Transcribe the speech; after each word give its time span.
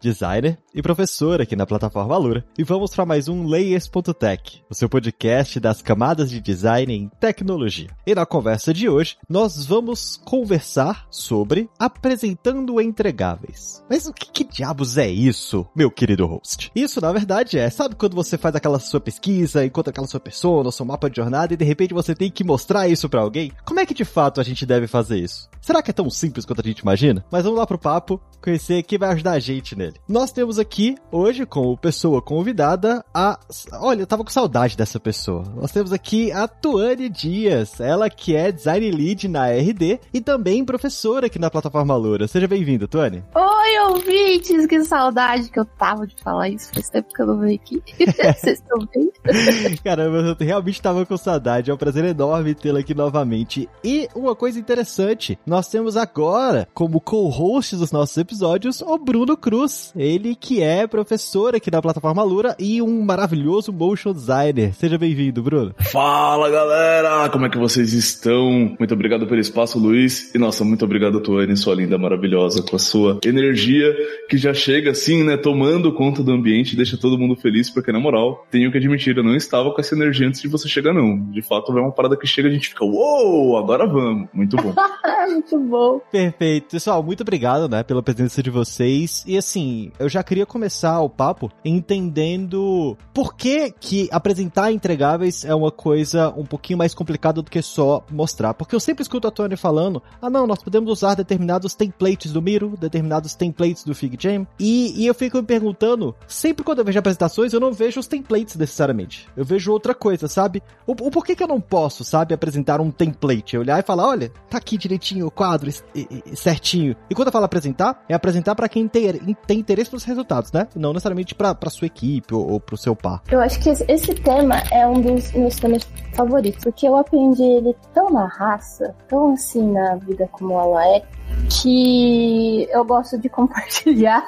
designer 0.00 0.58
e 0.74 0.82
professor 0.82 1.40
aqui 1.40 1.54
na 1.54 1.66
plataforma 1.66 2.14
Alura, 2.14 2.44
e 2.56 2.64
vamos 2.64 2.94
para 2.94 3.04
mais 3.04 3.28
um 3.28 3.46
Layers.tech, 3.46 4.62
o 4.68 4.74
seu 4.74 4.88
podcast 4.88 5.60
das 5.60 5.82
camadas 5.82 6.30
de 6.30 6.40
design 6.40 6.92
em 6.94 7.08
tecnologia. 7.20 7.90
E 8.06 8.14
na 8.14 8.24
conversa 8.24 8.72
de 8.72 8.88
hoje, 8.88 9.16
nós 9.28 9.64
vamos 9.66 10.16
conversar 10.24 11.06
sobre 11.10 11.68
apresentando 11.78 12.80
entregáveis. 12.80 13.84
Mas 13.88 14.06
o 14.06 14.12
que, 14.12 14.30
que 14.30 14.44
diabos 14.44 14.96
é 14.96 15.08
isso, 15.08 15.66
meu 15.74 15.90
querido 15.90 16.26
host? 16.26 16.70
Isso, 16.74 17.00
na 17.00 17.12
verdade, 17.12 17.58
é, 17.58 17.68
sabe 17.68 17.94
quando 17.94 18.14
você 18.14 18.38
faz 18.38 18.54
aquela 18.54 18.78
sua 18.78 19.00
pesquisa, 19.00 19.64
encontra 19.64 19.90
aquela 19.90 20.06
sua 20.06 20.20
pessoa, 20.20 20.70
seu 20.70 20.86
mapa 20.86 21.10
de 21.10 21.16
jornada, 21.16 21.52
e 21.52 21.56
de 21.56 21.64
repente 21.64 21.92
você 21.92 22.14
tem 22.14 22.30
que 22.30 22.44
mostrar 22.44 22.88
isso 22.88 23.08
para 23.08 23.20
alguém? 23.20 23.52
Como 23.64 23.80
é 23.80 23.86
que 23.86 23.94
de 23.94 24.04
fato 24.04 24.40
a 24.40 24.44
gente 24.44 24.64
deve 24.64 24.86
fazer 24.86 25.18
isso? 25.18 25.48
Será 25.60 25.82
que 25.82 25.90
é 25.90 25.94
tão 25.94 26.08
simples 26.08 26.46
quanto 26.46 26.60
a 26.60 26.64
gente 26.64 26.78
imagina? 26.78 27.24
Mas 27.30 27.44
vamos 27.44 27.58
lá 27.58 27.66
pro 27.66 27.78
papo, 27.78 28.20
conhecer 28.40 28.82
quem 28.82 28.98
vai 28.98 29.10
ajudar 29.10 29.32
a 29.32 29.38
gente 29.38 29.76
nele. 29.76 29.89
Nós 30.08 30.32
temos 30.32 30.58
aqui, 30.58 30.96
hoje, 31.10 31.46
como 31.46 31.76
pessoa 31.76 32.20
convidada, 32.22 33.04
a... 33.14 33.38
Olha, 33.74 34.02
eu 34.02 34.06
tava 34.06 34.24
com 34.24 34.30
saudade 34.30 34.76
dessa 34.76 35.00
pessoa. 35.00 35.44
Nós 35.56 35.72
temos 35.72 35.92
aqui 35.92 36.32
a 36.32 36.46
Tuane 36.46 37.08
Dias, 37.08 37.80
ela 37.80 38.10
que 38.10 38.34
é 38.34 38.52
Design 38.52 38.90
Lead 38.90 39.28
na 39.28 39.48
RD 39.48 40.00
e 40.12 40.20
também 40.20 40.64
professora 40.64 41.26
aqui 41.26 41.38
na 41.38 41.50
plataforma 41.50 41.96
Loura. 41.96 42.28
Seja 42.28 42.46
bem-vinda, 42.46 42.88
Tuane. 42.88 43.24
Oi, 43.34 43.78
ouvintes! 43.90 44.66
Que 44.66 44.84
saudade 44.84 45.50
que 45.50 45.58
eu 45.58 45.64
tava 45.64 46.06
de 46.06 46.14
falar 46.22 46.48
isso. 46.48 46.70
Faz 46.72 46.88
tempo 46.88 47.12
que 47.14 47.22
eu 47.22 47.26
não 47.26 47.38
venho 47.38 47.54
aqui. 47.54 47.82
Vocês 48.38 48.58
estão 48.58 48.86
bem? 48.94 49.10
Caramba, 49.84 50.18
eu 50.18 50.36
realmente 50.46 50.80
tava 50.80 51.06
com 51.06 51.16
saudade. 51.16 51.70
É 51.70 51.74
um 51.74 51.76
prazer 51.76 52.04
enorme 52.04 52.54
tê-la 52.54 52.80
aqui 52.80 52.94
novamente. 52.94 53.68
E 53.82 54.08
uma 54.14 54.34
coisa 54.34 54.58
interessante, 54.58 55.38
nós 55.46 55.68
temos 55.68 55.96
agora, 55.96 56.68
como 56.74 57.00
co-host 57.00 57.76
dos 57.76 57.92
nossos 57.92 58.16
episódios, 58.16 58.80
o 58.82 58.98
Bruno 58.98 59.36
Cruz. 59.36 59.79
Ele 59.96 60.34
que 60.34 60.62
é 60.62 60.86
professor 60.86 61.54
aqui 61.54 61.70
na 61.70 61.82
plataforma 61.82 62.22
Lura 62.22 62.56
e 62.58 62.80
um 62.82 63.02
maravilhoso 63.02 63.72
motion 63.72 64.12
designer. 64.12 64.74
Seja 64.74 64.98
bem-vindo, 64.98 65.42
Bruno. 65.42 65.74
Fala, 65.78 66.50
galera! 66.50 67.28
Como 67.30 67.46
é 67.46 67.50
que 67.50 67.58
vocês 67.58 67.92
estão? 67.92 68.76
Muito 68.78 68.94
obrigado 68.94 69.26
pelo 69.26 69.40
espaço, 69.40 69.78
Luiz. 69.78 70.34
E 70.34 70.38
nossa, 70.38 70.64
muito 70.64 70.84
obrigado, 70.84 71.20
Tuane, 71.20 71.56
sua 71.56 71.74
linda, 71.74 71.98
maravilhosa, 71.98 72.62
com 72.62 72.76
a 72.76 72.78
sua 72.78 73.18
energia 73.24 73.94
que 74.28 74.36
já 74.36 74.54
chega 74.54 74.90
assim, 74.90 75.24
né, 75.24 75.36
tomando 75.36 75.92
conta 75.92 76.22
do 76.22 76.32
ambiente, 76.32 76.76
deixa 76.76 76.96
todo 76.96 77.18
mundo 77.18 77.36
feliz, 77.36 77.70
porque 77.70 77.92
na 77.92 77.98
moral, 77.98 78.46
tenho 78.50 78.70
que 78.70 78.78
admitir, 78.78 79.16
eu 79.16 79.24
não 79.24 79.34
estava 79.34 79.72
com 79.72 79.80
essa 79.80 79.94
energia 79.94 80.28
antes 80.28 80.40
de 80.40 80.48
você 80.48 80.68
chegar, 80.68 80.92
não. 80.92 81.18
De 81.30 81.42
fato, 81.42 81.76
é 81.76 81.80
uma 81.80 81.92
parada 81.92 82.16
que 82.16 82.26
chega, 82.26 82.48
a 82.48 82.52
gente 82.52 82.68
fica, 82.68 82.84
uou, 82.84 83.56
agora 83.56 83.86
vamos. 83.86 84.28
Muito 84.32 84.56
bom. 84.56 84.74
muito 85.26 85.58
bom. 85.58 86.00
Perfeito. 86.10 86.70
Pessoal, 86.70 87.02
muito 87.02 87.22
obrigado, 87.22 87.68
né, 87.68 87.82
pela 87.82 88.02
presença 88.02 88.42
de 88.42 88.50
vocês. 88.50 89.24
E 89.26 89.36
assim, 89.36 89.69
eu 89.98 90.08
já 90.08 90.22
queria 90.22 90.46
começar 90.46 91.00
o 91.00 91.08
papo 91.08 91.50
entendendo 91.64 92.96
por 93.12 93.34
que 93.34 93.70
que 93.70 94.08
apresentar 94.12 94.72
entregáveis 94.72 95.44
é 95.44 95.54
uma 95.54 95.70
coisa 95.70 96.32
um 96.36 96.44
pouquinho 96.44 96.78
mais 96.78 96.94
complicada 96.94 97.42
do 97.42 97.50
que 97.50 97.62
só 97.62 98.04
mostrar. 98.10 98.54
Porque 98.54 98.74
eu 98.74 98.80
sempre 98.80 99.02
escuto 99.02 99.28
a 99.28 99.30
Tony 99.30 99.56
falando, 99.56 100.02
ah 100.20 100.30
não, 100.30 100.46
nós 100.46 100.62
podemos 100.62 100.90
usar 100.90 101.14
determinados 101.14 101.74
templates 101.74 102.32
do 102.32 102.42
Miro, 102.42 102.74
determinados 102.78 103.34
templates 103.34 103.84
do 103.84 103.94
FigJam. 103.94 104.46
E, 104.58 105.02
e 105.02 105.06
eu 105.06 105.14
fico 105.14 105.38
me 105.38 105.44
perguntando, 105.44 106.14
sempre 106.26 106.64
quando 106.64 106.78
eu 106.78 106.84
vejo 106.84 106.98
apresentações, 106.98 107.52
eu 107.52 107.60
não 107.60 107.72
vejo 107.72 108.00
os 108.00 108.06
templates 108.06 108.56
necessariamente. 108.56 109.28
Eu 109.36 109.44
vejo 109.44 109.72
outra 109.72 109.94
coisa, 109.94 110.28
sabe? 110.28 110.62
O, 110.86 110.92
o 110.92 111.10
porquê 111.10 111.34
que 111.34 111.42
eu 111.42 111.48
não 111.48 111.60
posso, 111.60 112.04
sabe, 112.04 112.34
apresentar 112.34 112.80
um 112.80 112.90
template? 112.90 113.54
Eu 113.54 113.62
olhar 113.62 113.78
e 113.78 113.82
falar, 113.82 114.06
olha, 114.08 114.32
tá 114.48 114.58
aqui 114.58 114.76
direitinho 114.76 115.26
o 115.26 115.30
quadro 115.30 115.70
e, 115.94 116.22
e, 116.26 116.36
certinho. 116.36 116.96
E 117.08 117.14
quando 117.14 117.28
eu 117.28 117.32
falo 117.32 117.44
apresentar, 117.44 118.04
é 118.08 118.14
apresentar 118.14 118.54
para 118.54 118.68
quem 118.68 118.88
tem, 118.88 119.36
tem 119.46 119.59
interesse 119.60 119.92
nos 119.92 120.04
resultados, 120.04 120.52
né? 120.52 120.66
Não 120.74 120.92
necessariamente 120.92 121.34
para 121.34 121.70
sua 121.70 121.86
equipe 121.86 122.34
ou, 122.34 122.52
ou 122.52 122.60
pro 122.60 122.76
seu 122.76 122.94
par. 122.96 123.22
Eu 123.30 123.40
acho 123.40 123.60
que 123.60 123.70
esse 123.70 124.14
tema 124.14 124.56
é 124.70 124.86
um 124.86 125.00
dos 125.00 125.32
meus 125.32 125.56
temas 125.56 125.86
favoritos, 126.14 126.62
porque 126.62 126.86
eu 126.86 126.96
aprendi 126.96 127.42
ele 127.42 127.76
tão 127.94 128.10
na 128.10 128.26
raça, 128.26 128.94
tão 129.08 129.32
assim 129.32 129.70
na 129.72 129.96
vida 129.96 130.28
como 130.32 130.58
ela 130.58 130.86
é, 130.86 131.02
que 131.48 132.68
eu 132.70 132.84
gosto 132.84 133.18
de 133.18 133.28
compartilhar 133.30 134.24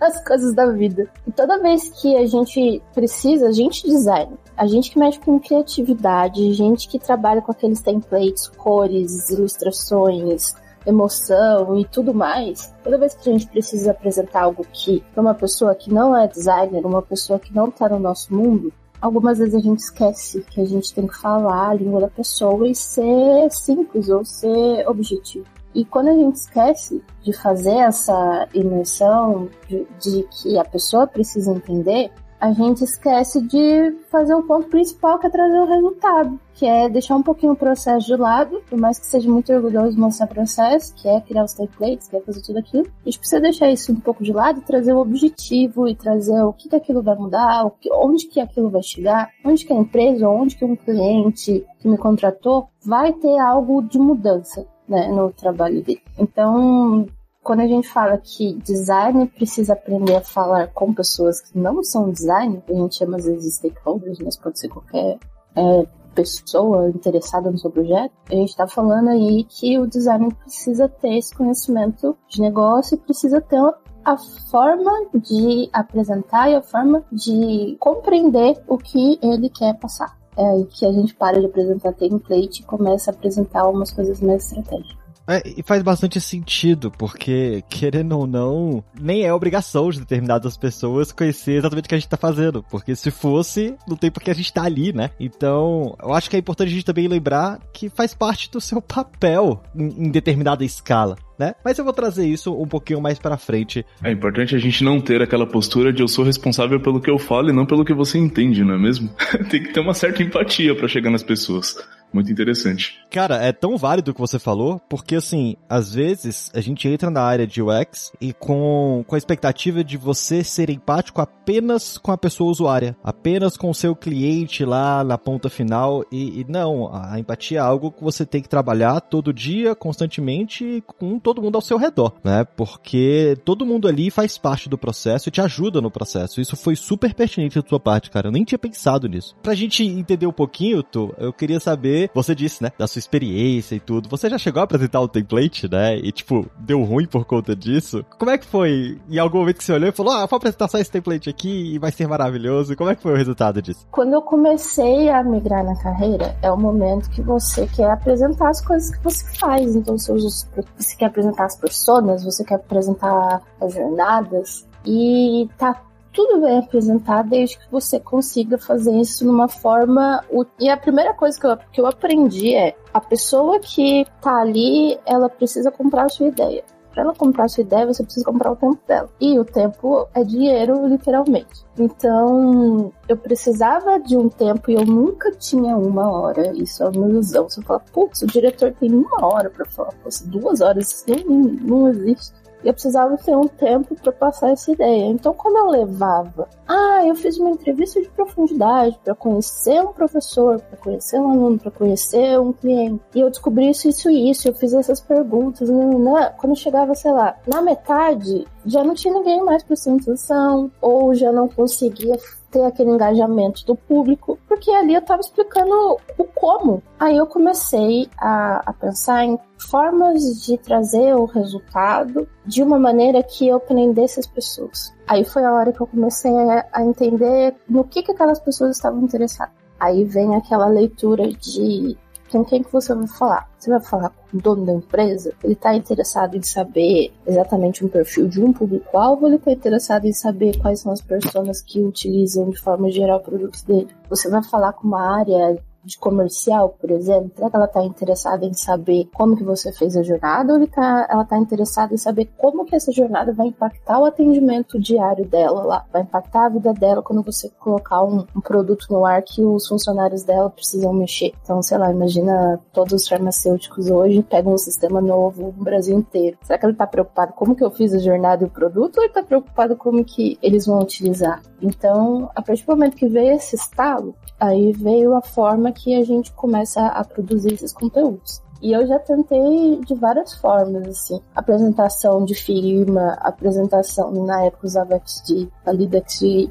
as 0.00 0.22
coisas 0.24 0.54
da 0.54 0.66
vida. 0.66 1.08
E 1.26 1.32
toda 1.32 1.60
vez 1.60 1.88
que 2.00 2.16
a 2.16 2.26
gente 2.26 2.82
precisa, 2.94 3.48
a 3.48 3.52
gente 3.52 3.86
design, 3.86 4.32
a 4.56 4.66
gente 4.66 4.90
que 4.90 4.98
mexe 4.98 5.18
com 5.20 5.40
criatividade, 5.40 6.52
gente 6.52 6.88
que 6.88 6.98
trabalha 6.98 7.40
com 7.40 7.52
aqueles 7.52 7.80
templates, 7.80 8.48
cores, 8.48 9.30
ilustrações, 9.30 10.54
emoção 10.86 11.78
e 11.78 11.84
tudo 11.84 12.12
mais, 12.12 12.72
toda 12.82 12.98
vez 12.98 13.14
que 13.14 13.28
a 13.28 13.32
gente 13.32 13.46
precisa 13.46 13.90
apresentar 13.90 14.42
algo 14.42 14.66
que 14.72 15.02
para 15.12 15.22
uma 15.22 15.34
pessoa 15.34 15.74
que 15.74 15.92
não 15.92 16.16
é 16.16 16.26
designer, 16.26 16.84
uma 16.84 17.02
pessoa 17.02 17.38
que 17.38 17.54
não 17.54 17.68
está 17.68 17.88
no 17.88 17.98
nosso 17.98 18.34
mundo, 18.34 18.72
algumas 19.00 19.38
vezes 19.38 19.54
a 19.54 19.60
gente 19.60 19.80
esquece 19.80 20.42
que 20.50 20.60
a 20.60 20.64
gente 20.64 20.94
tem 20.94 21.06
que 21.06 21.16
falar 21.16 21.70
a 21.70 21.74
língua 21.74 22.00
da 22.00 22.08
pessoa 22.08 22.66
e 22.68 22.74
ser 22.74 23.50
simples 23.50 24.08
ou 24.08 24.24
ser 24.24 24.88
objetivo. 24.88 25.46
E 25.74 25.84
quando 25.84 26.08
a 26.08 26.14
gente 26.14 26.36
esquece 26.36 27.02
de 27.22 27.32
fazer 27.32 27.76
essa 27.76 28.46
imersão, 28.52 29.48
de, 29.68 29.86
de 29.98 30.22
que 30.24 30.58
a 30.58 30.64
pessoa 30.64 31.06
precisa 31.06 31.50
entender, 31.50 32.12
a 32.42 32.50
gente 32.52 32.82
esquece 32.82 33.40
de 33.40 33.92
fazer 34.10 34.34
o 34.34 34.42
ponto 34.42 34.66
principal 34.66 35.16
que 35.16 35.28
é 35.28 35.30
trazer 35.30 35.60
o 35.60 35.64
resultado, 35.64 36.40
que 36.54 36.66
é 36.66 36.88
deixar 36.88 37.14
um 37.14 37.22
pouquinho 37.22 37.52
o 37.52 37.56
processo 37.56 38.04
de 38.04 38.16
lado, 38.16 38.60
por 38.68 38.76
mais 38.76 38.98
que 38.98 39.06
seja 39.06 39.30
muito 39.30 39.52
orgulhoso 39.52 39.94
de 39.94 40.00
mostrar 40.00 40.26
o 40.26 40.28
processo, 40.28 40.92
que 40.96 41.06
é 41.06 41.20
criar 41.20 41.44
os 41.44 41.52
templates, 41.52 42.08
que 42.08 42.16
é 42.16 42.20
fazer 42.20 42.42
tudo 42.42 42.58
aquilo, 42.58 42.84
a 42.84 43.04
gente 43.04 43.20
precisa 43.20 43.40
deixar 43.40 43.70
isso 43.70 43.92
um 43.92 44.00
pouco 44.00 44.24
de 44.24 44.32
lado 44.32 44.58
e 44.58 44.64
trazer 44.64 44.92
o 44.92 44.98
objetivo 44.98 45.86
e 45.86 45.94
trazer 45.94 46.42
o 46.42 46.52
que, 46.52 46.68
que 46.68 46.74
aquilo 46.74 47.00
vai 47.00 47.14
mudar, 47.14 47.70
que, 47.80 47.88
onde 47.92 48.26
que 48.26 48.40
aquilo 48.40 48.68
vai 48.68 48.82
chegar, 48.82 49.30
onde 49.44 49.64
que 49.64 49.72
a 49.72 49.76
empresa, 49.76 50.28
onde 50.28 50.56
que 50.56 50.64
um 50.64 50.74
cliente 50.74 51.64
que 51.78 51.88
me 51.88 51.96
contratou 51.96 52.66
vai 52.84 53.12
ter 53.12 53.38
algo 53.38 53.82
de 53.82 54.00
mudança. 54.00 54.66
Né, 54.88 55.08
no 55.08 55.32
trabalho 55.32 55.80
dele. 55.80 56.02
Então, 56.18 57.06
quando 57.42 57.60
a 57.60 57.66
gente 57.66 57.88
fala 57.88 58.16
que 58.18 58.54
design 58.54 59.26
precisa 59.26 59.72
aprender 59.72 60.16
a 60.16 60.20
falar 60.20 60.68
com 60.68 60.94
pessoas 60.94 61.40
que 61.40 61.58
não 61.58 61.82
são 61.82 62.10
design, 62.10 62.62
a 62.68 62.72
gente 62.72 62.96
chama 62.96 63.16
às 63.16 63.24
vezes 63.24 63.42
de 63.42 63.50
stakeholders, 63.50 64.18
mas 64.20 64.36
pode 64.36 64.60
ser 64.60 64.68
qualquer 64.68 65.18
é, 65.56 65.86
pessoa 66.14 66.88
interessada 66.88 67.50
no 67.50 67.58
seu 67.58 67.70
projeto, 67.70 68.12
a 68.30 68.34
gente 68.34 68.50
está 68.50 68.66
falando 68.68 69.08
aí 69.08 69.44
que 69.44 69.78
o 69.78 69.86
design 69.86 70.32
precisa 70.34 70.88
ter 70.88 71.18
esse 71.18 71.34
conhecimento 71.34 72.16
de 72.28 72.40
negócio 72.40 72.94
e 72.94 72.98
precisa 72.98 73.40
ter 73.40 73.60
a 74.04 74.16
forma 74.50 74.92
de 75.14 75.68
apresentar 75.72 76.48
e 76.50 76.54
a 76.54 76.62
forma 76.62 77.04
de 77.10 77.76
compreender 77.78 78.62
o 78.68 78.78
que 78.78 79.18
ele 79.22 79.48
quer 79.48 79.78
passar. 79.78 80.16
É 80.36 80.44
aí 80.44 80.64
que 80.66 80.86
a 80.86 80.92
gente 80.92 81.14
para 81.14 81.38
de 81.38 81.46
apresentar 81.46 81.92
template 81.92 82.62
e 82.62 82.64
começa 82.64 83.10
a 83.10 83.14
apresentar 83.14 83.68
umas 83.68 83.92
coisas 83.92 84.20
mais 84.20 84.46
estratégicas. 84.46 85.01
É, 85.28 85.42
e 85.56 85.62
faz 85.62 85.82
bastante 85.82 86.20
sentido, 86.20 86.90
porque, 86.90 87.62
querendo 87.68 88.18
ou 88.18 88.26
não, 88.26 88.84
nem 89.00 89.24
é 89.24 89.32
obrigação 89.32 89.90
de 89.90 90.00
determinadas 90.00 90.56
pessoas 90.56 91.12
conhecer 91.12 91.52
exatamente 91.52 91.86
o 91.86 91.88
que 91.88 91.94
a 91.94 91.98
gente 91.98 92.08
tá 92.08 92.16
fazendo. 92.16 92.62
Porque 92.70 92.94
se 92.94 93.10
fosse, 93.10 93.74
não 93.86 93.96
tem 93.96 94.10
porque 94.10 94.30
a 94.30 94.34
gente 94.34 94.52
tá 94.52 94.64
ali, 94.64 94.92
né? 94.92 95.10
Então, 95.18 95.96
eu 96.02 96.12
acho 96.12 96.28
que 96.28 96.36
é 96.36 96.38
importante 96.38 96.68
a 96.68 96.72
gente 96.72 96.84
também 96.84 97.08
lembrar 97.08 97.60
que 97.72 97.88
faz 97.88 98.14
parte 98.14 98.50
do 98.50 98.60
seu 98.60 98.80
papel 98.80 99.62
em, 99.74 100.06
em 100.06 100.10
determinada 100.10 100.64
escala. 100.64 101.16
Né? 101.38 101.54
Mas 101.64 101.76
eu 101.76 101.84
vou 101.84 101.94
trazer 101.94 102.26
isso 102.26 102.54
um 102.54 102.68
pouquinho 102.68 103.00
mais 103.00 103.18
para 103.18 103.36
frente. 103.36 103.84
É 104.04 104.12
importante 104.12 104.54
a 104.54 104.58
gente 104.58 104.84
não 104.84 105.00
ter 105.00 105.22
aquela 105.22 105.46
postura 105.46 105.92
de 105.92 106.00
eu 106.00 106.06
sou 106.06 106.24
responsável 106.24 106.78
pelo 106.78 107.00
que 107.00 107.10
eu 107.10 107.18
falo 107.18 107.48
e 107.48 107.52
não 107.52 107.66
pelo 107.66 107.84
que 107.84 107.94
você 107.94 108.16
entende, 108.16 108.62
não 108.62 108.74
é 108.74 108.78
mesmo? 108.78 109.10
Tem 109.50 109.60
que 109.62 109.72
ter 109.72 109.80
uma 109.80 109.94
certa 109.94 110.22
empatia 110.22 110.74
para 110.74 110.86
chegar 110.86 111.10
nas 111.10 111.22
pessoas 111.22 111.76
muito 112.12 112.30
interessante. 112.30 113.00
Cara, 113.10 113.36
é 113.36 113.52
tão 113.52 113.76
válido 113.76 114.10
o 114.10 114.14
que 114.14 114.20
você 114.20 114.38
falou, 114.38 114.80
porque 114.88 115.16
assim, 115.16 115.56
às 115.68 115.94
vezes 115.94 116.50
a 116.54 116.60
gente 116.60 116.88
entra 116.88 117.10
na 117.10 117.22
área 117.22 117.46
de 117.46 117.62
UX 117.62 118.12
e 118.20 118.32
com, 118.32 119.04
com 119.06 119.14
a 119.14 119.18
expectativa 119.18 119.82
de 119.84 119.96
você 119.96 120.42
ser 120.42 120.70
empático 120.70 121.20
apenas 121.20 121.98
com 121.98 122.12
a 122.12 122.18
pessoa 122.18 122.50
usuária, 122.50 122.96
apenas 123.02 123.56
com 123.56 123.70
o 123.70 123.74
seu 123.74 123.94
cliente 123.94 124.64
lá 124.64 125.04
na 125.04 125.18
ponta 125.18 125.48
final 125.48 126.04
e, 126.10 126.40
e 126.40 126.46
não, 126.48 126.90
a 126.92 127.18
empatia 127.18 127.58
é 127.58 127.60
algo 127.60 127.92
que 127.92 128.02
você 128.02 128.24
tem 128.24 128.42
que 128.42 128.48
trabalhar 128.48 129.00
todo 129.00 129.32
dia, 129.32 129.74
constantemente, 129.74 130.82
com 130.86 131.18
todo 131.18 131.42
mundo 131.42 131.56
ao 131.56 131.62
seu 131.62 131.76
redor, 131.76 132.14
né? 132.24 132.44
Porque 132.44 133.36
todo 133.44 133.66
mundo 133.66 133.88
ali 133.88 134.10
faz 134.10 134.38
parte 134.38 134.68
do 134.68 134.78
processo 134.78 135.28
e 135.28 135.32
te 135.32 135.40
ajuda 135.40 135.80
no 135.80 135.90
processo. 135.90 136.40
Isso 136.40 136.56
foi 136.56 136.76
super 136.76 137.14
pertinente 137.14 137.60
da 137.60 137.68
sua 137.68 137.80
parte, 137.80 138.10
cara. 138.10 138.28
Eu 138.28 138.32
nem 138.32 138.44
tinha 138.44 138.58
pensado 138.58 139.08
nisso. 139.08 139.36
Pra 139.42 139.54
gente 139.54 139.84
entender 139.84 140.26
um 140.26 140.32
pouquinho, 140.32 140.82
Tu, 140.82 141.14
eu 141.18 141.32
queria 141.32 141.60
saber 141.60 142.01
você, 142.12 142.32
você 142.32 142.34
disse, 142.34 142.62
né, 142.62 142.72
da 142.78 142.86
sua 142.86 142.98
experiência 142.98 143.74
e 143.74 143.80
tudo. 143.80 144.08
Você 144.08 144.28
já 144.28 144.38
chegou 144.38 144.60
a 144.60 144.64
apresentar 144.64 145.00
o 145.00 145.04
um 145.04 145.08
template, 145.08 145.68
né? 145.70 145.96
E 145.98 146.10
tipo, 146.10 146.46
deu 146.58 146.82
ruim 146.82 147.06
por 147.06 147.24
conta 147.24 147.54
disso. 147.54 148.04
Como 148.18 148.30
é 148.30 148.38
que 148.38 148.46
foi? 148.46 148.98
Em 149.08 149.18
algum 149.18 149.38
momento 149.38 149.58
que 149.58 149.64
você 149.64 149.72
olhou 149.72 149.88
e 149.88 149.92
falou: 149.92 150.12
"Ah, 150.12 150.26
vou 150.26 150.36
apresentar 150.36 150.68
só 150.68 150.78
esse 150.78 150.90
template 150.90 151.28
aqui 151.28 151.74
e 151.74 151.78
vai 151.78 151.92
ser 151.92 152.06
maravilhoso". 152.06 152.76
Como 152.76 152.90
é 152.90 152.96
que 152.96 153.02
foi 153.02 153.12
o 153.12 153.16
resultado 153.16 153.60
disso? 153.60 153.86
Quando 153.90 154.14
eu 154.14 154.22
comecei 154.22 155.10
a 155.10 155.22
migrar 155.22 155.64
na 155.64 155.76
carreira, 155.76 156.36
é 156.42 156.50
o 156.50 156.56
momento 156.56 157.10
que 157.10 157.22
você 157.22 157.66
quer 157.66 157.90
apresentar 157.90 158.48
as 158.48 158.60
coisas 158.60 158.94
que 158.94 159.02
você 159.02 159.24
faz. 159.38 159.76
Então, 159.76 159.96
você, 159.98 160.96
quer 160.98 161.06
apresentar 161.06 161.44
as 161.44 161.56
pessoas, 161.56 162.24
você 162.24 162.44
quer 162.44 162.54
apresentar 162.54 163.42
as 163.60 163.74
jornadas 163.74 164.66
e 164.84 165.48
tá 165.58 165.80
tudo 166.12 166.40
bem 166.40 166.58
apresentar 166.58 167.22
desde 167.22 167.58
que 167.58 167.70
você 167.70 167.98
consiga 167.98 168.58
fazer 168.58 168.92
isso 168.92 169.26
numa 169.26 169.48
forma. 169.48 170.22
E 170.58 170.68
a 170.68 170.76
primeira 170.76 171.14
coisa 171.14 171.40
que 171.40 171.46
eu, 171.46 171.56
que 171.72 171.80
eu 171.80 171.86
aprendi 171.86 172.54
é: 172.54 172.76
a 172.92 173.00
pessoa 173.00 173.58
que 173.58 174.06
tá 174.20 174.40
ali, 174.40 174.98
ela 175.06 175.28
precisa 175.28 175.70
comprar 175.70 176.04
a 176.04 176.08
sua 176.08 176.28
ideia. 176.28 176.62
Para 176.92 177.04
ela 177.04 177.14
comprar 177.14 177.44
a 177.44 177.48
sua 177.48 177.62
ideia, 177.62 177.86
você 177.86 178.02
precisa 178.04 178.26
comprar 178.26 178.52
o 178.52 178.56
tempo 178.56 178.78
dela. 178.86 179.08
E 179.18 179.38
o 179.38 179.46
tempo 179.46 180.06
é 180.14 180.22
dinheiro, 180.22 180.86
literalmente. 180.86 181.64
Então, 181.78 182.92
eu 183.08 183.16
precisava 183.16 183.98
de 183.98 184.14
um 184.14 184.28
tempo 184.28 184.70
e 184.70 184.74
eu 184.74 184.84
nunca 184.84 185.30
tinha 185.32 185.74
uma 185.74 186.10
hora. 186.12 186.52
Isso 186.54 186.82
é 186.82 186.90
uma 186.90 187.08
ilusão. 187.08 187.48
Você 187.48 187.62
fala, 187.62 187.80
putz, 187.94 188.20
o 188.20 188.26
diretor 188.26 188.74
tem 188.78 188.94
uma 188.94 189.24
hora 189.24 189.48
para 189.48 189.64
falar. 189.64 189.94
Duas 190.26 190.60
horas, 190.60 190.92
isso 190.92 191.06
não, 191.26 191.38
não 191.38 191.88
existe 191.88 192.41
eu 192.64 192.72
precisava 192.72 193.16
ter 193.16 193.36
um 193.36 193.48
tempo 193.48 193.94
para 193.96 194.12
passar 194.12 194.50
essa 194.50 194.70
ideia. 194.70 195.06
Então, 195.06 195.34
como 195.34 195.58
eu 195.58 195.66
levava, 195.66 196.48
ah, 196.66 197.06
eu 197.06 197.14
fiz 197.14 197.38
uma 197.38 197.50
entrevista 197.50 198.00
de 198.00 198.08
profundidade 198.10 198.98
para 199.02 199.14
conhecer 199.14 199.82
um 199.82 199.92
professor, 199.92 200.60
para 200.60 200.78
conhecer 200.78 201.18
um 201.18 201.30
aluno, 201.30 201.58
para 201.58 201.70
conhecer 201.70 202.38
um 202.38 202.52
cliente, 202.52 203.02
e 203.14 203.20
eu 203.20 203.30
descobri 203.30 203.70
isso, 203.70 203.88
isso 203.88 204.10
e 204.10 204.30
isso, 204.30 204.48
eu 204.48 204.54
fiz 204.54 204.72
essas 204.72 205.00
perguntas, 205.00 205.68
né? 205.68 206.32
quando 206.38 206.56
chegava, 206.56 206.94
sei 206.94 207.12
lá, 207.12 207.36
na 207.46 207.62
metade, 207.62 208.46
já 208.64 208.82
não 208.84 208.94
tinha 208.94 209.14
ninguém 209.14 209.42
mais 209.44 209.62
prestando 209.62 210.02
atenção, 210.02 210.70
ou 210.80 211.14
já 211.14 211.32
não 211.32 211.48
conseguia 211.48 212.16
ter 212.52 212.62
aquele 212.64 212.90
engajamento 212.90 213.64
do 213.64 213.74
público, 213.74 214.38
porque 214.46 214.70
ali 214.70 214.94
eu 214.94 215.00
estava 215.00 215.20
explicando 215.20 215.98
o 216.18 216.24
como. 216.24 216.82
Aí 217.00 217.16
eu 217.16 217.26
comecei 217.26 218.08
a, 218.18 218.62
a, 218.66 218.72
pensar 218.74 219.24
em 219.24 219.38
formas 219.58 220.44
de 220.44 220.58
trazer 220.58 221.16
o 221.16 221.24
resultado 221.24 222.28
de 222.44 222.62
uma 222.62 222.78
maneira 222.78 223.22
que 223.22 223.48
eu 223.48 223.58
prendesse 223.58 224.20
as 224.20 224.26
pessoas. 224.26 224.92
Aí 225.08 225.24
foi 225.24 225.44
a 225.44 225.52
hora 225.52 225.72
que 225.72 225.80
eu 225.80 225.86
comecei 225.86 226.32
a, 226.32 226.66
a 226.72 226.84
entender 226.84 227.54
no 227.68 227.82
que, 227.84 228.02
que 228.02 228.12
aquelas 228.12 228.38
pessoas 228.38 228.76
estavam 228.76 229.02
interessadas. 229.02 229.54
Aí 229.80 230.04
vem 230.04 230.36
aquela 230.36 230.66
leitura 230.66 231.26
de 231.32 231.96
com 232.32 232.44
quem 232.44 232.62
que 232.62 232.72
você 232.72 232.94
vai 232.94 233.06
falar? 233.06 233.48
Você 233.58 233.70
vai 233.70 233.80
falar 233.80 234.08
com 234.08 234.36
o 234.36 234.40
dono 234.40 234.64
da 234.64 234.72
empresa? 234.72 235.34
Ele 235.44 235.52
está 235.52 235.74
interessado 235.74 236.34
em 236.34 236.42
saber 236.42 237.12
exatamente 237.26 237.84
um 237.84 237.88
perfil 237.88 238.26
de 238.26 238.42
um 238.42 238.52
público-alvo 238.52 239.26
ele 239.26 239.36
está 239.36 239.52
interessado 239.52 240.06
em 240.06 240.12
saber 240.12 240.58
quais 240.58 240.80
são 240.80 240.92
as 240.92 241.00
pessoas 241.00 241.60
que 241.60 241.80
utilizam 241.80 242.48
de 242.48 242.58
forma 242.58 242.90
geral 242.90 243.20
produtos 243.20 243.62
dele? 243.62 243.88
Você 244.08 244.28
vai 244.28 244.42
falar 244.42 244.72
com 244.72 244.88
uma 244.88 245.20
área 245.20 245.58
de 245.84 245.98
comercial, 245.98 246.76
por 246.80 246.90
exemplo? 246.90 247.32
Será 247.34 247.50
que 247.50 247.56
ela 247.56 247.64
está 247.64 247.82
interessada 247.82 248.44
em 248.44 248.54
saber 248.54 249.08
como 249.14 249.36
que 249.36 249.42
você 249.42 249.72
fez 249.72 249.96
a 249.96 250.02
jornada 250.02 250.52
ou 250.52 250.58
ele 250.58 250.68
tá, 250.68 251.06
ela 251.10 251.22
está 251.22 251.36
interessada 251.38 251.94
em 251.94 251.96
saber 251.96 252.30
como 252.38 252.64
que 252.64 252.74
essa 252.74 252.92
jornada 252.92 253.32
vai 253.32 253.48
impactar 253.48 253.98
o 253.98 254.04
atendimento 254.04 254.78
diário 254.78 255.24
dela 255.26 255.62
lá? 255.62 255.84
Vai 255.92 256.02
impactar 256.02 256.46
a 256.46 256.48
vida 256.48 256.72
dela 256.72 257.02
quando 257.02 257.22
você 257.22 257.48
colocar 257.58 258.02
um, 258.02 258.24
um 258.34 258.40
produto 258.40 258.86
no 258.90 259.04
ar 259.04 259.22
que 259.22 259.42
os 259.42 259.66
funcionários 259.66 260.22
dela 260.22 260.50
precisam 260.50 260.92
mexer. 260.92 261.32
Então, 261.42 261.62
sei 261.62 261.78
lá, 261.78 261.90
imagina 261.90 262.60
todos 262.72 262.92
os 262.92 263.08
farmacêuticos 263.08 263.90
hoje 263.90 264.22
pegam 264.22 264.54
um 264.54 264.58
sistema 264.58 265.00
novo 265.00 265.52
no 265.56 265.64
Brasil 265.64 265.98
inteiro. 265.98 266.38
Será 266.42 266.58
que 266.58 266.66
ele 266.66 266.72
está 266.72 266.86
preocupado 266.86 267.32
como 267.32 267.56
que 267.56 267.64
eu 267.64 267.70
fiz 267.70 267.92
a 267.94 267.98
jornada 267.98 268.44
e 268.44 268.46
o 268.46 268.50
produto 268.50 268.98
ou 268.98 269.02
ele 269.02 269.10
está 269.10 269.22
preocupado 269.22 269.76
como 269.76 270.04
que 270.04 270.38
eles 270.42 270.66
vão 270.66 270.80
utilizar? 270.80 271.42
Então, 271.60 272.30
a 272.34 272.42
partir 272.42 272.64
do 272.64 272.72
momento 272.72 272.96
que 272.96 273.08
veio 273.08 273.34
esse 273.34 273.54
estalo, 273.54 274.14
aí 274.38 274.72
veio 274.72 275.14
a 275.14 275.22
forma 275.22 275.71
que 275.72 275.94
a 275.94 276.04
gente 276.04 276.32
começa 276.32 276.86
a 276.86 277.04
produzir 277.04 277.54
esses 277.54 277.72
conteúdos. 277.72 278.42
E 278.62 278.72
eu 278.72 278.86
já 278.86 278.96
tentei 279.00 279.80
de 279.84 279.94
várias 279.96 280.34
formas, 280.34 280.86
assim. 280.86 281.20
Apresentação 281.34 282.24
de 282.24 282.32
firma, 282.32 283.14
apresentação, 283.20 284.12
na 284.24 284.44
época 284.44 284.68
usava 284.68 285.02
XD, 285.04 285.48
ali 285.66 285.88
da 285.88 286.00
XD, 286.00 286.48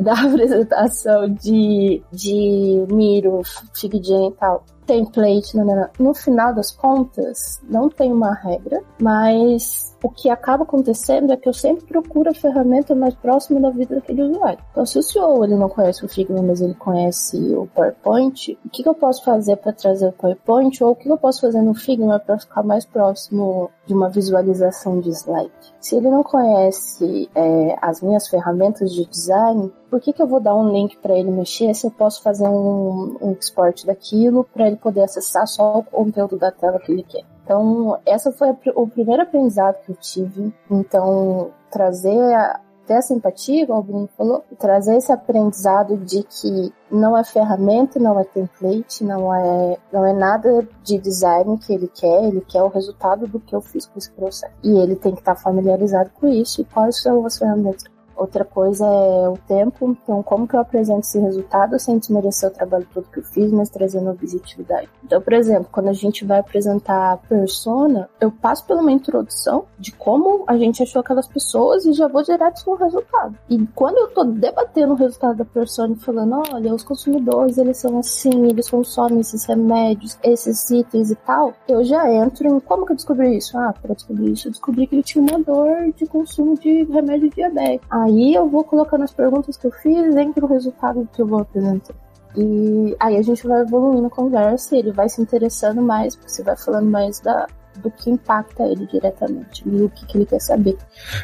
da 0.00 0.14
apresentação 0.14 1.28
de, 1.28 2.02
de 2.10 2.86
Miro, 2.90 3.42
FigJam 3.74 4.30
e 4.30 4.32
tal. 4.32 4.64
Template, 4.86 5.54
não, 5.54 5.66
não, 5.66 5.76
não. 5.76 5.88
No 5.98 6.14
final 6.14 6.54
das 6.54 6.70
contas, 6.70 7.60
não 7.68 7.90
tem 7.90 8.10
uma 8.10 8.32
regra, 8.32 8.82
mas 8.98 9.91
o 10.02 10.10
que 10.10 10.28
acaba 10.28 10.64
acontecendo 10.64 11.32
é 11.32 11.36
que 11.36 11.48
eu 11.48 11.52
sempre 11.52 11.86
procuro 11.86 12.30
a 12.30 12.34
ferramenta 12.34 12.94
mais 12.94 13.14
próxima 13.14 13.60
da 13.60 13.70
vida 13.70 13.94
daquele 13.94 14.22
usuário. 14.22 14.58
Então, 14.72 14.84
se 14.84 14.98
o 14.98 15.02
CEO 15.02 15.44
ele 15.44 15.54
não 15.54 15.68
conhece 15.68 16.04
o 16.04 16.08
Figma, 16.08 16.42
mas 16.42 16.60
ele 16.60 16.74
conhece 16.74 17.36
o 17.54 17.66
PowerPoint, 17.68 18.58
o 18.64 18.68
que, 18.68 18.82
que 18.82 18.88
eu 18.88 18.94
posso 18.94 19.24
fazer 19.24 19.56
para 19.56 19.72
trazer 19.72 20.08
o 20.08 20.12
PowerPoint 20.12 20.82
ou 20.82 20.90
o 20.90 20.96
que, 20.96 21.04
que 21.04 21.12
eu 21.12 21.18
posso 21.18 21.40
fazer 21.40 21.62
no 21.62 21.74
Figma 21.74 22.18
para 22.18 22.38
ficar 22.38 22.62
mais 22.62 22.84
próximo 22.84 23.70
de 23.86 23.94
uma 23.94 24.08
visualização 24.08 25.00
de 25.00 25.10
slide? 25.10 25.52
Se 25.80 25.96
ele 25.96 26.10
não 26.10 26.24
conhece 26.24 27.30
é, 27.34 27.76
as 27.80 28.02
minhas 28.02 28.26
ferramentas 28.28 28.92
de 28.92 29.06
design, 29.06 29.72
por 29.88 30.00
que, 30.00 30.12
que 30.12 30.22
eu 30.22 30.26
vou 30.26 30.40
dar 30.40 30.54
um 30.56 30.70
link 30.70 30.96
para 30.98 31.16
ele 31.16 31.30
mexer 31.30 31.74
se 31.74 31.86
eu 31.86 31.90
posso 31.90 32.22
fazer 32.22 32.48
um, 32.48 33.16
um 33.20 33.32
export 33.32 33.84
daquilo 33.86 34.44
para 34.52 34.66
ele 34.66 34.76
poder 34.76 35.02
acessar 35.02 35.46
só 35.46 35.78
o 35.78 35.84
conteúdo 35.84 36.36
da 36.38 36.50
tela 36.50 36.78
que 36.80 36.90
ele 36.90 37.02
quer? 37.02 37.31
Então, 37.44 37.98
essa 38.06 38.32
foi 38.32 38.50
a, 38.50 38.56
o 38.74 38.86
primeiro 38.86 39.22
aprendizado 39.22 39.82
que 39.84 39.92
eu 39.92 39.96
tive. 39.96 40.54
Então, 40.70 41.50
trazer 41.70 42.34
a, 42.34 42.60
ter 42.86 42.94
essa 42.94 43.14
empatia, 43.14 43.66
como 43.66 43.80
o 43.80 43.82
Bruno 43.82 44.08
falou, 44.16 44.44
trazer 44.58 44.96
esse 44.96 45.12
aprendizado 45.12 45.96
de 45.96 46.22
que 46.22 46.72
não 46.90 47.16
é 47.16 47.24
ferramenta, 47.24 47.98
não 47.98 48.18
é 48.18 48.24
template, 48.24 49.04
não 49.04 49.34
é, 49.34 49.78
não 49.92 50.04
é 50.04 50.12
nada 50.12 50.66
de 50.82 50.98
design 50.98 51.58
que 51.58 51.72
ele 51.72 51.88
quer, 51.88 52.24
ele 52.24 52.40
quer 52.42 52.62
o 52.62 52.68
resultado 52.68 53.26
do 53.26 53.40
que 53.40 53.54
eu 53.54 53.60
fiz 53.60 53.86
com 53.86 53.98
esse 53.98 54.10
processo. 54.10 54.52
E 54.62 54.78
ele 54.78 54.96
tem 54.96 55.12
que 55.12 55.20
estar 55.20 55.36
familiarizado 55.36 56.10
com 56.20 56.28
isso 56.28 56.60
e 56.60 56.64
quais 56.64 57.00
são 57.00 57.24
as 57.24 57.38
ferramentas 57.38 57.84
Outra 58.16 58.44
coisa 58.44 58.84
é 58.84 59.28
o 59.28 59.38
tempo, 59.46 59.90
então 59.90 60.22
como 60.22 60.46
que 60.46 60.54
eu 60.54 60.60
apresento 60.60 61.00
esse 61.00 61.18
resultado 61.18 61.78
sem 61.78 61.98
desmerecer 61.98 62.48
o 62.48 62.52
trabalho 62.52 62.86
todo 62.92 63.06
que 63.12 63.20
eu 63.20 63.24
fiz, 63.24 63.50
mas 63.50 63.70
trazendo 63.70 64.10
objetividade. 64.10 64.88
Então, 65.04 65.20
por 65.20 65.32
exemplo, 65.32 65.68
quando 65.70 65.88
a 65.88 65.92
gente 65.92 66.24
vai 66.24 66.38
apresentar 66.38 67.12
a 67.12 67.16
persona, 67.16 68.08
eu 68.20 68.30
passo 68.30 68.66
por 68.66 68.76
uma 68.76 68.92
introdução 68.92 69.64
de 69.78 69.92
como 69.92 70.44
a 70.46 70.56
gente 70.56 70.82
achou 70.82 71.00
aquelas 71.00 71.26
pessoas 71.26 71.84
e 71.84 71.92
já 71.92 72.08
vou 72.08 72.22
direto 72.22 72.62
no 72.66 72.74
resultado. 72.76 73.36
E 73.48 73.66
quando 73.74 73.98
eu 73.98 74.08
tô 74.08 74.24
debatendo 74.24 74.92
o 74.92 74.96
resultado 74.96 75.36
da 75.36 75.44
persona 75.44 75.94
e 75.94 76.00
falando, 76.00 76.42
olha, 76.52 76.74
os 76.74 76.82
consumidores, 76.82 77.58
eles 77.58 77.78
são 77.78 77.98
assim, 77.98 78.46
eles 78.46 78.68
consomem 78.68 79.20
esses 79.20 79.44
remédios, 79.44 80.18
esses 80.22 80.70
itens 80.70 81.10
e 81.10 81.16
tal, 81.16 81.54
eu 81.68 81.84
já 81.84 82.12
entro 82.12 82.48
em 82.48 82.60
como 82.60 82.86
que 82.86 82.92
eu 82.92 82.96
descobri 82.96 83.36
isso? 83.36 83.58
Ah, 83.58 83.74
para 83.80 83.94
descobrir 83.94 84.32
isso, 84.32 84.48
eu 84.48 84.52
descobri 84.52 84.86
que 84.86 84.94
ele 84.94 85.02
tinha 85.02 85.22
uma 85.22 85.38
dor 85.38 85.92
de 85.96 86.06
consumo 86.06 86.58
de 86.58 86.84
remédio 86.84 87.30
diabético. 87.30 87.86
Ah, 87.90 88.01
Aí 88.02 88.34
eu 88.34 88.48
vou 88.48 88.64
colocando 88.64 89.04
as 89.04 89.12
perguntas 89.12 89.56
que 89.56 89.66
eu 89.66 89.70
fiz 89.70 90.14
dentro 90.14 90.40
do 90.40 90.52
resultado 90.52 91.08
que 91.12 91.22
eu 91.22 91.26
vou 91.26 91.40
apresentar. 91.40 91.94
E 92.36 92.96
aí 92.98 93.16
a 93.16 93.22
gente 93.22 93.46
vai 93.46 93.60
evoluindo 93.60 94.06
a 94.06 94.10
conversa 94.10 94.74
e 94.74 94.78
ele 94.78 94.90
vai 94.90 95.08
se 95.08 95.20
interessando 95.20 95.80
mais, 95.82 96.16
porque 96.16 96.30
você 96.30 96.42
vai 96.42 96.56
falando 96.56 96.90
mais 96.90 97.20
da, 97.20 97.46
do 97.80 97.90
que 97.90 98.10
impacta 98.10 98.64
ele 98.64 98.86
diretamente 98.86 99.62
e 99.66 99.82
o 99.82 99.88
que, 99.88 100.06
que 100.06 100.18
ele 100.18 100.26
quer 100.26 100.40
saber. 100.40 100.76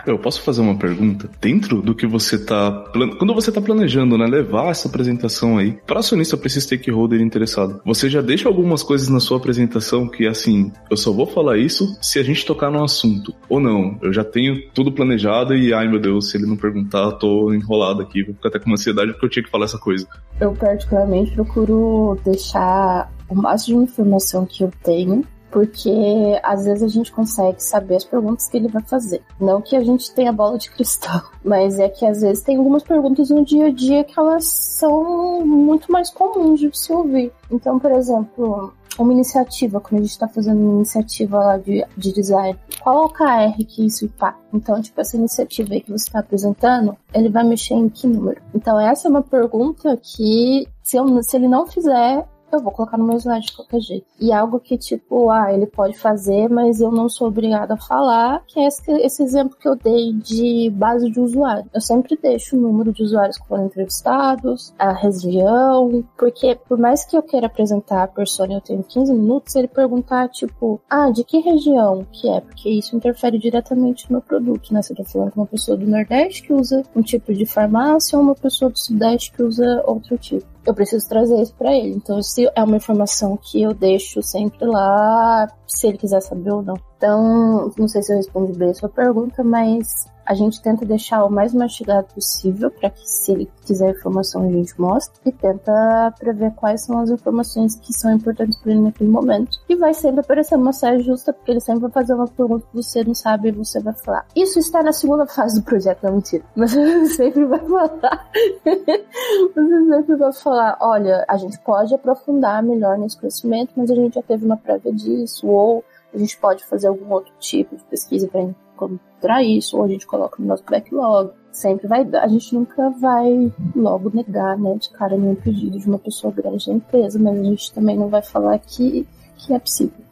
Eu 0.06 0.18
posso 0.18 0.42
fazer 0.42 0.60
uma 0.60 0.76
pergunta? 0.76 1.28
Dentro 1.40 1.82
do 1.82 1.94
que 1.94 2.06
você 2.06 2.36
está 2.36 2.84
quando 3.18 3.34
você 3.34 3.50
está 3.50 3.60
planejando, 3.60 4.16
né, 4.16 4.26
levar 4.26 4.70
essa 4.70 4.88
apresentação 4.88 5.58
aí 5.58 5.72
para 5.86 6.00
acionista, 6.00 6.36
para 6.36 6.46
esse 6.46 6.60
stakeholder 6.60 7.20
interessado, 7.20 7.80
você 7.84 8.08
já 8.08 8.20
deixa 8.20 8.48
algumas 8.48 8.82
coisas 8.82 9.08
na 9.08 9.20
sua 9.20 9.38
apresentação 9.38 10.08
que 10.08 10.26
assim, 10.26 10.72
eu 10.90 10.96
só 10.96 11.12
vou 11.12 11.26
falar 11.26 11.58
isso 11.58 11.96
se 12.00 12.18
a 12.18 12.22
gente 12.22 12.44
tocar 12.44 12.70
no 12.70 12.82
assunto 12.82 13.34
ou 13.48 13.60
não. 13.60 13.98
Eu 14.02 14.12
já 14.12 14.24
tenho 14.24 14.70
tudo 14.72 14.92
planejado 14.92 15.54
e 15.54 15.72
ai 15.72 15.88
meu 15.88 16.00
Deus, 16.00 16.30
se 16.30 16.36
ele 16.36 16.46
não 16.46 16.56
perguntar, 16.56 17.12
tô 17.12 17.52
enrolado 17.52 18.02
aqui, 18.02 18.22
vou 18.22 18.34
ficar 18.34 18.48
até 18.48 18.58
com 18.58 18.72
ansiedade 18.72 19.12
porque 19.12 19.26
eu 19.26 19.30
tinha 19.30 19.42
que 19.42 19.50
falar 19.50 19.64
essa 19.64 19.78
coisa. 19.78 20.06
Eu 20.40 20.52
particularmente 20.52 21.32
procuro 21.32 22.18
deixar 22.24 23.10
o 23.28 23.34
máximo 23.34 23.84
de 23.84 23.90
informação 23.90 24.46
que 24.46 24.64
eu 24.64 24.72
tenho 24.82 25.24
porque 25.50 26.38
às 26.42 26.64
vezes 26.64 26.82
a 26.82 26.88
gente 26.88 27.12
consegue 27.12 27.62
saber 27.62 27.96
as 27.96 28.04
perguntas 28.04 28.48
que 28.48 28.56
ele 28.56 28.68
vai 28.68 28.82
fazer. 28.82 29.22
Não 29.40 29.60
que 29.60 29.76
a 29.76 29.80
gente 29.80 30.12
tenha 30.12 30.32
bola 30.32 30.58
de 30.58 30.70
cristal, 30.70 31.22
mas 31.44 31.78
é 31.78 31.88
que 31.88 32.06
às 32.06 32.20
vezes 32.20 32.42
tem 32.42 32.56
algumas 32.56 32.82
perguntas 32.82 33.30
no 33.30 33.44
dia 33.44 33.66
a 33.66 33.70
dia 33.70 34.04
que 34.04 34.18
elas 34.18 34.44
são 34.44 35.44
muito 35.44 35.90
mais 35.90 36.10
comuns 36.10 36.60
de 36.60 36.70
se 36.76 36.92
ouvir. 36.92 37.32
Então, 37.50 37.78
por 37.78 37.90
exemplo, 37.92 38.72
uma 38.98 39.12
iniciativa, 39.12 39.80
quando 39.80 40.00
a 40.00 40.02
gente 40.02 40.10
está 40.10 40.28
fazendo 40.28 40.60
uma 40.60 40.76
iniciativa 40.76 41.38
lá 41.38 41.56
de, 41.56 41.84
de 41.96 42.12
design, 42.12 42.58
qual 42.80 43.02
é 43.02 43.06
o 43.06 43.08
KR 43.08 43.64
que 43.66 43.86
isso 43.86 44.04
impacta? 44.04 44.40
Então, 44.52 44.80
tipo, 44.82 45.00
essa 45.00 45.16
iniciativa 45.16 45.72
aí 45.72 45.80
que 45.80 45.90
você 45.90 46.08
está 46.08 46.18
apresentando, 46.18 46.96
ele 47.14 47.28
vai 47.28 47.44
mexer 47.44 47.74
em 47.74 47.88
que 47.88 48.06
número? 48.06 48.40
Então, 48.54 48.78
essa 48.78 49.08
é 49.08 49.10
uma 49.10 49.22
pergunta 49.22 49.96
que, 49.96 50.66
se, 50.82 50.96
eu, 50.96 51.22
se 51.22 51.36
ele 51.36 51.48
não 51.48 51.66
fizer, 51.66 52.26
eu 52.56 52.60
vou 52.60 52.72
colocar 52.72 52.96
no 52.96 53.06
meu 53.06 53.16
slide 53.16 53.46
de 53.46 53.52
qualquer 53.52 53.80
jeito. 53.80 54.06
E 54.20 54.32
algo 54.32 54.60
que, 54.60 54.76
tipo, 54.76 55.30
ah, 55.30 55.52
ele 55.52 55.66
pode 55.66 55.98
fazer, 55.98 56.48
mas 56.48 56.80
eu 56.80 56.90
não 56.90 57.08
sou 57.08 57.28
obrigada 57.28 57.74
a 57.74 57.78
falar, 57.78 58.42
que 58.46 58.58
é 58.60 58.66
esse, 58.66 58.90
esse 58.92 59.22
exemplo 59.22 59.56
que 59.58 59.68
eu 59.68 59.76
dei 59.76 60.12
de 60.12 60.70
base 60.70 61.10
de 61.10 61.20
usuário. 61.20 61.68
Eu 61.74 61.80
sempre 61.80 62.18
deixo 62.20 62.56
o 62.56 62.60
número 62.60 62.92
de 62.92 63.02
usuários 63.02 63.38
que 63.38 63.46
foram 63.46 63.66
entrevistados, 63.66 64.72
a 64.78 64.92
região, 64.92 66.04
porque 66.16 66.58
por 66.68 66.78
mais 66.78 67.04
que 67.04 67.16
eu 67.16 67.22
queira 67.22 67.46
apresentar 67.46 68.04
a 68.04 68.08
persona 68.08 68.54
eu 68.54 68.60
tenho 68.60 68.82
15 68.82 69.12
minutos, 69.12 69.54
ele 69.54 69.68
perguntar, 69.68 70.28
tipo, 70.28 70.80
ah, 70.88 71.10
de 71.10 71.24
que 71.24 71.38
região 71.38 72.06
que 72.12 72.28
é? 72.28 72.40
Porque 72.40 72.68
isso 72.68 72.96
interfere 72.96 73.38
diretamente 73.38 74.10
no 74.10 74.20
produto, 74.20 74.72
né? 74.72 74.82
Você 74.82 74.94
tá 74.94 75.04
falando 75.04 75.32
com 75.32 75.40
uma 75.40 75.46
pessoa 75.46 75.76
do 75.76 75.86
Nordeste 75.86 76.42
que 76.42 76.52
usa 76.52 76.82
um 76.94 77.02
tipo 77.02 77.32
de 77.32 77.46
farmácia 77.46 78.18
ou 78.18 78.24
uma 78.24 78.34
pessoa 78.34 78.70
do 78.70 78.78
Sudeste 78.78 79.32
que 79.32 79.42
usa 79.42 79.82
outro 79.86 80.16
tipo 80.18 80.57
eu 80.68 80.74
preciso 80.74 81.08
trazer 81.08 81.40
isso 81.40 81.54
para 81.54 81.74
ele. 81.74 81.94
Então, 81.94 82.22
se 82.22 82.46
é 82.54 82.62
uma 82.62 82.76
informação 82.76 83.38
que 83.38 83.62
eu 83.62 83.72
deixo 83.72 84.22
sempre 84.22 84.66
lá, 84.66 85.48
se 85.66 85.86
ele 85.86 85.96
quiser 85.96 86.20
saber 86.20 86.50
ou 86.50 86.62
não. 86.62 86.76
Então, 86.98 87.72
não 87.78 87.88
sei 87.88 88.02
se 88.02 88.12
eu 88.12 88.18
respondi 88.18 88.52
bem 88.52 88.70
a 88.70 88.74
sua 88.74 88.88
pergunta, 88.90 89.42
mas 89.42 90.06
a 90.28 90.34
gente 90.34 90.60
tenta 90.60 90.84
deixar 90.84 91.24
o 91.24 91.30
mais 91.30 91.54
mastigado 91.54 92.06
possível 92.14 92.70
para 92.70 92.90
que, 92.90 93.08
se 93.08 93.32
ele 93.32 93.50
quiser 93.64 93.92
informação, 93.92 94.42
a 94.42 94.52
gente 94.52 94.78
mostre 94.78 95.18
e 95.24 95.32
tenta 95.32 96.12
prever 96.18 96.52
quais 96.52 96.84
são 96.84 96.98
as 96.98 97.08
informações 97.08 97.76
que 97.76 97.94
são 97.94 98.12
importantes 98.12 98.58
para 98.58 98.72
ele 98.72 98.82
naquele 98.82 99.08
momento. 99.08 99.58
E 99.66 99.74
vai 99.74 99.94
sempre 99.94 100.20
aparecer 100.20 100.56
uma 100.56 100.74
saia 100.74 100.98
justa, 100.98 101.32
porque 101.32 101.50
ele 101.50 101.60
sempre 101.60 101.80
vai 101.80 101.90
fazer 101.90 102.12
uma 102.12 102.28
pergunta 102.28 102.66
que 102.70 102.76
você 102.76 103.02
não 103.02 103.14
sabe 103.14 103.48
e 103.48 103.52
você 103.52 103.80
vai 103.80 103.94
falar. 103.94 104.26
Isso 104.36 104.58
está 104.58 104.82
na 104.82 104.92
segunda 104.92 105.26
fase 105.26 105.58
do 105.58 105.64
projeto, 105.64 106.02
não 106.02 106.16
mentira. 106.16 106.44
Mas 106.54 106.74
você 106.76 107.06
sempre 107.06 107.46
vai 107.46 107.60
falar. 107.60 108.30
você 109.54 109.94
sempre 109.96 110.16
vai 110.16 110.32
falar: 110.34 110.76
olha, 110.82 111.24
a 111.26 111.38
gente 111.38 111.58
pode 111.60 111.94
aprofundar 111.94 112.62
melhor 112.62 112.98
nesse 112.98 113.18
conhecimento, 113.18 113.72
mas 113.74 113.90
a 113.90 113.94
gente 113.94 114.16
já 114.16 114.22
teve 114.22 114.44
uma 114.44 114.58
prévia 114.58 114.92
disso, 114.92 115.46
ou 115.46 115.82
a 116.12 116.18
gente 116.18 116.36
pode 116.36 116.66
fazer 116.66 116.88
algum 116.88 117.10
outro 117.12 117.32
tipo 117.38 117.74
de 117.74 117.84
pesquisa 117.84 118.28
para 118.28 118.42
encontrar 118.84 119.42
isso, 119.42 119.76
ou 119.76 119.84
a 119.84 119.88
gente 119.88 120.06
coloca 120.06 120.36
no 120.40 120.48
nosso 120.48 120.64
backlog. 120.68 121.30
Sempre 121.52 121.88
vai 121.88 122.04
dar. 122.04 122.24
A 122.24 122.28
gente 122.28 122.54
nunca 122.54 122.90
vai 122.90 123.52
logo 123.74 124.10
negar, 124.14 124.58
né, 124.58 124.74
de 124.76 124.90
cara 124.90 125.16
nenhum 125.16 125.34
pedido 125.34 125.78
de 125.78 125.88
uma 125.88 125.98
pessoa 125.98 126.32
grande 126.32 126.66
da 126.66 126.72
empresa, 126.72 127.18
mas 127.18 127.38
a 127.38 127.44
gente 127.44 127.72
também 127.72 127.96
não 127.96 128.08
vai 128.08 128.22
falar 128.22 128.58
que, 128.58 129.06
que 129.36 129.52
é 129.52 129.58
possível. 129.58 130.04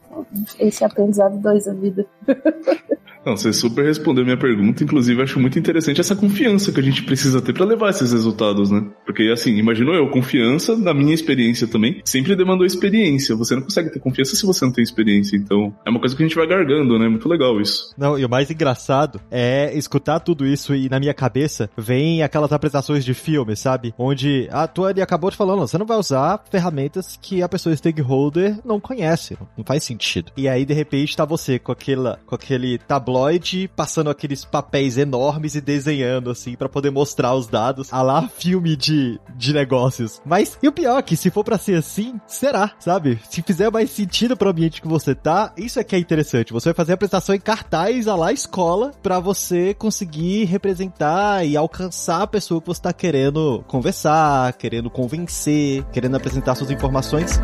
Esse 0.58 0.82
é 0.82 0.87
aprendizado 0.87 1.38
dois 1.38 1.66
da 1.66 1.75
vida. 1.75 2.06
Não, 3.26 3.37
você 3.37 3.52
super 3.52 3.85
respondeu 3.85 4.25
minha 4.25 4.37
pergunta, 4.37 4.85
inclusive 4.85 5.21
acho 5.21 5.40
muito 5.40 5.59
interessante 5.59 6.00
essa 6.00 6.14
confiança 6.14 6.71
que 6.71 6.78
a 6.78 6.83
gente 6.83 7.02
precisa 7.02 7.42
ter 7.42 7.52
para 7.52 7.64
levar 7.64 7.90
esses 7.90 8.12
resultados, 8.12 8.71
né? 8.71 8.87
Porque 9.04 9.25
assim, 9.33 9.56
imagino 9.56 9.92
eu, 9.92 10.09
confiança, 10.11 10.76
na 10.76 10.95
minha 10.95 11.12
experiência 11.12 11.66
também, 11.66 12.00
sempre 12.04 12.37
demandou 12.37 12.64
experiência. 12.64 13.35
Você 13.35 13.56
não 13.56 13.62
consegue 13.62 13.90
ter 13.90 13.99
confiança 13.99 14.37
se 14.37 14.47
você 14.47 14.64
não 14.64 14.71
tem 14.71 14.85
experiência. 14.85 15.37
Então, 15.37 15.75
é 15.85 15.90
uma 15.90 15.99
coisa 15.99 16.14
que 16.14 16.23
a 16.23 16.26
gente 16.26 16.37
vai 16.37 16.47
gargando, 16.47 16.97
né? 17.00 17.09
Muito 17.09 17.28
legal 17.28 17.61
isso. 17.61 17.92
Não, 17.99 18.16
e 18.16 18.25
o 18.25 18.28
mais 18.28 18.49
engraçado 18.49 19.21
é 19.28 19.76
escutar 19.76 20.21
tudo 20.21 20.47
isso 20.47 20.73
e 20.73 20.88
na 20.88 21.00
minha 21.00 21.12
cabeça 21.12 21.68
vem 21.76 22.23
aquelas 22.23 22.52
apresentações 22.52 23.04
de 23.04 23.12
filme, 23.12 23.56
sabe? 23.56 23.92
Onde 23.99 24.47
a 24.52 24.68
Tuane 24.68 25.00
acabou 25.00 25.33
de 25.33 25.37
falando, 25.37 25.66
você 25.66 25.76
não 25.76 25.87
vai 25.87 25.99
usar 25.99 26.45
ferramentas 26.49 27.18
que 27.21 27.42
a 27.42 27.49
pessoa 27.49 27.75
stakeholder 27.75 28.61
não 28.64 28.78
conhece. 28.78 29.37
Não 29.59 29.64
faz 29.64 29.83
sentido. 29.83 30.30
E 30.37 30.49
aí, 30.49 30.64
de 30.64 30.75
repente, 30.75 31.16
tá 31.16 31.25
você 31.25 31.59
com 31.59 31.73
aquela, 31.73 32.21
com 32.25 32.37
aquele 32.37 32.78
tablô 32.78 33.15
passando 33.75 34.11
aqueles 34.11 34.44
papéis 34.44 34.99
enormes 34.99 35.54
e 35.54 35.61
desenhando 35.61 36.30
assim 36.30 36.54
para 36.54 36.68
poder 36.68 36.90
mostrar 36.90 37.35
os 37.35 37.46
dados, 37.46 37.92
a 37.92 38.02
lá 38.02 38.28
filme 38.28 38.76
de, 38.76 39.18
de 39.37 39.52
negócios. 39.52 40.20
Mas 40.25 40.58
e 40.62 40.68
o 40.68 40.73
pior 40.73 40.99
é 40.99 41.02
que 41.02 41.16
se 41.16 41.30
for 41.30 41.44
para 41.44 41.58
ser 41.58 41.78
assim, 41.78 42.20
será, 42.26 42.73
sabe? 42.78 43.18
Se 43.28 43.42
fizer 43.42 43.70
mais 43.70 43.90
sentido 43.90 44.37
para 44.37 44.49
o 44.49 44.50
ambiente 44.50 44.82
que 44.82 44.88
você 44.88 45.14
tá, 45.14 45.52
isso 45.56 45.78
é 45.78 45.85
que 45.85 45.96
é 45.96 45.99
interessante. 45.99 46.52
Você 46.52 46.68
vai 46.70 46.75
fazer 46.75 46.92
a 46.92 46.94
apresentação 46.94 47.35
em 47.35 47.40
cartaz 47.40 48.08
a 48.08 48.14
lá 48.14 48.32
escola 48.32 48.92
para 49.02 49.18
você 49.18 49.75
conseguir 49.75 50.44
representar 50.44 51.44
e 51.46 51.56
alcançar 51.56 52.23
a 52.23 52.26
pessoa 52.26 52.61
que 52.61 52.66
você 52.66 52.82
tá 52.82 52.92
querendo 52.92 53.64
conversar, 53.66 54.52
querendo 54.54 54.90
convencer, 54.90 55.85
querendo 55.92 56.16
apresentar 56.16 56.54
suas 56.54 56.70
informações. 56.70 57.40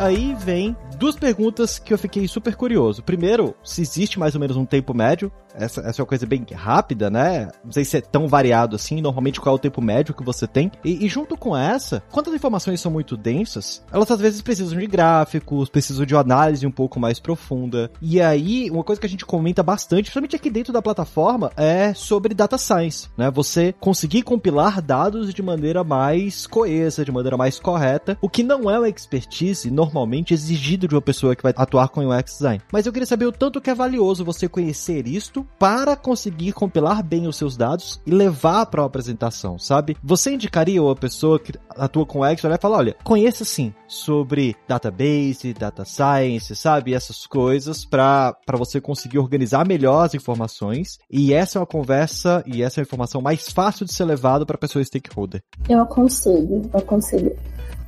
Aí 0.00 0.34
vem 0.34 0.74
duas 0.96 1.14
perguntas 1.14 1.78
que 1.78 1.92
eu 1.92 1.98
fiquei 1.98 2.26
super 2.26 2.56
curioso. 2.56 3.02
Primeiro, 3.02 3.54
se 3.62 3.82
existe 3.82 4.18
mais 4.18 4.34
ou 4.34 4.40
menos 4.40 4.56
um 4.56 4.64
tempo 4.64 4.94
médio. 4.94 5.30
Essa, 5.54 5.80
essa 5.82 6.00
é 6.00 6.02
uma 6.02 6.08
coisa 6.08 6.26
bem 6.26 6.44
rápida, 6.52 7.10
né? 7.10 7.50
Não 7.64 7.72
sei 7.72 7.84
se 7.84 7.96
é 7.96 8.00
tão 8.00 8.28
variado 8.28 8.76
assim. 8.76 9.00
Normalmente, 9.00 9.40
qual 9.40 9.54
é 9.54 9.58
o 9.58 9.60
tempo 9.60 9.80
médio 9.80 10.14
que 10.14 10.24
você 10.24 10.46
tem? 10.46 10.70
E, 10.84 11.04
e 11.04 11.08
junto 11.08 11.36
com 11.36 11.56
essa, 11.56 12.02
quando 12.10 12.28
as 12.28 12.34
informações 12.34 12.80
são 12.80 12.90
muito 12.90 13.16
densas, 13.16 13.82
elas 13.92 14.10
às 14.10 14.20
vezes 14.20 14.42
precisam 14.42 14.78
de 14.78 14.86
gráficos, 14.86 15.68
precisam 15.68 16.04
de 16.04 16.14
uma 16.14 16.20
análise 16.20 16.66
um 16.66 16.70
pouco 16.70 17.00
mais 17.00 17.18
profunda. 17.18 17.90
E 18.00 18.20
aí, 18.20 18.70
uma 18.70 18.84
coisa 18.84 19.00
que 19.00 19.06
a 19.06 19.10
gente 19.10 19.26
comenta 19.26 19.62
bastante, 19.62 20.04
principalmente 20.04 20.36
aqui 20.36 20.50
dentro 20.50 20.72
da 20.72 20.82
plataforma, 20.82 21.50
é 21.56 21.92
sobre 21.94 22.34
data 22.34 22.58
science, 22.58 23.08
né? 23.16 23.30
Você 23.30 23.74
conseguir 23.78 24.22
compilar 24.22 24.80
dados 24.80 25.32
de 25.32 25.42
maneira 25.42 25.84
mais 25.84 26.46
coesa, 26.46 27.04
de 27.04 27.12
maneira 27.12 27.36
mais 27.36 27.58
correta, 27.58 28.16
o 28.20 28.28
que 28.28 28.42
não 28.42 28.70
é 28.70 28.78
uma 28.78 28.88
expertise 28.88 29.70
normalmente 29.70 30.34
exigido 30.34 30.88
de 30.88 30.94
uma 30.94 31.02
pessoa 31.02 31.34
que 31.34 31.42
vai 31.42 31.52
atuar 31.56 31.88
com 31.88 32.06
UX 32.06 32.32
design. 32.32 32.62
Mas 32.72 32.86
eu 32.86 32.92
queria 32.92 33.06
saber 33.06 33.26
o 33.26 33.32
tanto 33.32 33.60
que 33.60 33.70
é 33.70 33.74
valioso 33.74 34.24
você 34.24 34.48
conhecer 34.48 35.06
isto 35.06 35.39
para 35.42 35.96
conseguir 35.96 36.52
compilar 36.52 37.02
bem 37.02 37.26
os 37.26 37.36
seus 37.36 37.56
dados 37.56 38.00
e 38.06 38.10
levar 38.10 38.66
para 38.66 38.82
a 38.82 38.86
apresentação, 38.86 39.58
sabe? 39.58 39.96
Você 40.02 40.32
indicaria 40.32 40.82
uma 40.82 40.94
pessoa 40.94 41.38
que 41.38 41.52
atua 41.70 42.06
com 42.06 42.20
olhar 42.20 42.34
e 42.34 42.58
falar, 42.58 42.78
olha, 42.78 42.96
conheça 43.04 43.44
sim 43.44 43.74
sobre 43.86 44.56
database, 44.68 45.52
data 45.52 45.84
science, 45.84 46.54
sabe? 46.54 46.94
Essas 46.94 47.26
coisas 47.26 47.84
para 47.84 48.36
você 48.52 48.80
conseguir 48.80 49.18
organizar 49.18 49.66
melhor 49.66 50.06
as 50.06 50.14
informações 50.14 50.98
e 51.10 51.32
essa 51.32 51.58
é 51.58 51.60
uma 51.60 51.66
conversa 51.66 52.42
e 52.46 52.62
essa 52.62 52.80
é 52.80 52.82
a 52.82 52.84
informação 52.84 53.20
mais 53.20 53.50
fácil 53.50 53.84
de 53.84 53.92
ser 53.92 54.04
levada 54.04 54.46
para 54.46 54.56
a 54.56 54.58
pessoa 54.58 54.84
stakeholder. 54.84 55.42
Eu 55.68 55.80
aconselho, 55.80 56.68
eu 56.72 56.78
aconselho. 56.78 57.36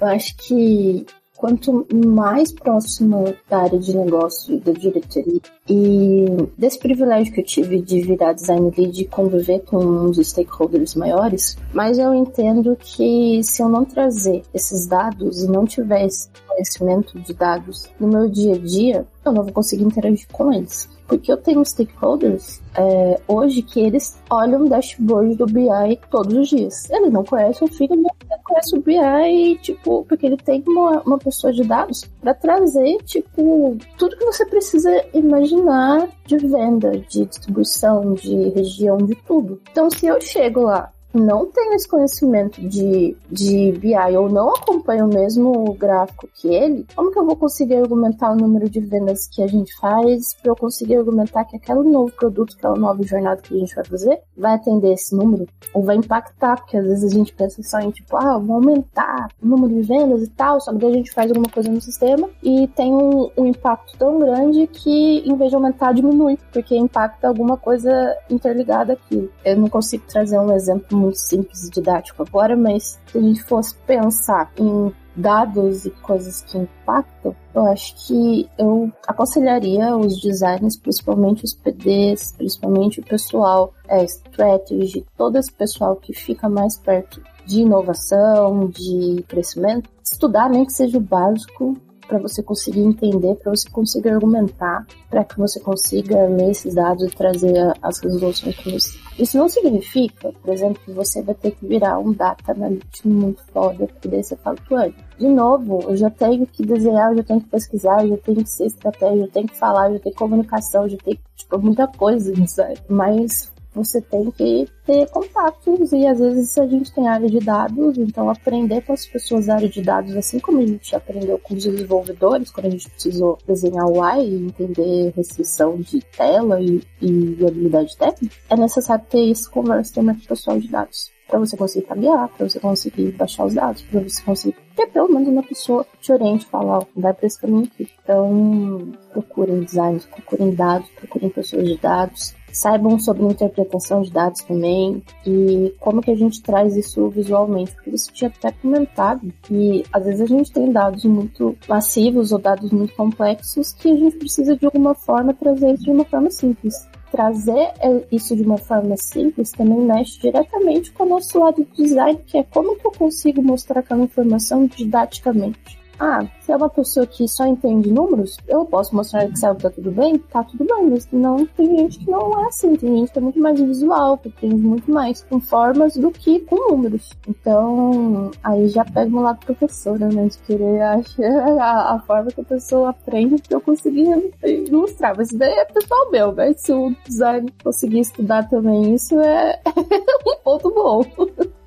Eu 0.00 0.06
acho 0.08 0.36
que 0.36 1.06
quanto 1.42 1.84
mais 1.92 2.52
próximo 2.52 3.34
da 3.50 3.62
área 3.62 3.78
de 3.78 3.96
negócio 3.96 4.60
da 4.60 4.70
diretoria 4.70 5.40
e 5.68 6.26
desse 6.58 6.78
privilégio 6.78 7.32
que 7.32 7.40
eu 7.40 7.44
tive 7.44 7.80
de 7.80 8.00
virar 8.02 8.32
design 8.32 8.72
lead 8.76 9.00
e 9.00 9.06
conviver 9.06 9.60
com 9.60 10.06
os 10.06 10.18
stakeholders 10.18 10.96
maiores, 10.96 11.56
mas 11.72 11.98
eu 11.98 12.12
entendo 12.12 12.76
que 12.80 13.40
se 13.44 13.62
eu 13.62 13.68
não 13.68 13.84
trazer 13.84 14.42
esses 14.52 14.86
dados 14.86 15.42
e 15.42 15.46
não 15.46 15.64
tiver 15.64 16.06
esse 16.06 16.28
conhecimento 16.48 17.18
de 17.20 17.32
dados 17.32 17.88
no 17.98 18.08
meu 18.08 18.28
dia 18.28 18.54
a 18.54 18.58
dia, 18.58 19.06
eu 19.24 19.32
não 19.32 19.44
vou 19.44 19.52
conseguir 19.52 19.84
interagir 19.84 20.26
com 20.32 20.52
eles. 20.52 20.88
Porque 21.06 21.30
eu 21.30 21.36
tenho 21.36 21.64
stakeholders 21.64 22.60
é, 22.74 23.20
hoje 23.28 23.62
que 23.62 23.78
eles 23.80 24.18
olham 24.30 24.64
o 24.64 24.68
dashboard 24.68 25.34
do 25.36 25.46
BI 25.46 25.98
todos 26.10 26.34
os 26.34 26.48
dias. 26.48 26.90
Eles 26.90 27.12
não 27.12 27.22
conhecem 27.22 27.68
o 27.68 27.72
filho, 27.72 28.02
mas 28.02 28.40
conhece 28.42 28.76
o 28.76 28.80
BI, 28.80 29.58
tipo, 29.60 30.04
porque 30.04 30.26
ele 30.26 30.36
tem 30.36 30.62
uma, 30.66 31.02
uma 31.02 31.18
pessoa 31.18 31.52
de 31.52 31.62
dados 31.64 32.04
para 32.22 32.32
trazer, 32.32 32.98
tipo, 33.04 33.76
tudo 33.98 34.16
que 34.16 34.24
você 34.24 34.46
precisa 34.46 35.04
imaginar 35.12 36.08
de 36.24 36.38
venda, 36.38 36.92
de 36.92 37.26
distribuição, 37.26 38.14
de 38.14 38.50
região, 38.50 38.96
de 38.98 39.16
tudo. 39.26 39.60
Então, 39.70 39.90
se 39.90 40.06
eu 40.06 40.20
chego 40.20 40.60
lá 40.60 40.92
não 41.14 41.46
tenho 41.46 41.74
esse 41.74 41.88
conhecimento 41.88 42.60
de, 42.60 43.16
de 43.30 43.72
BI 43.72 44.16
ou 44.16 44.30
não 44.30 44.50
acompanho 44.50 45.06
o 45.06 45.14
mesmo 45.14 45.74
gráfico 45.74 46.28
que 46.34 46.48
ele, 46.48 46.86
como 46.94 47.10
que 47.10 47.18
eu 47.18 47.26
vou 47.26 47.36
conseguir 47.36 47.76
argumentar 47.76 48.32
o 48.32 48.36
número 48.36 48.68
de 48.68 48.80
vendas 48.80 49.28
que 49.28 49.42
a 49.42 49.46
gente 49.46 49.74
faz 49.76 50.34
para 50.34 50.50
eu 50.50 50.56
conseguir 50.56 50.96
argumentar 50.96 51.44
que 51.44 51.56
aquele 51.56 51.82
novo 51.82 52.12
produto, 52.12 52.54
aquela 52.56 52.76
nova 52.76 53.02
jornada 53.02 53.42
que 53.42 53.54
a 53.54 53.58
gente 53.58 53.74
vai 53.74 53.84
fazer, 53.84 54.20
vai 54.36 54.54
atender 54.54 54.92
esse 54.92 55.14
número 55.14 55.46
ou 55.74 55.82
vai 55.82 55.96
impactar? 55.96 56.56
Porque 56.56 56.76
às 56.76 56.84
vezes 56.84 57.12
a 57.12 57.16
gente 57.16 57.34
pensa 57.34 57.62
só 57.62 57.78
em 57.78 57.90
tipo, 57.90 58.16
ah, 58.16 58.38
vou 58.38 58.56
aumentar 58.56 59.28
o 59.42 59.46
número 59.46 59.74
de 59.74 59.82
vendas 59.82 60.22
e 60.22 60.30
tal, 60.30 60.60
só 60.60 60.72
que 60.72 60.84
a 60.84 60.92
gente 60.92 61.12
faz 61.12 61.30
alguma 61.30 61.48
coisa 61.48 61.70
no 61.70 61.80
sistema 61.80 62.28
e 62.42 62.66
tem 62.68 62.92
um, 62.92 63.30
um 63.36 63.46
impacto 63.46 63.96
tão 63.98 64.18
grande 64.18 64.66
que 64.66 65.18
em 65.18 65.36
vez 65.36 65.50
de 65.50 65.56
aumentar, 65.56 65.92
diminui, 65.92 66.38
porque 66.52 66.76
impacta 66.76 67.28
alguma 67.28 67.56
coisa 67.56 68.16
interligada 68.30 68.94
aqui. 68.94 69.30
Eu 69.44 69.56
não 69.56 69.68
consigo 69.68 70.04
trazer 70.06 70.38
um 70.38 70.52
exemplo 70.52 71.01
muito 71.02 71.18
simples 71.18 71.66
e 71.66 71.70
didático 71.70 72.22
agora, 72.22 72.56
mas 72.56 72.98
se 73.06 73.18
a 73.18 73.20
gente 73.20 73.42
fosse 73.42 73.74
pensar 73.86 74.50
em 74.56 74.92
dados 75.14 75.84
e 75.84 75.90
coisas 75.90 76.42
que 76.42 76.56
impactam, 76.56 77.34
eu 77.54 77.66
acho 77.66 77.94
que 78.06 78.48
eu 78.58 78.90
aconselharia 79.06 79.94
os 79.96 80.20
designers, 80.20 80.76
principalmente 80.76 81.44
os 81.44 81.52
PDs, 81.52 82.32
principalmente 82.32 83.00
o 83.00 83.04
pessoal 83.04 83.74
é, 83.88 84.04
strategy, 84.04 85.04
todo 85.16 85.36
esse 85.36 85.52
pessoal 85.52 85.96
que 85.96 86.14
fica 86.14 86.48
mais 86.48 86.78
perto 86.78 87.22
de 87.44 87.60
inovação, 87.60 88.68
de 88.68 89.22
crescimento, 89.28 89.90
estudar 90.02 90.48
nem 90.48 90.64
que 90.64 90.72
seja 90.72 90.96
o 90.96 91.00
básico 91.00 91.76
para 92.06 92.18
você 92.18 92.42
conseguir 92.42 92.80
entender, 92.80 93.34
para 93.36 93.50
você 93.54 93.68
conseguir 93.70 94.10
argumentar, 94.10 94.86
para 95.08 95.24
que 95.24 95.38
você 95.38 95.60
consiga 95.60 96.26
ler 96.26 96.50
esses 96.50 96.74
dados 96.74 97.04
e 97.04 97.14
trazer 97.14 97.72
as 97.82 97.98
resoluções 97.98 98.56
para 98.56 98.72
você. 98.72 98.98
Isso 99.18 99.36
não 99.36 99.48
significa, 99.48 100.32
por 100.32 100.52
exemplo, 100.52 100.80
que 100.84 100.90
você 100.90 101.22
vai 101.22 101.34
ter 101.34 101.52
que 101.52 101.66
virar 101.66 101.98
um 101.98 102.12
data 102.12 102.52
analytics 102.52 103.02
muito 103.04 103.42
foda, 103.52 103.86
porque 103.86 104.08
daí 104.08 104.22
você 104.22 104.36
fala, 104.36 104.56
Tuane, 104.68 104.94
de 105.18 105.28
novo, 105.28 105.82
eu 105.88 105.96
já 105.96 106.10
tenho 106.10 106.46
que 106.46 106.64
desenhar, 106.64 107.12
eu 107.12 107.18
já 107.18 107.24
tenho 107.24 107.40
que 107.40 107.48
pesquisar, 107.48 108.02
eu 108.02 108.10
já 108.10 108.16
tenho 108.18 108.42
que 108.42 108.50
ser 108.50 108.66
estratégia, 108.66 109.22
eu 109.22 109.30
tenho 109.30 109.46
que 109.46 109.58
falar, 109.58 109.88
eu 109.88 109.94
já 109.94 110.00
tenho 110.00 110.16
comunicação, 110.16 110.84
eu 110.84 110.90
já 110.90 110.98
tenho, 111.04 111.18
tipo, 111.36 111.58
muita 111.58 111.86
coisa, 111.86 112.32
sabe? 112.46 112.78
Mas 112.88 113.51
você 113.74 114.00
tem 114.00 114.30
que 114.30 114.68
ter 114.84 115.08
contatos 115.10 115.92
e 115.92 116.06
às 116.06 116.18
vezes 116.18 116.58
a 116.58 116.66
gente 116.66 116.92
tem 116.92 117.08
área 117.08 117.28
de 117.28 117.38
dados, 117.38 117.96
então 117.98 118.28
aprender 118.28 118.82
com 118.82 118.92
as 118.92 119.06
pessoas 119.06 119.46
da 119.46 119.54
área 119.54 119.68
de 119.68 119.80
dados, 119.82 120.14
assim 120.16 120.38
como 120.38 120.58
a 120.58 120.66
gente 120.66 120.94
aprendeu 120.94 121.38
com 121.38 121.54
os 121.54 121.64
desenvolvedores, 121.64 122.50
quando 122.50 122.66
a 122.66 122.70
gente 122.70 122.90
precisou 122.90 123.38
desenhar 123.46 123.86
o 123.86 124.00
UI 124.00 124.28
e 124.28 124.46
entender 124.46 125.12
restrição 125.16 125.78
de 125.78 126.00
tela 126.16 126.60
e, 126.60 126.82
e 127.00 127.46
habilidade 127.46 127.96
técnica, 127.96 128.34
é 128.50 128.56
necessário 128.56 129.04
ter 129.08 129.30
esse 129.30 129.48
conversa 129.48 129.94
também 129.94 130.14
com 130.16 130.24
o 130.24 130.28
pessoal 130.28 130.58
de 130.58 130.68
dados 130.68 131.12
para 131.32 131.38
você 131.38 131.56
conseguir 131.56 131.86
tabear, 131.86 132.28
para 132.28 132.46
você 132.46 132.60
conseguir 132.60 133.12
baixar 133.12 133.46
os 133.46 133.54
dados, 133.54 133.80
para 133.82 134.00
você 134.00 134.22
conseguir 134.22 134.56
ter 134.76 134.86
pelo 134.88 135.08
menos 135.08 135.28
uma 135.28 135.42
pessoa 135.42 135.86
te 135.98 136.12
oriente, 136.12 136.44
falar, 136.44 136.80
ó, 136.80 136.86
vai 136.94 137.14
para 137.14 137.26
esse 137.26 137.40
caminho 137.40 137.64
aqui. 137.64 137.88
Então, 138.02 138.92
procurem 139.12 139.60
designers, 139.60 140.04
procurem 140.04 140.54
dados, 140.54 140.90
procurem 140.90 141.30
pessoas 141.30 141.66
de 141.66 141.78
dados, 141.78 142.34
saibam 142.52 142.98
sobre 142.98 143.24
interpretação 143.24 144.02
de 144.02 144.12
dados 144.12 144.42
também 144.42 145.02
e 145.26 145.74
como 145.80 146.00
que 146.00 146.10
a 146.10 146.16
gente 146.16 146.42
traz 146.42 146.76
isso 146.76 147.08
visualmente, 147.08 147.72
porque 147.72 147.90
você 147.90 148.12
tinha 148.12 148.30
até 148.30 148.52
comentado 148.52 149.32
que 149.42 149.84
às 149.92 150.04
vezes 150.04 150.20
a 150.20 150.26
gente 150.26 150.52
tem 150.52 150.70
dados 150.70 151.04
muito 151.04 151.56
massivos 151.68 152.32
ou 152.32 152.38
dados 152.38 152.70
muito 152.70 152.94
complexos 152.94 153.72
que 153.72 153.90
a 153.90 153.96
gente 153.96 154.16
precisa 154.16 154.56
de 154.56 154.64
alguma 154.64 154.94
forma 154.94 155.34
trazer 155.34 155.74
isso 155.74 155.84
de 155.84 155.90
uma 155.90 156.04
forma 156.04 156.30
simples 156.30 156.74
trazer 157.12 157.72
é, 157.78 158.06
isso 158.10 158.34
de 158.34 158.42
uma 158.42 158.56
forma 158.56 158.96
simples 158.96 159.52
também 159.52 159.80
mexe 159.80 160.18
diretamente 160.18 160.90
com 160.92 161.04
o 161.04 161.08
nosso 161.10 161.38
lado 161.38 161.62
do 161.62 161.76
design, 161.76 162.18
que 162.26 162.38
é 162.38 162.42
como 162.42 162.74
que 162.76 162.86
eu 162.86 162.90
consigo 162.90 163.42
mostrar 163.42 163.80
aquela 163.80 164.02
informação 164.02 164.66
didaticamente. 164.66 165.81
Ah, 166.04 166.26
se 166.40 166.50
é 166.50 166.56
uma 166.56 166.68
pessoa 166.68 167.06
que 167.06 167.28
só 167.28 167.46
entende 167.46 167.92
números, 167.92 168.36
eu 168.48 168.64
posso 168.64 168.92
mostrar 168.92 169.24
que 169.24 169.34
Excel 169.34 169.54
tá 169.54 169.70
tudo 169.70 169.92
bem? 169.92 170.18
Tá 170.18 170.42
tudo 170.42 170.64
bem, 170.64 170.90
mas 170.90 171.06
não 171.12 171.46
tem 171.46 171.76
gente 171.76 172.00
que 172.00 172.10
não 172.10 172.42
é 172.42 172.48
assim. 172.48 172.74
Tem 172.74 172.96
gente 172.96 173.12
que 173.12 173.20
é 173.20 173.22
muito 173.22 173.38
mais 173.38 173.60
visual, 173.60 174.18
que 174.18 174.28
tem 174.28 174.50
muito 174.50 174.90
mais 174.90 175.22
com 175.22 175.38
formas 175.40 175.96
do 175.96 176.10
que 176.10 176.40
com 176.40 176.56
números. 176.72 177.08
Então, 177.28 178.32
aí 178.42 178.66
já 178.66 178.84
pega 178.84 179.08
no 179.08 179.22
lado 179.22 179.46
professora, 179.46 180.08
né? 180.08 180.26
De 180.26 180.38
querer 180.38 180.82
achar 180.82 181.60
a, 181.60 181.94
a 181.94 182.00
forma 182.00 182.32
que 182.32 182.40
a 182.40 182.44
pessoa 182.46 182.90
aprende 182.90 183.40
que 183.40 183.54
eu 183.54 183.60
consegui 183.60 184.02
ilustrar. 184.42 185.16
Mas 185.16 185.28
isso 185.28 185.38
daí 185.38 185.52
é 185.52 185.64
pessoal 185.66 186.10
meu, 186.10 186.32
né? 186.32 186.52
Se 186.54 186.72
o 186.72 186.92
design 187.06 187.48
conseguir 187.62 188.00
estudar 188.00 188.48
também 188.48 188.92
isso, 188.92 189.20
é 189.20 189.60
um 190.26 190.36
ponto 190.42 190.68
bom. 190.68 191.04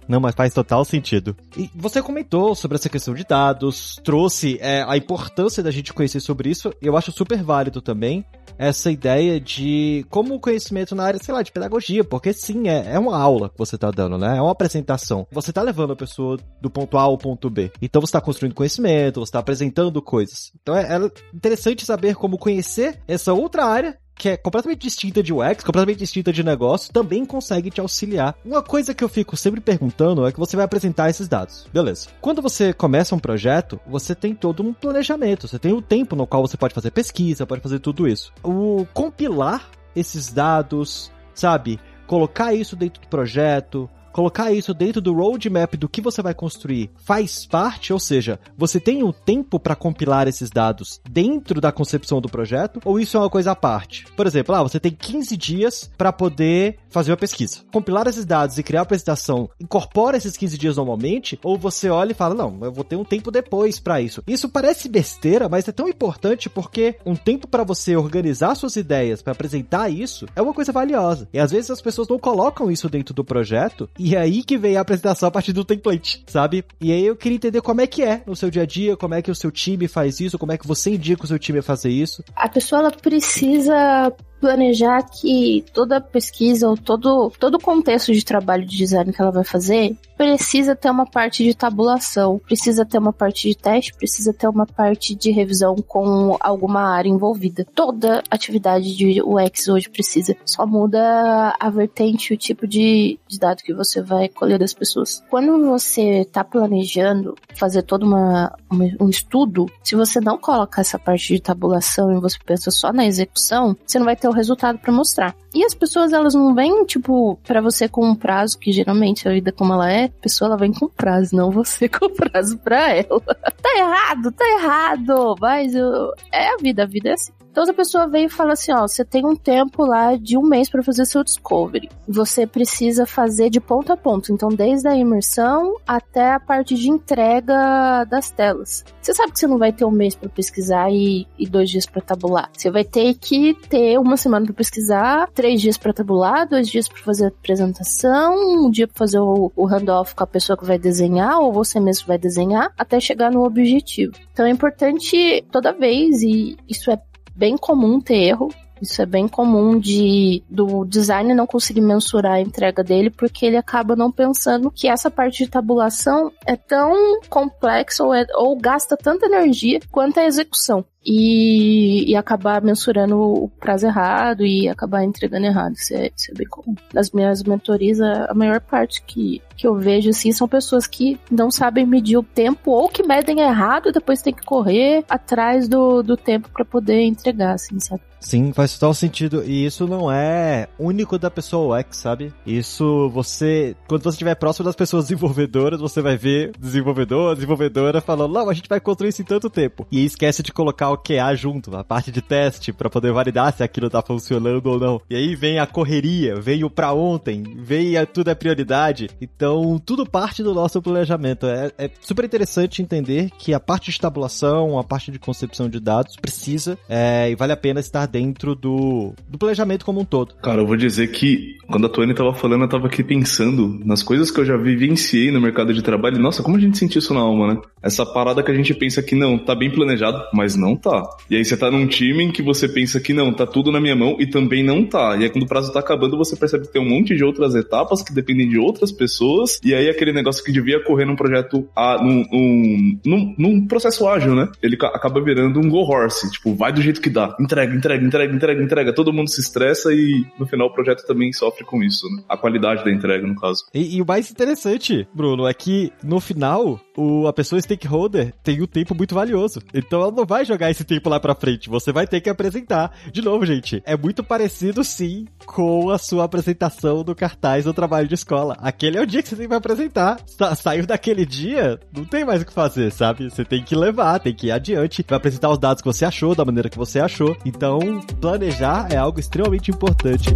Não, 0.08 0.20
mas 0.20 0.36
faz 0.36 0.54
total 0.54 0.86
sentido. 0.86 1.36
E 1.58 1.70
você 1.76 2.02
comentou 2.02 2.56
sobre 2.56 2.76
essa 2.76 2.90
questão 2.90 3.14
de 3.14 3.24
dados, 3.24 4.00
trouxe 4.04 4.58
é, 4.62 4.84
a 4.88 4.98
importância 4.98 5.64
da 5.64 5.72
gente 5.72 5.94
conhecer 5.94 6.20
sobre 6.20 6.50
isso, 6.50 6.74
e 6.82 6.88
eu 6.88 6.96
acho 6.98 7.12
super 7.12 7.42
válido 7.44 7.82
também 7.82 8.26
essa 8.58 8.90
ideia 8.90 9.40
de 9.40 10.06
como 10.10 10.36
o 10.36 10.40
conhecimento 10.40 10.96
na 10.96 11.04
área, 11.04 11.20
sei 11.22 11.34
lá, 11.34 11.42
de 11.42 11.52
pedagogia, 11.52 12.04
porque 12.04 12.34
sim, 12.34 12.68
é, 12.68 12.94
é 12.94 13.00
uma 13.00 13.18
aula 13.18 13.50
que 13.50 13.58
você 13.58 13.78
tá 13.78 13.92
dando, 13.92 14.18
né? 14.18 14.38
É 14.38 14.42
uma 14.42 14.52
apresentação. 14.52 15.28
Você 15.32 15.52
tá 15.52 15.62
levando 15.62 15.94
a 15.94 15.96
pessoa 15.96 16.38
do 16.62 16.70
ponto 16.70 16.98
A 16.98 17.02
ao 17.02 17.18
ponto 17.18 17.50
B. 17.50 17.72
Então 17.82 18.02
você 18.02 18.14
tá 18.14 18.22
construindo 18.22 18.56
conhecimento, 18.56 19.20
você 19.20 19.32
tá 19.32 19.40
apresentando 19.40 20.02
coisas. 20.02 20.52
Então 20.62 20.76
é, 20.76 20.96
é 20.96 21.12
interessante 21.34 21.86
saber 21.86 22.16
como 22.16 22.38
conhecer 22.38 23.00
essa 23.08 23.34
outra 23.34 23.66
área 23.66 23.98
que 24.16 24.30
é 24.30 24.38
completamente 24.38 24.82
distinta 24.82 25.22
de 25.22 25.34
UX, 25.34 25.64
completamente 25.64 26.00
distinta 26.00 26.32
de 26.32 26.44
negócio, 26.44 26.92
também 26.94 27.26
consegue 27.26 27.70
te 27.70 27.82
auxiliar. 27.82 28.36
Uma 28.46 28.62
coisa 28.62 28.94
que 28.94 29.04
eu 29.04 29.10
fico 29.10 29.36
sempre 29.36 29.60
perguntando 29.60 30.26
é 30.26 30.32
que 30.32 30.40
você 30.40 30.56
vai 30.56 30.66
apresentar 30.66 31.10
esses 31.10 31.28
dados. 31.28 31.68
Beleza. 31.72 32.08
Quando 32.22 32.42
você 32.42 32.74
começa 32.74 33.16
um 33.16 33.20
projeto, 33.20 33.80
você 33.86 34.16
tem 34.16 34.34
todo 34.34 34.64
um 34.64 34.74
planejamento, 34.74 35.48
você 35.48 35.60
tem 35.60 35.74
o 35.74 35.82
tempo 35.82 36.16
no 36.16 36.26
qual 36.26 36.48
você 36.48 36.58
pode 36.58 36.74
fazer 36.74 36.92
pesquisa, 36.92 37.46
pode 37.46 37.62
fazer 37.62 37.80
tudo 37.80 38.08
isso. 38.08 38.32
O 38.44 38.88
compilar 38.94 39.70
esses 39.96 40.32
dados, 40.32 41.12
sabe? 41.34 41.80
Colocar 42.08 42.54
isso 42.54 42.76
dentro 42.76 43.02
do 43.02 43.08
projeto, 43.08 43.90
colocar 44.16 44.50
isso 44.50 44.74
dentro 44.74 45.02
do 45.02 45.14
roadmap 45.14 45.76
do 45.76 45.90
que 45.90 46.00
você 46.00 46.22
vai 46.22 46.34
construir 46.34 46.90
faz 46.96 47.46
parte, 47.46 47.92
ou 47.92 48.00
seja, 48.00 48.40
você 48.58 48.80
tem 48.80 49.04
um 49.04 49.12
tempo 49.12 49.60
para 49.60 49.76
compilar 49.76 50.26
esses 50.26 50.50
dados 50.50 51.02
dentro 51.10 51.60
da 51.60 51.70
concepção 51.70 52.22
do 52.22 52.30
projeto, 52.30 52.80
ou 52.86 52.98
isso 52.98 53.18
é 53.18 53.20
uma 53.20 53.30
coisa 53.30 53.52
à 53.52 53.56
parte? 53.58 54.06
Por 54.16 54.26
exemplo, 54.26 54.56
ah, 54.56 54.64
você 54.64 54.80
tem 54.80 54.94
15 54.94 55.36
dias 55.36 55.92
para 55.98 56.14
poder 56.14 56.80
fazer 56.90 57.12
uma 57.12 57.18
pesquisa. 57.18 57.60
Compilar 57.74 58.08
esses 58.08 58.24
dados 58.24 58.58
e 58.58 58.64
criar 58.64 58.80
a 58.80 58.84
apresentação 58.84 59.50
incorpora 59.60 60.16
esses 60.16 60.38
15 60.38 60.58
dias 60.58 60.78
normalmente, 60.78 61.38
ou 61.44 61.58
você 61.58 61.90
olha 61.90 62.12
e 62.12 62.16
fala, 62.16 62.34
não, 62.34 62.58
eu 62.64 62.72
vou 62.72 62.86
ter 62.86 62.96
um 62.96 63.04
tempo 63.04 63.30
depois 63.30 63.82
para 63.82 64.00
isso. 64.00 64.24
Isso 64.26 64.48
parece 64.48 64.88
besteira, 64.88 65.50
mas 65.50 65.68
é 65.68 65.74
tão 65.74 65.90
importante 65.90 66.50
porque 66.50 66.96
um 67.06 67.18
tempo 67.18 67.50
para 67.50 67.66
você 67.66 67.98
organizar 67.98 68.56
suas 68.56 68.78
ideias, 68.78 69.22
para 69.22 69.34
apresentar 69.34 69.90
isso, 69.90 70.26
é 70.38 70.42
uma 70.42 70.54
coisa 70.54 70.72
valiosa. 70.72 71.28
E 71.34 71.40
às 71.40 71.52
vezes 71.52 71.70
as 71.70 71.82
pessoas 71.82 72.08
não 72.08 72.18
colocam 72.18 72.72
isso 72.72 72.88
dentro 72.88 73.14
do 73.14 73.26
projeto 73.26 73.90
e 74.05 74.05
é 74.14 74.20
aí 74.20 74.44
que 74.44 74.58
vem 74.58 74.78
a 74.78 74.82
apresentação 74.82 75.28
a 75.28 75.32
partir 75.32 75.54
do 75.54 75.64
template, 75.64 76.24
sabe? 76.28 76.64
E 76.80 76.92
aí 76.92 77.06
eu 77.06 77.16
queria 77.16 77.38
entender 77.38 77.62
como 77.62 77.82
é 77.82 77.88
que 77.88 78.04
é 78.04 78.22
no 78.28 78.36
seu 78.36 78.52
dia 78.52 78.64
a 78.64 78.66
dia, 78.66 78.98
como 78.98 79.14
é 79.14 79.22
que 79.22 79.32
o 79.32 79.36
seu 79.36 79.50
time 79.52 79.88
faz 79.88 80.20
isso, 80.20 80.38
como 80.38 80.52
é 80.52 80.58
que 80.58 80.68
você 80.68 80.92
indica 80.92 81.24
o 81.24 81.28
seu 81.28 81.40
time 81.40 81.60
a 81.60 81.64
fazer 81.64 81.90
isso. 81.90 82.24
A 82.36 82.48
pessoa 82.50 82.82
ela 82.82 82.92
precisa 82.92 84.14
planejar 84.40 85.02
que 85.04 85.66
toda 85.74 86.00
pesquisa 86.02 86.68
ou 86.68 86.78
todo 86.78 87.32
todo 87.40 87.58
contexto 87.58 88.14
de 88.14 88.24
trabalho 88.24 88.66
de 88.66 88.78
design 88.78 89.12
que 89.12 89.20
ela 89.20 89.32
vai 89.32 89.44
fazer 89.44 89.96
precisa 90.18 90.76
ter 90.76 90.90
uma 90.90 91.06
parte 91.06 91.44
de 91.44 91.56
tabulação, 91.56 92.40
precisa 92.40 92.86
ter 92.86 92.98
uma 92.98 93.14
parte 93.14 93.50
de 93.50 93.56
teste, 93.56 93.94
precisa 93.94 94.34
ter 94.34 94.48
uma 94.48 94.66
parte 94.66 95.16
de 95.16 95.32
revisão 95.32 95.76
com 95.76 96.38
alguma 96.40 96.82
área 96.82 97.10
envolvida. 97.10 97.66
Toda 97.76 98.24
atividade 98.30 98.96
de 98.96 99.22
UX 99.22 99.68
hoje 99.68 99.90
precisa. 99.90 100.36
Só 100.46 100.66
muda 100.66 101.56
a 101.60 101.70
vertente, 101.70 102.34
o 102.34 102.38
tipo 102.38 102.68
de, 102.68 103.20
de 103.28 103.40
dado 103.40 103.64
que 103.64 103.74
você 103.74 104.02
vai 104.02 104.30
colher 104.30 104.60
das 104.60 104.74
pessoas. 104.74 105.24
Quando 105.30 105.66
você 105.66 106.22
está 106.22 106.44
planejando 106.44 107.36
fazer 107.56 107.84
todo 107.84 108.04
uma, 108.06 108.56
um 109.00 109.10
estudo, 109.10 109.66
se 109.84 109.96
você 109.96 110.20
não 110.20 110.38
coloca 110.38 110.82
essa 110.82 111.00
parte 111.00 111.34
de 111.34 111.42
tabulação 111.42 112.12
e 112.12 112.20
você 112.20 112.38
pensa 112.46 112.72
só 112.72 112.92
na 112.92 113.06
execução, 113.06 113.76
você 113.86 113.98
não 113.98 114.06
vai 114.06 114.16
ter 114.16 114.28
o 114.28 114.34
resultado 114.34 114.80
para 114.80 114.94
mostrar. 114.94 115.36
E 115.56 115.64
as 115.64 115.74
pessoas, 115.74 116.12
elas 116.12 116.34
não 116.34 116.54
vêm, 116.54 116.84
tipo, 116.84 117.40
para 117.48 117.62
você 117.62 117.88
com 117.88 118.06
um 118.06 118.14
prazo, 118.14 118.60
que 118.60 118.74
geralmente 118.74 119.26
a 119.26 119.32
vida 119.32 119.54
como 119.54 119.72
ela 119.72 119.90
é, 119.90 120.06
a 120.06 120.22
pessoa 120.22 120.50
ela 120.50 120.58
vem 120.58 120.74
com 120.74 120.90
prazo, 120.90 121.34
não 121.34 121.50
você 121.50 121.88
com 121.90 122.10
prazo 122.10 122.58
pra 122.58 122.94
ela. 122.94 123.22
tá 123.22 123.78
errado, 123.78 124.32
tá 124.34 124.46
errado, 124.60 125.36
mas 125.40 125.74
eu... 125.74 126.14
é 126.30 126.50
a 126.54 126.58
vida, 126.58 126.84
a 126.84 126.86
vida 126.86 127.10
é 127.10 127.14
assim. 127.14 127.32
Então 127.56 127.64
a 127.64 127.74
pessoa 127.74 128.06
veio 128.06 128.26
e 128.26 128.30
fala 128.30 128.52
assim, 128.52 128.74
ó, 128.74 128.82
você 128.82 129.06
tem 129.06 129.26
um 129.26 129.34
tempo 129.34 129.86
lá 129.86 130.18
de 130.18 130.38
um 130.38 130.42
mês 130.42 130.70
para 130.70 130.84
fazer 130.84 131.06
seu 131.06 131.24
discovery. 131.24 131.90
Você 132.06 132.46
precisa 132.46 133.06
fazer 133.06 133.50
de 133.50 133.62
ponto 133.62 133.94
a 133.94 133.96
ponto, 133.96 134.34
então 134.34 134.50
desde 134.50 134.90
a 134.90 134.94
imersão 134.94 135.78
até 135.88 136.34
a 136.34 136.40
parte 136.40 136.76
de 136.76 136.90
entrega 136.90 138.04
das 138.10 138.30
telas. 138.30 138.84
Você 139.02 139.14
sabe 139.14 139.32
que 139.32 139.40
você 139.40 139.48
não 139.48 139.58
vai 139.58 139.72
ter 139.72 139.86
um 139.86 139.92
mês 139.92 140.16
para 140.16 140.28
pesquisar 140.28 140.92
e, 140.92 141.26
e, 141.40 141.48
dois 141.48 141.70
dias 141.70 141.86
para 141.86 142.02
tabular. 142.02 142.50
Você 142.52 142.70
vai 142.70 142.84
ter 142.84 143.14
que 143.14 143.54
ter 143.70 143.98
uma 143.98 144.18
semana 144.18 144.46
para 144.46 144.54
pesquisar, 144.54 145.30
três 145.34 145.62
dias 145.62 145.78
para 145.78 145.94
tabular, 145.94 146.46
dois 146.46 146.68
dias 146.68 146.90
para 146.90 147.02
fazer 147.04 147.24
a 147.24 147.30
apresentação, 147.30 148.66
um 148.66 148.70
dia 148.70 148.86
para 148.86 148.98
fazer 148.98 149.20
o, 149.20 149.50
o 149.56 149.66
handoff 149.66 150.14
com 150.14 150.26
a 150.26 150.28
pessoa 150.28 150.58
que 150.58 150.66
vai 150.66 150.78
desenhar 150.78 151.40
ou 151.40 151.54
você 151.54 151.80
mesmo 151.80 152.06
vai 152.06 152.18
desenhar, 152.18 152.74
até 152.78 153.00
chegar 153.00 153.32
no 153.32 153.46
objetivo. 153.46 154.12
Então 154.34 154.46
é 154.46 154.50
importante 154.50 155.42
toda 155.50 155.72
vez 155.72 156.22
e 156.22 156.58
isso 156.68 156.92
é 156.92 157.00
bem 157.36 157.58
comum 157.58 158.00
ter 158.00 158.16
erro. 158.16 158.50
Isso 158.82 159.02
é 159.02 159.06
bem 159.06 159.28
comum 159.28 159.80
de 159.80 160.44
do 160.50 160.84
designer 160.84 161.34
não 161.34 161.48
conseguir 161.48 161.82
mensurar 161.82 162.34
a 162.34 162.42
entrega 162.42 162.84
dele 162.84 163.10
porque 163.10 163.46
ele 163.46 163.56
acaba 163.56 163.96
não 163.96 164.12
pensando 164.12 164.70
que 164.70 164.88
essa 164.88 165.10
parte 165.10 165.46
de 165.46 165.50
tabulação 165.50 166.32
é 166.46 166.58
tão 166.58 167.22
complexa 167.30 168.04
ou, 168.04 168.14
é, 168.14 168.26
ou 168.34 168.58
gasta 168.58 168.98
tanta 168.98 169.28
energia 169.28 169.80
quanto 169.92 170.20
a 170.20 170.26
execução. 170.26 170.86
E, 171.06 172.12
e 172.12 172.16
acabar 172.16 172.62
mensurando 172.62 173.18
o 173.18 173.50
prazo 173.60 173.86
errado 173.86 174.46
e 174.46 174.68
acabar 174.68 175.04
entregando 175.04 175.46
errado. 175.46 175.74
Isso 175.74 175.94
é, 175.94 176.10
isso 176.16 176.32
é 176.32 176.34
bem 176.34 176.48
comum. 176.48 176.76
Nas 176.94 177.12
minhas 177.12 177.44
mentorias, 177.44 178.02
a 178.02 178.34
maior 178.34 178.60
parte 178.60 179.04
que, 179.04 179.42
que 179.56 179.68
eu 179.68 179.76
vejo 179.76 180.10
assim 180.10 180.32
são 180.32 180.48
pessoas 180.48 180.88
que 180.88 181.20
não 181.30 181.52
sabem 181.52 181.86
medir 181.86 182.18
o 182.18 182.24
tempo 182.24 182.72
ou 182.72 182.90
que 182.90 183.04
medem 183.04 183.42
errado 183.42 183.90
e 183.90 183.92
depois 183.92 184.22
tem 184.22 184.34
que 184.34 184.44
correr 184.44 185.04
atrás 185.08 185.68
do, 185.68 186.02
do 186.02 186.18
tempo 186.18 186.50
para 186.50 186.66
poder 186.66 187.02
entregar, 187.02 187.54
assim, 187.54 187.80
sabe? 187.80 188.02
Sim, 188.26 188.52
faz 188.54 188.74
total 188.74 188.92
sentido. 188.96 189.44
E 189.46 189.66
isso 189.66 189.86
não 189.86 190.12
é 190.12 190.68
único 190.80 191.20
da 191.20 191.30
pessoa 191.30 191.80
UX, 191.80 191.98
sabe? 191.98 192.34
Isso 192.44 193.08
você, 193.10 193.76
quando 193.88 194.02
você 194.02 194.16
estiver 194.16 194.34
próximo 194.34 194.66
das 194.66 194.76
pessoas 194.76 195.06
desenvolvedoras, 195.06 195.80
você 195.80 196.02
vai 196.02 196.18
ver 196.18 196.52
desenvolvedor, 196.60 197.36
desenvolvedora 197.36 198.02
falando, 198.02 198.34
não, 198.34 198.50
a 198.50 198.54
gente 198.54 198.68
vai 198.68 198.80
construir 198.80 199.10
isso 199.10 199.22
em 199.22 199.26
tanto 199.26 199.48
tempo. 199.48 199.86
E 199.92 200.04
esquece 200.04 200.42
de 200.42 200.52
colocar 200.52 200.90
o 200.96 200.98
QA 200.98 201.36
junto, 201.36 201.76
a 201.76 201.84
parte 201.84 202.12
de 202.12 202.22
teste, 202.22 202.74
para 202.74 202.90
poder 202.90 203.12
validar 203.12 203.54
se 203.54 203.64
aquilo 203.64 203.90
tá 203.90 204.02
funcionando 204.02 204.66
ou 204.68 204.80
não. 204.80 205.02
E 205.10 205.16
aí 205.16 205.36
vem 205.36 205.60
a 205.60 205.68
correria, 205.68 206.40
vem 206.40 206.64
o 206.64 206.70
pra 206.70 206.94
ontem, 206.94 207.44
vem 207.58 207.98
a 207.98 208.06
tudo 208.06 208.30
é 208.30 208.36
prioridade. 208.36 209.10
Então, 209.22 209.80
tudo 209.84 210.06
parte 210.06 210.42
do 210.42 210.54
nosso 210.54 210.82
planejamento. 210.82 211.46
É, 211.46 211.72
é 211.78 211.90
super 212.02 212.26
interessante 212.26 212.82
entender 212.82 213.30
que 213.38 213.54
a 213.54 213.60
parte 213.60 213.92
de 213.92 214.00
tabulação, 214.00 214.80
a 214.80 214.84
parte 214.84 215.12
de 215.12 215.20
concepção 215.20 215.70
de 215.70 215.80
dados 215.80 216.16
precisa 216.16 216.78
é, 216.90 217.30
e 217.30 217.36
vale 217.36 217.52
a 217.52 217.58
pena 217.58 217.80
estar 217.80 218.06
dentro 218.06 218.56
do, 218.56 219.14
do 219.28 219.38
planejamento 219.38 219.86
como 219.86 220.02
um 220.02 220.06
todo. 220.06 220.36
Cara, 220.36 220.62
eu 220.62 220.68
vou 220.68 220.78
dizer 220.78 221.08
que 221.08 221.55
quando 221.70 221.88
a 221.88 221.90
Tony 221.90 222.14
tava 222.14 222.34
falando, 222.34 222.64
eu 222.64 222.70
tava 222.70 222.88
aqui 222.88 223.04
pensando 223.04 223.80
nas 223.84 224.04
coisas 224.04 224.30
que 224.30 224.40
eu 224.40 224.46
já 224.46 224.56
vivenciei 224.58 225.32
no 225.32 225.42
mercado 225.42 225.74
de 225.74 225.82
trabalho. 225.82 226.20
Nossa, 226.20 226.44
como 226.44 226.58
a 226.58 226.60
gente 226.60 226.78
sentiu 226.78 227.00
isso 227.00 227.14
na 227.14 227.22
alma, 227.22 227.54
né? 227.54 227.62
Essa 227.82 228.06
parada 228.06 228.42
que 228.42 228.52
a 228.52 228.54
gente 228.56 228.74
pensa 228.74 229.02
que 229.04 229.16
não, 229.16 229.38
tá 229.38 229.54
bem 229.54 229.72
planejado, 229.72 230.24
mas 230.34 230.56
não 230.56 230.76
tá. 230.76 231.04
E 231.30 231.36
aí 231.36 231.46
você 231.46 231.56
tá 231.56 231.70
num 231.70 231.86
time 231.86 232.24
em 232.24 232.32
que 232.32 232.42
você 232.42 232.68
pensa 232.68 233.00
que 233.00 233.14
não, 233.14 233.32
tá 233.32 233.46
tudo 233.46 233.72
na 233.72 233.80
minha 233.80 233.96
mão 233.96 234.18
e 234.20 234.26
também 234.26 234.64
não 234.64 234.84
tá. 234.84 235.16
E 235.18 235.24
aí 235.24 235.30
quando 235.30 235.44
o 235.44 235.48
prazo 235.48 235.72
tá 235.72 235.80
acabando, 235.80 236.18
você 236.18 236.36
percebe 236.36 236.66
que 236.66 236.74
tem 236.74 236.82
um 236.82 236.90
monte 236.90 237.16
de 237.16 237.24
outras 237.24 237.54
etapas 237.56 238.02
que 238.02 238.14
dependem 238.14 238.50
de 238.50 238.58
outras 238.58 238.92
pessoas. 238.92 239.60
E 239.64 239.74
aí 239.74 239.88
aquele 239.90 240.12
negócio 240.12 240.44
que 240.44 240.52
devia 240.52 240.84
correr 240.84 241.06
num 241.06 241.16
projeto, 241.16 241.68
a, 241.76 242.04
num, 242.04 242.26
num, 242.32 243.00
num, 243.06 243.36
num 243.38 243.68
processo 243.68 244.08
ágil, 244.08 244.36
né? 244.36 244.50
Ele 244.62 244.76
acaba 244.76 245.22
virando 245.22 245.60
um 245.60 245.70
go 245.70 245.82
horse. 245.82 246.30
Tipo, 246.32 246.56
vai 246.56 246.74
do 246.74 246.82
jeito 246.82 247.00
que 247.00 247.10
dá. 247.10 247.36
Entrega, 247.40 247.76
entrega, 247.76 248.04
entrega, 248.04 248.34
entrega, 248.34 248.64
entrega. 248.64 248.94
Todo 248.94 249.14
mundo 249.14 249.30
se 249.30 249.42
estressa 249.42 249.94
e 249.94 250.26
no 250.40 250.46
final 250.48 250.68
o 250.68 250.74
projeto 250.74 251.06
também 251.06 251.32
sofre 251.32 251.55
com 251.64 251.84
isso, 251.84 252.08
né? 252.10 252.24
A 252.28 252.38
qualidade 252.38 252.84
da 252.84 252.92
entrega, 252.92 253.26
no 253.26 253.36
caso. 253.36 253.66
E, 253.74 253.98
e 253.98 254.02
o 254.02 254.06
mais 254.06 254.30
interessante, 254.30 255.08
Bruno, 255.14 255.48
é 255.48 255.54
que 255.54 255.92
no 256.04 256.20
final 256.20 256.80
o, 256.98 257.28
a 257.28 257.34
pessoa 257.34 257.62
stakeholder 257.62 258.34
tem 258.44 258.62
um 258.62 258.68
tempo 258.68 258.96
muito 258.96 259.16
valioso. 259.16 259.62
Então 259.74 260.02
ela 260.02 260.12
não 260.12 260.26
vai 260.26 260.46
jogar 260.46 260.72
esse 260.72 260.84
tempo 260.84 261.10
lá 261.10 261.20
pra 261.20 261.36
frente. 261.36 261.70
Você 261.70 261.92
vai 261.92 262.08
ter 262.08 262.22
que 262.22 262.30
apresentar. 262.30 262.92
De 263.12 263.22
novo, 263.22 263.46
gente, 263.46 263.82
é 263.86 263.96
muito 263.96 264.24
parecido 264.24 264.84
sim 264.84 265.26
com 265.46 265.90
a 265.90 265.98
sua 265.98 266.24
apresentação 266.24 267.04
do 267.04 267.16
cartaz 267.16 267.66
do 267.66 267.74
trabalho 267.74 268.08
de 268.08 268.16
escola. 268.16 268.58
Aquele 268.60 268.98
é 268.98 269.02
o 269.02 269.08
dia 269.08 269.22
que 269.22 269.30
você 269.30 269.36
tem 269.36 269.48
que 269.48 269.54
apresentar. 269.54 270.20
Sa 270.26 270.56
saiu 270.56 270.86
daquele 270.86 271.26
dia, 271.26 271.80
não 271.96 272.06
tem 272.06 272.26
mais 272.26 272.42
o 272.42 272.46
que 272.46 272.54
fazer, 272.54 272.92
sabe? 272.92 273.30
Você 273.30 273.46
tem 273.46 273.64
que 273.64 273.76
levar, 273.76 274.20
tem 274.20 274.34
que 274.34 274.48
ir 274.48 274.52
adiante, 274.52 275.06
vai 275.08 275.18
apresentar 275.18 275.50
os 275.50 275.60
dados 275.60 275.82
que 275.82 275.88
você 275.88 276.06
achou, 276.06 276.34
da 276.34 276.46
maneira 276.46 276.70
que 276.70 276.78
você 276.78 277.00
achou. 277.00 277.36
Então, 277.46 277.80
planejar 278.20 278.88
é 278.92 278.98
algo 278.98 279.20
extremamente 279.20 279.70
importante. 279.70 280.30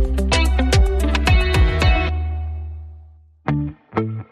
E 3.93 3.99
aí 3.99 4.25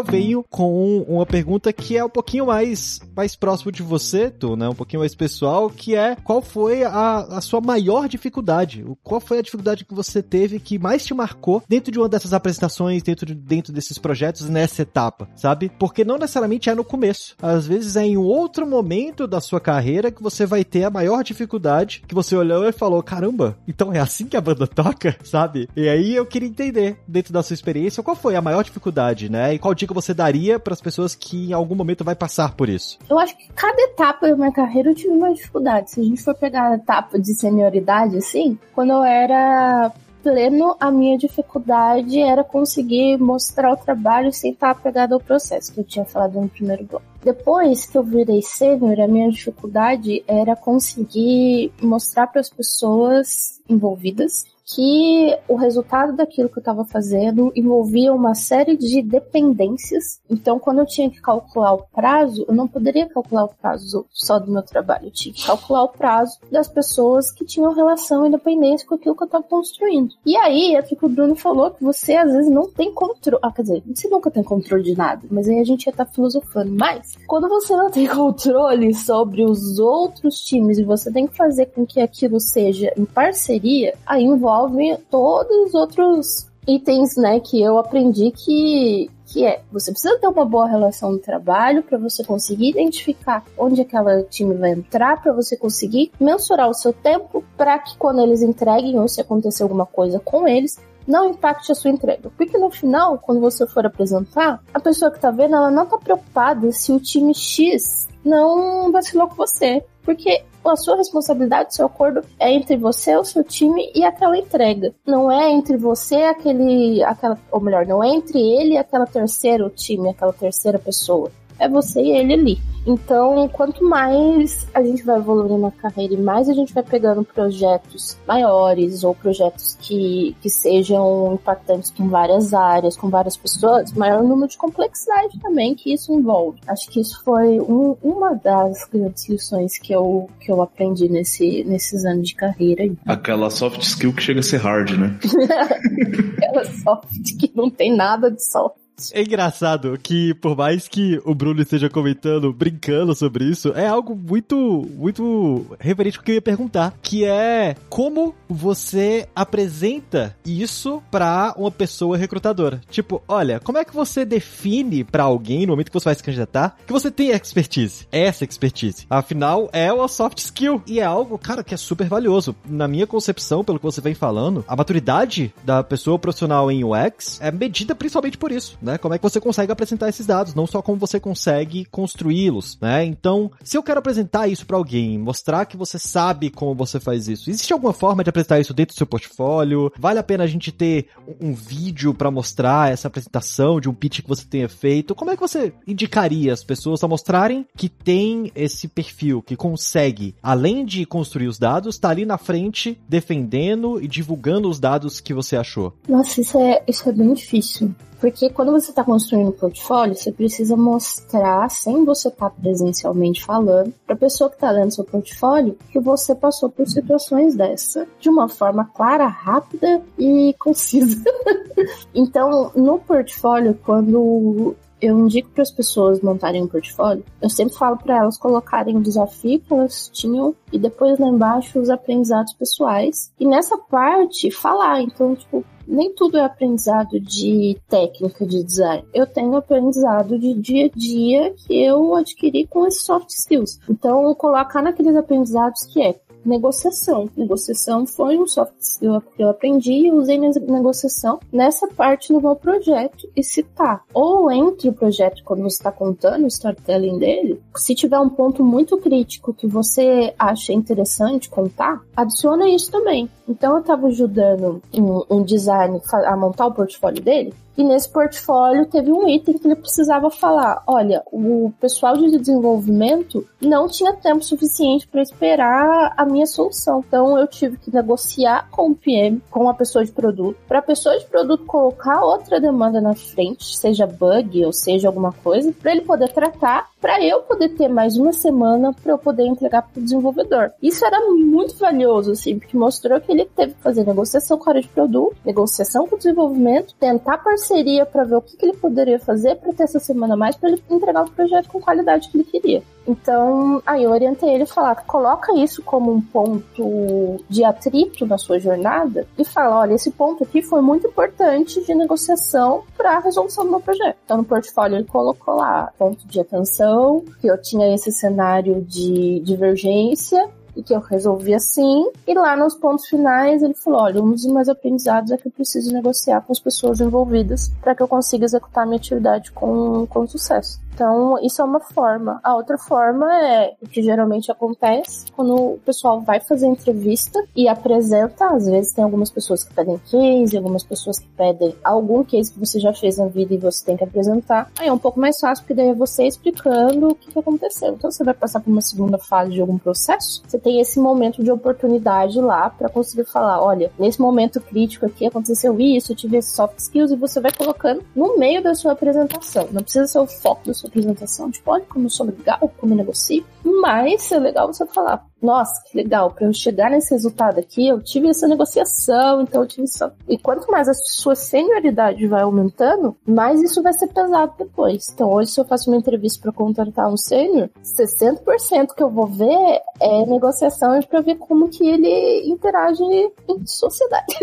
eu 0.00 0.04
venho 0.04 0.44
com 0.48 1.02
uma 1.02 1.26
pergunta 1.26 1.72
que 1.72 1.96
é 1.96 2.04
um 2.04 2.08
pouquinho 2.08 2.46
mais, 2.46 3.00
mais 3.14 3.36
próximo 3.36 3.70
de 3.70 3.82
você, 3.82 4.30
tu, 4.30 4.56
né? 4.56 4.68
Um 4.68 4.74
pouquinho 4.74 5.00
mais 5.00 5.14
pessoal, 5.14 5.68
que 5.68 5.94
é 5.94 6.16
qual 6.16 6.40
foi 6.40 6.82
a, 6.82 7.18
a 7.18 7.40
sua 7.40 7.60
maior 7.60 8.08
dificuldade? 8.08 8.84
Qual 9.02 9.20
foi 9.20 9.38
a 9.38 9.42
dificuldade 9.42 9.84
que 9.84 9.94
você 9.94 10.22
teve 10.22 10.58
que 10.58 10.78
mais 10.78 11.04
te 11.04 11.12
marcou 11.12 11.62
dentro 11.68 11.92
de 11.92 11.98
uma 11.98 12.08
dessas 12.08 12.32
apresentações, 12.32 13.02
dentro, 13.02 13.26
de, 13.26 13.34
dentro 13.34 13.72
desses 13.72 13.98
projetos, 13.98 14.48
nessa 14.48 14.82
etapa, 14.82 15.28
sabe? 15.36 15.70
Porque 15.78 16.04
não 16.04 16.16
necessariamente 16.16 16.70
é 16.70 16.74
no 16.74 16.84
começo. 16.84 17.36
Às 17.42 17.66
vezes 17.66 17.96
é 17.96 18.04
em 18.04 18.16
outro 18.16 18.66
momento 18.66 19.26
da 19.26 19.40
sua 19.40 19.60
carreira 19.60 20.10
que 20.10 20.22
você 20.22 20.46
vai 20.46 20.64
ter 20.64 20.84
a 20.84 20.90
maior 20.90 21.22
dificuldade, 21.22 22.02
que 22.08 22.14
você 22.14 22.34
olhou 22.34 22.66
e 22.66 22.72
falou, 22.72 23.02
caramba, 23.02 23.58
então 23.68 23.92
é 23.92 24.00
assim 24.00 24.26
que 24.26 24.36
a 24.36 24.40
banda 24.40 24.66
toca, 24.66 25.16
sabe? 25.22 25.68
E 25.76 25.88
aí 25.88 26.14
eu 26.14 26.24
queria 26.24 26.48
entender, 26.48 26.98
dentro 27.06 27.34
da 27.34 27.42
sua 27.42 27.54
experiência, 27.54 28.02
qual 28.02 28.16
foi 28.16 28.34
a 28.34 28.40
maior 28.42 28.64
dificuldade, 28.64 29.28
né? 29.28 29.54
E 29.54 29.58
qual 29.58 29.74
dica 29.74 29.89
você 29.94 30.14
daria 30.14 30.58
para 30.58 30.72
as 30.72 30.80
pessoas 30.80 31.14
que 31.14 31.50
em 31.50 31.52
algum 31.52 31.74
momento 31.74 32.04
vai 32.04 32.14
passar 32.14 32.54
por 32.54 32.68
isso? 32.68 32.98
Eu 33.08 33.18
acho 33.18 33.36
que 33.36 33.48
cada 33.52 33.80
etapa 33.82 34.28
da 34.28 34.36
minha 34.36 34.52
carreira 34.52 34.90
eu 34.90 34.94
tive 34.94 35.12
uma 35.12 35.32
dificuldade. 35.32 35.90
Se 35.90 36.00
a 36.00 36.04
gente 36.04 36.22
for 36.22 36.34
pegar 36.34 36.70
a 36.70 36.74
etapa 36.74 37.18
de 37.18 37.34
senioridade, 37.34 38.16
assim, 38.16 38.58
quando 38.74 38.90
eu 38.90 39.02
era 39.02 39.92
pleno, 40.22 40.76
a 40.78 40.90
minha 40.90 41.16
dificuldade 41.16 42.20
era 42.20 42.44
conseguir 42.44 43.18
mostrar 43.18 43.72
o 43.72 43.76
trabalho 43.76 44.32
sem 44.32 44.52
estar 44.52 44.70
apegado 44.70 45.14
ao 45.14 45.20
processo, 45.20 45.72
que 45.72 45.80
eu 45.80 45.84
tinha 45.84 46.04
falado 46.04 46.40
no 46.40 46.48
primeiro 46.48 46.84
bloco. 46.84 47.04
Depois 47.22 47.86
que 47.86 47.98
eu 47.98 48.02
virei 48.02 48.40
sênior, 48.42 49.00
a 49.00 49.08
minha 49.08 49.30
dificuldade 49.30 50.24
era 50.26 50.56
conseguir 50.56 51.72
mostrar 51.82 52.26
para 52.26 52.40
as 52.40 52.48
pessoas 52.48 53.60
envolvidas 53.68 54.44
que 54.74 55.36
o 55.48 55.56
resultado 55.56 56.14
daquilo 56.14 56.48
que 56.48 56.58
eu 56.58 56.60
estava 56.60 56.84
fazendo 56.84 57.52
envolvia 57.54 58.12
uma 58.12 58.34
série 58.34 58.76
de 58.76 59.02
dependências. 59.02 60.20
Então, 60.28 60.58
quando 60.58 60.78
eu 60.78 60.86
tinha 60.86 61.10
que 61.10 61.20
calcular 61.20 61.74
o 61.74 61.84
prazo, 61.92 62.44
eu 62.48 62.54
não 62.54 62.68
poderia 62.68 63.08
calcular 63.08 63.44
o 63.44 63.48
prazo 63.48 64.06
só 64.12 64.38
do 64.38 64.50
meu 64.50 64.62
trabalho, 64.62 65.06
eu 65.06 65.10
tinha 65.10 65.34
que 65.34 65.46
calcular 65.46 65.84
o 65.84 65.88
prazo 65.88 66.38
das 66.50 66.68
pessoas 66.68 67.32
que 67.32 67.44
tinham 67.44 67.72
relação 67.72 68.26
e 68.26 68.30
dependência 68.30 68.86
com 68.86 68.94
aquilo 68.94 69.16
que 69.16 69.22
eu 69.22 69.26
estava 69.26 69.44
construindo. 69.44 70.14
E 70.24 70.36
aí, 70.36 70.74
é 70.74 70.80
o 70.80 70.82
que 70.82 70.96
o 71.04 71.08
Bruno 71.08 71.34
falou, 71.34 71.70
que 71.70 71.82
você 71.82 72.16
às 72.16 72.32
vezes 72.32 72.50
não 72.50 72.70
tem 72.70 72.92
controle. 72.92 73.40
Ah, 73.42 73.52
quer 73.52 73.62
dizer, 73.62 73.82
você 73.86 74.08
nunca 74.08 74.30
tem 74.30 74.42
controle 74.42 74.82
de 74.82 74.96
nada, 74.96 75.26
mas 75.30 75.48
aí 75.48 75.58
a 75.58 75.64
gente 75.64 75.86
ia 75.86 75.90
estar 75.90 76.04
tá 76.04 76.12
filosofando. 76.12 76.70
Mas, 76.72 77.16
quando 77.26 77.48
você 77.48 77.74
não 77.76 77.90
tem 77.90 78.06
controle 78.08 78.94
sobre 78.94 79.44
os 79.44 79.78
outros 79.78 80.40
times 80.40 80.78
e 80.78 80.84
você 80.84 81.10
tem 81.10 81.26
que 81.26 81.36
fazer 81.36 81.66
com 81.66 81.86
que 81.86 82.00
aquilo 82.00 82.38
seja 82.38 82.92
em 82.96 83.04
parceria, 83.04 83.94
aí 84.06 84.22
envolve 84.22 84.59
envolve 84.60 84.98
todos 85.10 85.68
os 85.68 85.74
outros 85.74 86.46
itens, 86.66 87.16
né, 87.16 87.40
que 87.40 87.60
eu 87.62 87.78
aprendi 87.78 88.30
que 88.30 89.10
que 89.32 89.46
é, 89.46 89.62
você 89.70 89.92
precisa 89.92 90.18
ter 90.18 90.26
uma 90.26 90.44
boa 90.44 90.66
relação 90.66 91.14
de 91.14 91.20
trabalho 91.20 91.84
para 91.84 91.96
você 91.96 92.24
conseguir 92.24 92.70
identificar 92.70 93.44
onde 93.56 93.80
aquela 93.80 94.24
time 94.24 94.54
vai 94.54 94.72
entrar, 94.72 95.22
para 95.22 95.32
você 95.32 95.56
conseguir 95.56 96.10
mensurar 96.18 96.68
o 96.68 96.74
seu 96.74 96.92
tempo 96.92 97.44
para 97.56 97.78
que 97.78 97.96
quando 97.96 98.20
eles 98.20 98.42
entreguem 98.42 98.98
ou 98.98 99.06
se 99.06 99.20
acontecer 99.20 99.62
alguma 99.62 99.86
coisa 99.86 100.18
com 100.18 100.48
eles, 100.48 100.80
não 101.06 101.30
impacte 101.30 101.70
a 101.70 101.76
sua 101.76 101.92
entrega. 101.92 102.28
Porque 102.36 102.58
no 102.58 102.70
final, 102.70 103.18
quando 103.18 103.40
você 103.40 103.64
for 103.68 103.86
apresentar, 103.86 104.60
a 104.74 104.80
pessoa 104.80 105.12
que 105.12 105.20
tá 105.20 105.30
vendo, 105.30 105.54
ela 105.54 105.70
não 105.70 105.86
tá 105.86 105.96
preocupada 105.96 106.72
se 106.72 106.90
o 106.90 106.98
time 106.98 107.32
X 107.32 108.08
não 108.24 108.90
vacilou 108.90 109.28
com 109.28 109.36
você. 109.36 109.84
Porque 110.02 110.42
a 110.64 110.76
sua 110.76 110.96
responsabilidade, 110.96 111.70
o 111.70 111.72
seu 111.72 111.86
acordo 111.86 112.22
é 112.38 112.52
entre 112.52 112.76
você, 112.76 113.16
o 113.16 113.24
seu 113.24 113.42
time 113.42 113.90
e 113.94 114.04
aquela 114.04 114.36
entrega. 114.36 114.94
Não 115.06 115.30
é 115.30 115.50
entre 115.50 115.76
você, 115.76 116.16
aquele, 116.24 117.02
aquela, 117.04 117.38
ou 117.50 117.60
melhor, 117.60 117.86
não 117.86 118.02
é 118.02 118.08
entre 118.08 118.38
ele 118.38 118.74
e 118.74 118.78
aquela 118.78 119.06
terceira 119.06 119.68
time, 119.70 120.10
aquela 120.10 120.32
terceira 120.32 120.78
pessoa. 120.78 121.30
É 121.60 121.68
você 121.68 122.00
e 122.00 122.10
ele 122.10 122.32
ali. 122.32 122.70
Então, 122.86 123.46
quanto 123.48 123.84
mais 123.84 124.66
a 124.72 124.82
gente 124.82 125.02
vai 125.02 125.18
evoluindo 125.18 125.58
na 125.58 125.70
carreira 125.70 126.14
e 126.14 126.16
mais 126.16 126.48
a 126.48 126.54
gente 126.54 126.72
vai 126.72 126.82
pegando 126.82 127.22
projetos 127.22 128.16
maiores 128.26 129.04
ou 129.04 129.14
projetos 129.14 129.76
que, 129.80 130.34
que 130.40 130.48
sejam 130.48 131.34
impactantes 131.34 131.90
com 131.90 132.08
várias 132.08 132.54
áreas, 132.54 132.96
com 132.96 133.10
várias 133.10 133.36
pessoas, 133.36 133.92
maior 133.92 134.22
número 134.22 134.48
de 134.48 134.56
complexidade 134.56 135.38
também 135.40 135.74
que 135.74 135.92
isso 135.92 136.12
envolve. 136.12 136.58
Acho 136.66 136.88
que 136.88 137.00
isso 137.00 137.22
foi 137.22 137.60
um, 137.60 137.96
uma 138.02 138.34
das 138.34 138.88
grandes 138.90 139.28
lições 139.28 139.78
que 139.78 139.92
eu, 139.92 140.28
que 140.40 140.50
eu 140.50 140.62
aprendi 140.62 141.08
nesse, 141.08 141.62
nesses 141.64 142.04
anos 142.04 142.28
de 142.28 142.34
carreira. 142.34 142.90
Aquela 143.06 143.50
soft 143.50 143.82
skill 143.82 144.14
que 144.14 144.22
chega 144.22 144.40
a 144.40 144.42
ser 144.42 144.56
hard, 144.58 144.92
né? 144.92 145.18
Aquela 146.38 146.64
soft 146.64 147.36
que 147.38 147.52
não 147.54 147.68
tem 147.70 147.94
nada 147.94 148.30
de 148.30 148.42
soft. 148.42 148.80
É 149.12 149.22
engraçado 149.22 149.98
que, 150.02 150.34
por 150.34 150.56
mais 150.56 150.88
que 150.88 151.20
o 151.24 151.34
Bruno 151.34 151.62
esteja 151.62 151.88
comentando, 151.88 152.52
brincando 152.52 153.14
sobre 153.14 153.44
isso, 153.44 153.72
é 153.74 153.86
algo 153.86 154.14
muito, 154.14 154.86
muito 154.96 155.66
referente 155.78 156.18
ao 156.18 156.24
que 156.24 156.32
eu 156.32 156.34
ia 156.36 156.42
perguntar, 156.42 156.94
que 157.02 157.24
é 157.24 157.74
como 157.88 158.34
você 158.48 159.28
apresenta 159.34 160.36
isso 160.44 161.02
pra 161.10 161.54
uma 161.56 161.70
pessoa 161.70 162.16
recrutadora. 162.16 162.80
Tipo, 162.90 163.22
olha, 163.26 163.60
como 163.60 163.78
é 163.78 163.84
que 163.84 163.94
você 163.94 164.24
define 164.24 165.04
para 165.04 165.24
alguém, 165.24 165.62
no 165.62 165.72
momento 165.72 165.90
que 165.90 165.98
você 165.98 166.04
vai 166.04 166.14
se 166.14 166.22
candidatar, 166.22 166.76
que 166.86 166.92
você 166.92 167.10
tem 167.10 167.30
expertise? 167.30 168.06
Essa 168.10 168.44
expertise. 168.44 169.06
Afinal, 169.08 169.68
é 169.72 169.92
uma 169.92 170.08
soft 170.08 170.38
skill. 170.38 170.82
E 170.86 171.00
é 171.00 171.04
algo, 171.04 171.38
cara, 171.38 171.62
que 171.62 171.74
é 171.74 171.76
super 171.76 172.08
valioso. 172.08 172.54
Na 172.68 172.88
minha 172.88 173.06
concepção, 173.06 173.64
pelo 173.64 173.78
que 173.78 173.84
você 173.84 174.00
vem 174.00 174.14
falando, 174.14 174.64
a 174.66 174.76
maturidade 174.76 175.52
da 175.64 175.82
pessoa 175.82 176.18
profissional 176.18 176.70
em 176.70 176.84
UX 176.84 177.40
é 177.40 177.50
medida 177.50 177.94
principalmente 177.94 178.38
por 178.38 178.50
isso, 178.50 178.78
né? 178.80 178.89
Né? 178.90 178.98
Como 178.98 179.14
é 179.14 179.18
que 179.18 179.22
você 179.22 179.40
consegue 179.40 179.72
apresentar 179.72 180.08
esses 180.08 180.26
dados, 180.26 180.54
não 180.54 180.66
só 180.66 180.82
como 180.82 180.98
você 180.98 181.20
consegue 181.20 181.84
construí-los, 181.84 182.78
né? 182.80 183.04
Então, 183.04 183.50
se 183.62 183.76
eu 183.76 183.82
quero 183.82 183.98
apresentar 183.98 184.48
isso 184.48 184.66
para 184.66 184.76
alguém, 184.76 185.18
mostrar 185.18 185.64
que 185.64 185.76
você 185.76 185.98
sabe 185.98 186.50
como 186.50 186.74
você 186.74 186.98
faz 186.98 187.28
isso, 187.28 187.50
existe 187.50 187.72
alguma 187.72 187.92
forma 187.92 188.24
de 188.24 188.30
apresentar 188.30 188.60
isso 188.60 188.74
dentro 188.74 188.94
do 188.94 188.98
seu 188.98 189.06
portfólio? 189.06 189.92
Vale 189.98 190.18
a 190.18 190.22
pena 190.22 190.44
a 190.44 190.46
gente 190.46 190.72
ter 190.72 191.06
um 191.40 191.54
vídeo 191.54 192.12
para 192.14 192.30
mostrar 192.30 192.92
essa 192.92 193.08
apresentação 193.08 193.80
de 193.80 193.88
um 193.88 193.94
pitch 193.94 194.20
que 194.20 194.28
você 194.28 194.44
tenha 194.44 194.68
feito? 194.68 195.14
Como 195.14 195.30
é 195.30 195.36
que 195.36 195.40
você 195.40 195.72
indicaria 195.86 196.52
as 196.52 196.64
pessoas 196.64 197.02
a 197.02 197.08
mostrarem 197.08 197.66
que 197.76 197.88
tem 197.88 198.50
esse 198.54 198.88
perfil, 198.88 199.42
que 199.42 199.56
consegue, 199.56 200.34
além 200.42 200.84
de 200.84 201.06
construir 201.06 201.46
os 201.46 201.58
dados, 201.58 201.98
tá 201.98 202.08
ali 202.08 202.24
na 202.24 202.38
frente 202.38 202.98
defendendo 203.08 204.02
e 204.02 204.08
divulgando 204.08 204.68
os 204.68 204.80
dados 204.80 205.20
que 205.20 205.34
você 205.34 205.56
achou? 205.56 205.94
Nossa, 206.08 206.40
isso 206.40 206.58
é, 206.58 206.82
isso 206.86 207.08
é 207.08 207.12
bem 207.12 207.32
difícil. 207.34 207.94
Porque 208.20 208.50
quando 208.50 208.72
você 208.72 208.90
está 208.90 209.02
construindo 209.02 209.48
um 209.48 209.52
portfólio, 209.52 210.14
você 210.14 210.30
precisa 210.30 210.76
mostrar, 210.76 211.70
sem 211.70 212.04
você 212.04 212.28
estar 212.28 212.50
tá 212.50 212.56
presencialmente 212.60 213.42
falando, 213.42 213.94
para 214.06 214.14
a 214.14 214.18
pessoa 214.18 214.50
que 214.50 214.56
está 214.56 214.70
lendo 214.70 214.94
seu 214.94 215.04
portfólio, 215.04 215.76
que 215.90 215.98
você 215.98 216.34
passou 216.34 216.68
por 216.68 216.86
situações 216.86 217.54
dessa 217.56 218.06
de 218.20 218.28
uma 218.28 218.48
forma 218.48 218.84
clara, 218.84 219.26
rápida 219.26 220.02
e 220.18 220.54
concisa. 220.58 221.22
então, 222.14 222.70
no 222.76 222.98
portfólio, 222.98 223.78
quando 223.82 224.76
eu 225.00 225.18
indico 225.18 225.48
para 225.50 225.62
as 225.62 225.70
pessoas 225.70 226.20
montarem 226.20 226.62
um 226.62 226.68
portfólio, 226.68 227.24
eu 227.40 227.48
sempre 227.48 227.74
falo 227.74 227.96
para 227.96 228.18
elas 228.18 228.36
colocarem 228.36 228.96
o 228.96 229.02
desafio 229.02 229.60
que 229.60 229.72
elas 229.72 230.10
tinham 230.12 230.54
e 230.70 230.78
depois 230.78 231.18
lá 231.18 231.26
embaixo 231.26 231.80
os 231.80 231.88
aprendizados 231.88 232.52
pessoais. 232.52 233.32
E 233.40 233.46
nessa 233.46 233.78
parte, 233.78 234.50
falar. 234.50 235.00
Então, 235.00 235.34
tipo, 235.34 235.64
nem 235.90 236.14
tudo 236.14 236.38
é 236.38 236.44
aprendizado 236.44 237.18
de 237.18 237.76
técnica 237.88 238.46
de 238.46 238.62
design. 238.62 239.04
Eu 239.12 239.26
tenho 239.26 239.56
aprendizado 239.56 240.38
de 240.38 240.54
dia 240.54 240.86
a 240.86 240.88
dia 240.88 241.52
que 241.54 241.82
eu 241.82 242.14
adquiri 242.14 242.66
com 242.66 242.86
esses 242.86 243.04
soft 243.04 243.28
skills. 243.30 243.80
Então, 243.88 244.32
colocar 244.36 244.80
naqueles 244.80 245.16
aprendizados 245.16 245.82
que 245.92 246.00
é 246.00 246.14
negociação. 246.44 247.28
Negociação 247.36 248.06
foi 248.06 248.38
um 248.38 248.46
soft 248.46 248.74
skill 248.80 249.20
que 249.20 249.42
eu 249.42 249.48
aprendi 249.48 249.92
e 249.92 250.12
usei 250.12 250.38
na 250.38 250.48
negociação 250.48 251.38
nessa 251.52 251.86
parte 251.88 252.32
do 252.32 252.40
meu 252.40 252.56
projeto 252.56 253.28
e 253.36 253.42
citar. 253.42 254.04
Ou 254.12 254.50
entre 254.50 254.88
o 254.88 254.92
projeto, 254.92 255.42
quando 255.44 255.62
você 255.62 255.76
está 255.76 255.92
contando 255.92 256.44
o 256.44 256.48
storytelling 256.48 257.18
dele, 257.18 257.60
se 257.76 257.94
tiver 257.94 258.18
um 258.18 258.28
ponto 258.28 258.64
muito 258.64 258.96
crítico 258.98 259.54
que 259.54 259.66
você 259.66 260.34
acha 260.38 260.72
interessante 260.72 261.48
contar, 261.48 262.00
adiciona 262.16 262.68
isso 262.68 262.90
também. 262.90 263.28
Então 263.48 263.74
eu 263.74 263.80
estava 263.80 264.06
ajudando 264.06 264.80
um, 264.94 265.24
um 265.38 265.42
design 265.42 266.00
a 266.26 266.36
montar 266.36 266.66
o 266.66 266.74
portfólio 266.74 267.22
dele 267.22 267.52
e 267.76 267.84
nesse 267.84 268.08
portfólio 268.10 268.86
teve 268.86 269.10
um 269.10 269.28
item 269.28 269.58
que 269.58 269.66
ele 269.66 269.76
precisava 269.76 270.30
falar: 270.30 270.82
olha, 270.86 271.22
o 271.32 271.72
pessoal 271.80 272.16
de 272.16 272.38
desenvolvimento 272.38 273.46
não 273.60 273.88
tinha 273.88 274.12
tempo 274.12 274.44
suficiente 274.44 275.06
para 275.06 275.22
esperar 275.22 276.12
a 276.16 276.24
minha 276.24 276.46
solução. 276.46 277.04
Então 277.06 277.38
eu 277.38 277.46
tive 277.46 277.76
que 277.76 277.92
negociar 277.92 278.68
com 278.70 278.90
o 278.90 278.94
PM, 278.94 279.40
com 279.50 279.68
a 279.68 279.74
pessoa 279.74 280.04
de 280.04 280.12
produto, 280.12 280.58
para 280.68 280.80
a 280.80 280.82
pessoa 280.82 281.18
de 281.18 281.24
produto 281.26 281.64
colocar 281.64 282.22
outra 282.22 282.60
demanda 282.60 283.00
na 283.00 283.14
frente, 283.14 283.76
seja 283.76 284.06
bug 284.06 284.64
ou 284.64 284.72
seja 284.72 285.08
alguma 285.08 285.32
coisa, 285.32 285.72
para 285.72 285.92
ele 285.92 286.02
poder 286.02 286.32
tratar, 286.32 286.90
para 287.00 287.22
eu 287.24 287.40
poder 287.42 287.70
ter 287.70 287.88
mais 287.88 288.16
uma 288.16 288.32
semana 288.32 288.92
para 288.92 289.12
eu 289.12 289.18
poder 289.18 289.46
entregar 289.46 289.82
para 289.82 290.00
o 290.00 290.02
desenvolvedor. 290.02 290.72
Isso 290.82 291.04
era 291.04 291.20
muito 291.30 291.76
valioso, 291.76 292.32
assim, 292.32 292.58
porque 292.58 292.76
mostrou 292.76 293.20
que 293.20 293.32
ele 293.32 293.44
teve 293.44 293.74
que 293.74 293.82
fazer 293.82 294.04
negociação 294.04 294.58
com 294.58 294.68
a 294.68 294.72
área 294.72 294.82
de 294.82 294.88
produto, 294.88 295.36
negociação 295.44 296.06
com 296.06 296.16
o 296.16 296.18
desenvolvimento, 296.18 296.94
tentar 296.98 297.38
parceria 297.60 298.06
para 298.06 298.24
ver 298.24 298.36
o 298.36 298.40
que, 298.40 298.56
que 298.56 298.64
ele 298.64 298.76
poderia 298.76 299.18
fazer 299.18 299.56
para 299.56 299.72
ter 299.72 299.82
essa 299.84 300.00
semana 300.00 300.34
mais 300.36 300.56
para 300.56 300.70
ele 300.70 300.82
entregar 300.90 301.24
o 301.24 301.30
projeto 301.30 301.68
com 301.68 301.80
qualidade 301.80 302.28
que 302.28 302.38
ele 302.38 302.44
queria. 302.44 302.82
Então, 303.06 303.82
aí 303.84 304.04
eu 304.04 304.10
orientei 304.10 304.50
ele 304.50 304.64
a 304.64 304.66
falar: 304.66 304.94
coloca 305.04 305.52
isso 305.54 305.82
como 305.82 306.12
um 306.12 306.20
ponto 306.20 307.42
de 307.48 307.64
atrito 307.64 308.26
na 308.26 308.38
sua 308.38 308.58
jornada 308.58 309.26
e 309.36 309.44
fala: 309.44 309.80
olha, 309.80 309.94
esse 309.94 310.10
ponto 310.10 310.44
aqui 310.44 310.62
foi 310.62 310.80
muito 310.80 311.06
importante 311.06 311.84
de 311.84 311.94
negociação 311.94 312.82
para 312.96 313.16
a 313.16 313.20
resolução 313.20 313.64
do 313.64 313.70
meu 313.70 313.80
projeto. 313.80 314.16
Então, 314.24 314.38
no 314.38 314.44
portfólio, 314.44 314.96
ele 314.96 315.04
colocou 315.04 315.56
lá 315.56 315.92
ponto 315.98 316.26
de 316.26 316.40
atenção, 316.40 317.24
que 317.40 317.46
eu 317.46 317.60
tinha 317.60 317.94
esse 317.94 318.10
cenário 318.12 318.82
de 318.82 319.40
divergência 319.40 320.48
e 320.76 320.82
que 320.82 320.94
eu 320.94 321.00
resolvi 321.00 321.54
assim. 321.54 322.10
E 322.26 322.34
lá 322.34 322.56
nos 322.56 322.74
pontos 322.74 323.06
finais 323.06 323.62
ele 323.62 323.74
falou: 323.74 324.00
olha, 324.00 324.22
um 324.22 324.30
dos 324.30 324.46
meus 324.46 324.68
aprendizados 324.68 325.30
é 325.30 325.36
que 325.36 325.48
eu 325.48 325.52
preciso 325.52 325.92
negociar 325.92 326.40
com 326.42 326.52
as 326.52 326.60
pessoas 326.60 327.00
envolvidas 327.00 327.70
para 327.80 327.94
que 327.94 328.02
eu 328.02 328.08
consiga 328.08 328.44
executar 328.44 328.86
minha 328.86 328.98
atividade 328.98 329.52
com, 329.52 330.06
com 330.06 330.26
sucesso. 330.26 330.80
Então, 330.92 331.38
isso 331.42 331.62
é 331.62 331.64
uma 331.64 331.80
forma. 331.80 332.40
A 332.42 332.54
outra 332.54 332.76
forma 332.76 333.26
é 333.42 333.74
o 333.80 333.88
que 333.88 334.02
geralmente 334.02 334.50
acontece 334.50 335.30
quando 335.32 335.54
o 335.54 335.78
pessoal 335.84 336.20
vai 336.20 336.40
fazer 336.40 336.66
entrevista 336.66 337.42
e 337.56 337.68
apresenta. 337.68 338.46
Às 338.46 338.66
vezes, 338.66 338.92
tem 338.92 339.04
algumas 339.04 339.30
pessoas 339.30 339.64
que 339.64 339.72
pedem 339.72 339.98
case, 340.10 340.56
algumas 340.56 340.84
pessoas 340.84 341.18
que 341.18 341.28
pedem 341.28 341.74
algum 341.82 342.22
case 342.24 342.52
que 342.52 342.58
você 342.58 342.78
já 342.78 342.92
fez 342.92 343.16
na 343.18 343.26
vida 343.26 343.54
e 343.54 343.58
você 343.58 343.84
tem 343.84 343.96
que 343.96 344.04
apresentar. 344.04 344.70
Aí 344.78 344.88
é 344.88 344.92
um 344.92 344.98
pouco 344.98 345.18
mais 345.18 345.38
fácil, 345.40 345.64
porque 345.64 345.74
daí 345.74 345.88
é 345.88 345.94
você 345.94 346.26
explicando 346.26 347.08
o 347.08 347.14
que 347.14 347.38
aconteceu. 347.38 347.94
Então, 347.94 348.10
você 348.10 348.22
vai 348.22 348.34
passar 348.34 348.60
por 348.60 348.70
uma 348.70 348.82
segunda 348.82 349.18
fase 349.18 349.52
de 349.52 349.60
algum 349.60 349.78
processo, 349.78 350.42
você 350.46 350.58
tem 350.58 350.80
esse 350.80 350.98
momento 350.98 351.42
de 351.42 351.50
oportunidade 351.50 352.40
lá 352.40 352.70
para 352.70 352.88
conseguir 352.88 353.24
falar: 353.24 353.62
olha, 353.62 353.90
nesse 353.98 354.20
momento 354.20 354.60
crítico 354.60 355.06
aqui 355.06 355.26
aconteceu 355.26 355.78
isso, 355.80 356.12
eu 356.12 356.16
tive 356.16 356.42
soft 356.42 356.78
skills, 356.78 357.12
e 357.12 357.16
você 357.16 357.40
vai 357.40 357.52
colocando 357.52 358.02
no 358.14 358.36
meio 358.36 358.62
da 358.62 358.74
sua 358.74 358.92
apresentação. 358.92 359.68
Não 359.72 359.82
precisa 359.82 360.06
ser 360.06 360.18
o 360.18 360.26
foco 360.26 360.66
da 360.66 360.74
sua 360.80 360.88
apresentação, 360.88 361.50
tipo, 361.50 361.70
olha 361.70 361.84
como 361.84 362.06
eu 362.06 362.10
sou 362.10 362.26
legal, 362.26 362.72
como 362.78 362.94
negocio, 362.94 363.44
mas 363.64 364.30
é 364.32 364.38
legal 364.38 364.66
você 364.66 364.86
falar, 364.86 365.24
nossa, 365.42 365.82
que 365.84 365.96
legal, 365.96 366.30
para 366.30 366.46
eu 366.46 366.52
chegar 366.52 366.90
nesse 366.90 367.12
resultado 367.14 367.58
aqui, 367.58 367.88
eu 367.88 368.00
tive 368.00 368.28
essa 368.28 368.46
negociação, 368.46 369.40
então 369.40 369.62
eu 369.62 369.68
tive 369.68 369.84
isso. 369.84 370.10
E 370.28 370.36
quanto 370.38 370.70
mais 370.70 370.88
a 370.88 370.94
sua 370.94 371.34
senioridade 371.34 372.26
vai 372.26 372.42
aumentando, 372.42 373.16
mais 373.26 373.60
isso 373.62 373.82
vai 373.82 373.92
ser 373.92 374.08
pesado 374.08 374.52
depois. 374.58 375.08
Então, 375.08 375.32
hoje, 375.32 375.50
se 375.50 375.60
eu 375.60 375.64
faço 375.64 375.90
uma 375.90 375.96
entrevista 375.96 376.42
para 376.42 376.52
contratar 376.52 377.10
um 377.10 377.16
sênior, 377.16 377.70
60% 377.82 378.94
que 378.94 379.02
eu 379.02 379.10
vou 379.10 379.26
ver 379.26 379.80
é 380.00 380.26
negociação 380.26 381.00
para 381.08 381.20
ver 381.20 381.36
como 381.36 381.68
que 381.68 381.86
ele 381.86 382.48
interage 382.48 383.02
em 383.02 383.66
sociedade. 383.66 384.36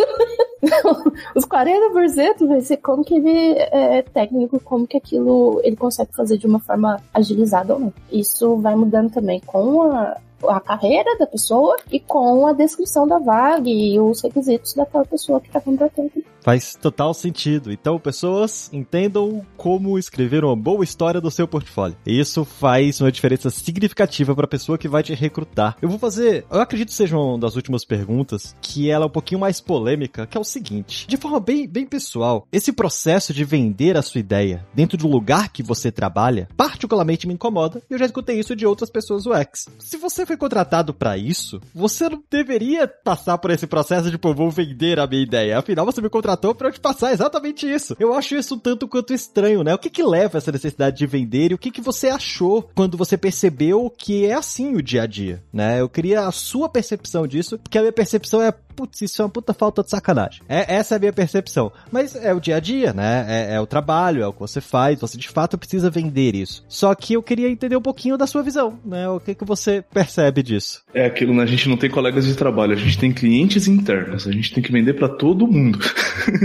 Os 1.35 1.45
40% 1.45 2.47
vai 2.47 2.61
ser 2.61 2.77
como 2.77 3.03
que 3.03 3.15
ele 3.15 3.57
é 3.59 4.01
técnico, 4.01 4.59
como 4.59 4.87
que 4.87 4.97
aquilo 4.97 5.61
ele 5.63 5.75
consegue 5.75 6.13
fazer 6.15 6.37
de 6.37 6.47
uma 6.47 6.59
forma 6.59 6.99
agilizada 7.13 7.73
ou 7.73 7.79
não. 7.79 7.93
Isso 8.11 8.57
vai 8.57 8.75
mudando 8.75 9.11
também 9.11 9.39
com 9.45 9.83
a, 9.83 10.17
a 10.43 10.59
carreira 10.59 11.17
da 11.17 11.25
pessoa 11.25 11.77
e 11.91 11.99
com 11.99 12.45
a 12.45 12.53
descrição 12.53 13.07
da 13.07 13.17
vaga 13.17 13.69
e 13.69 13.99
os 13.99 14.21
requisitos 14.21 14.73
daquela 14.73 15.05
pessoa 15.05 15.39
que 15.41 15.47
está 15.47 15.59
contratando. 15.59 16.11
Faz 16.47 16.75
total 16.81 17.13
sentido. 17.13 17.73
Então, 17.73 17.99
pessoas 17.99 18.69
entendam 18.71 19.45
como 19.57 19.99
escrever 19.99 20.45
uma 20.45 20.55
boa 20.55 20.81
história 20.81 21.19
do 21.19 21.29
seu 21.29 21.45
portfólio. 21.45 21.97
E 22.05 22.17
isso 22.17 22.45
faz 22.45 23.01
uma 23.01 23.11
diferença 23.11 23.49
significativa 23.49 24.33
para 24.33 24.45
a 24.45 24.47
pessoa 24.47 24.77
que 24.77 24.87
vai 24.87 25.03
te 25.03 25.13
recrutar. 25.13 25.75
Eu 25.81 25.89
vou 25.89 25.99
fazer, 25.99 26.45
eu 26.49 26.61
acredito 26.61 26.87
que 26.87 26.93
seja 26.93 27.17
uma 27.17 27.37
das 27.37 27.57
últimas 27.57 27.83
perguntas, 27.83 28.55
que 28.61 28.89
ela 28.89 29.03
é 29.03 29.07
um 29.07 29.11
pouquinho 29.11 29.41
mais 29.41 29.59
polêmica, 29.59 30.25
que 30.25 30.37
é 30.37 30.39
o 30.39 30.45
seguinte: 30.45 31.05
de 31.05 31.17
forma 31.17 31.41
bem, 31.41 31.67
bem 31.67 31.85
pessoal, 31.85 32.47
esse 32.49 32.71
processo 32.71 33.33
de 33.33 33.43
vender 33.43 33.97
a 33.97 34.01
sua 34.01 34.19
ideia 34.19 34.65
dentro 34.73 34.97
do 34.97 35.09
lugar 35.09 35.51
que 35.51 35.61
você 35.61 35.91
trabalha, 35.91 36.47
particularmente 36.55 37.27
me 37.27 37.33
incomoda. 37.33 37.81
E 37.89 37.93
eu 37.93 37.99
já 37.99 38.05
escutei 38.05 38.39
isso 38.39 38.55
de 38.55 38.65
outras 38.65 38.89
pessoas 38.89 39.25
UX. 39.25 39.67
Se 39.79 39.97
você 39.97 40.25
foi 40.25 40.37
contratado 40.37 40.93
para 40.93 41.17
isso, 41.17 41.59
você 41.75 42.07
não 42.07 42.23
deveria 42.31 42.87
passar 42.87 43.37
por 43.37 43.51
esse 43.51 43.67
processo 43.67 44.09
de, 44.09 44.17
pô, 44.17 44.33
vou 44.33 44.49
vender 44.49 44.97
a 44.97 45.05
minha 45.05 45.23
ideia. 45.23 45.59
Afinal, 45.59 45.85
você 45.85 45.99
me 45.99 46.09
contratou 46.09 46.36
contratou 46.37 46.55
para 46.55 46.71
te 46.71 46.79
passar 46.79 47.11
exatamente 47.11 47.69
isso. 47.69 47.95
Eu 47.99 48.13
acho 48.13 48.35
isso 48.35 48.55
um 48.55 48.59
tanto 48.59 48.87
quanto 48.87 49.13
estranho, 49.13 49.63
né? 49.63 49.73
O 49.73 49.77
que 49.77 49.89
que 49.89 50.03
leva 50.03 50.37
essa 50.37 50.51
necessidade 50.51 50.97
de 50.97 51.05
vender 51.05 51.51
e 51.51 51.55
o 51.55 51.57
que 51.57 51.71
que 51.71 51.81
você 51.81 52.07
achou 52.07 52.69
quando 52.75 52.97
você 52.97 53.17
percebeu 53.17 53.91
que 53.95 54.25
é 54.25 54.33
assim 54.33 54.75
o 54.75 54.81
dia 54.81 55.03
a 55.03 55.07
dia, 55.07 55.43
né? 55.51 55.81
Eu 55.81 55.89
queria 55.89 56.27
a 56.27 56.31
sua 56.31 56.69
percepção 56.69 57.27
disso, 57.27 57.57
porque 57.57 57.77
a 57.77 57.81
minha 57.81 57.93
percepção 57.93 58.41
é 58.41 58.53
putz, 58.77 59.01
isso 59.01 59.21
é 59.23 59.25
uma 59.25 59.31
puta 59.31 59.53
falta 59.55 59.81
de 59.81 59.89
sacanagem. 59.89 60.43
É, 60.47 60.75
essa 60.75 60.93
é 60.93 60.97
a 60.97 60.99
minha 60.99 61.11
percepção. 61.11 61.71
Mas 61.91 62.15
é 62.15 62.31
o 62.31 62.39
dia 62.39 62.57
a 62.57 62.59
dia, 62.59 62.93
né? 62.93 63.25
É, 63.27 63.55
é, 63.55 63.61
o 63.61 63.65
trabalho, 63.65 64.21
é 64.21 64.27
o 64.27 64.31
que 64.31 64.39
você 64.39 64.61
faz, 64.61 64.99
você 64.99 65.17
de 65.17 65.27
fato 65.27 65.57
precisa 65.57 65.89
vender 65.89 66.35
isso. 66.35 66.63
Só 66.67 66.93
que 66.93 67.13
eu 67.13 67.23
queria 67.23 67.49
entender 67.49 67.75
um 67.75 67.81
pouquinho 67.81 68.17
da 68.17 68.27
sua 68.27 68.43
visão, 68.43 68.79
né? 68.85 69.09
O 69.09 69.19
que, 69.19 69.33
que 69.33 69.43
você 69.43 69.83
percebe 69.91 70.43
disso? 70.43 70.83
É 70.93 71.07
aquilo, 71.07 71.33
né? 71.33 71.41
A 71.41 71.47
gente 71.47 71.67
não 71.67 71.75
tem 71.75 71.89
colegas 71.89 72.25
de 72.25 72.35
trabalho, 72.35 72.73
a 72.73 72.77
gente 72.77 72.99
tem 72.99 73.11
clientes 73.11 73.67
internos, 73.67 74.27
a 74.27 74.31
gente 74.31 74.53
tem 74.53 74.63
que 74.63 74.71
vender 74.71 74.93
para 74.93 75.09
todo 75.09 75.47
mundo. 75.47 75.79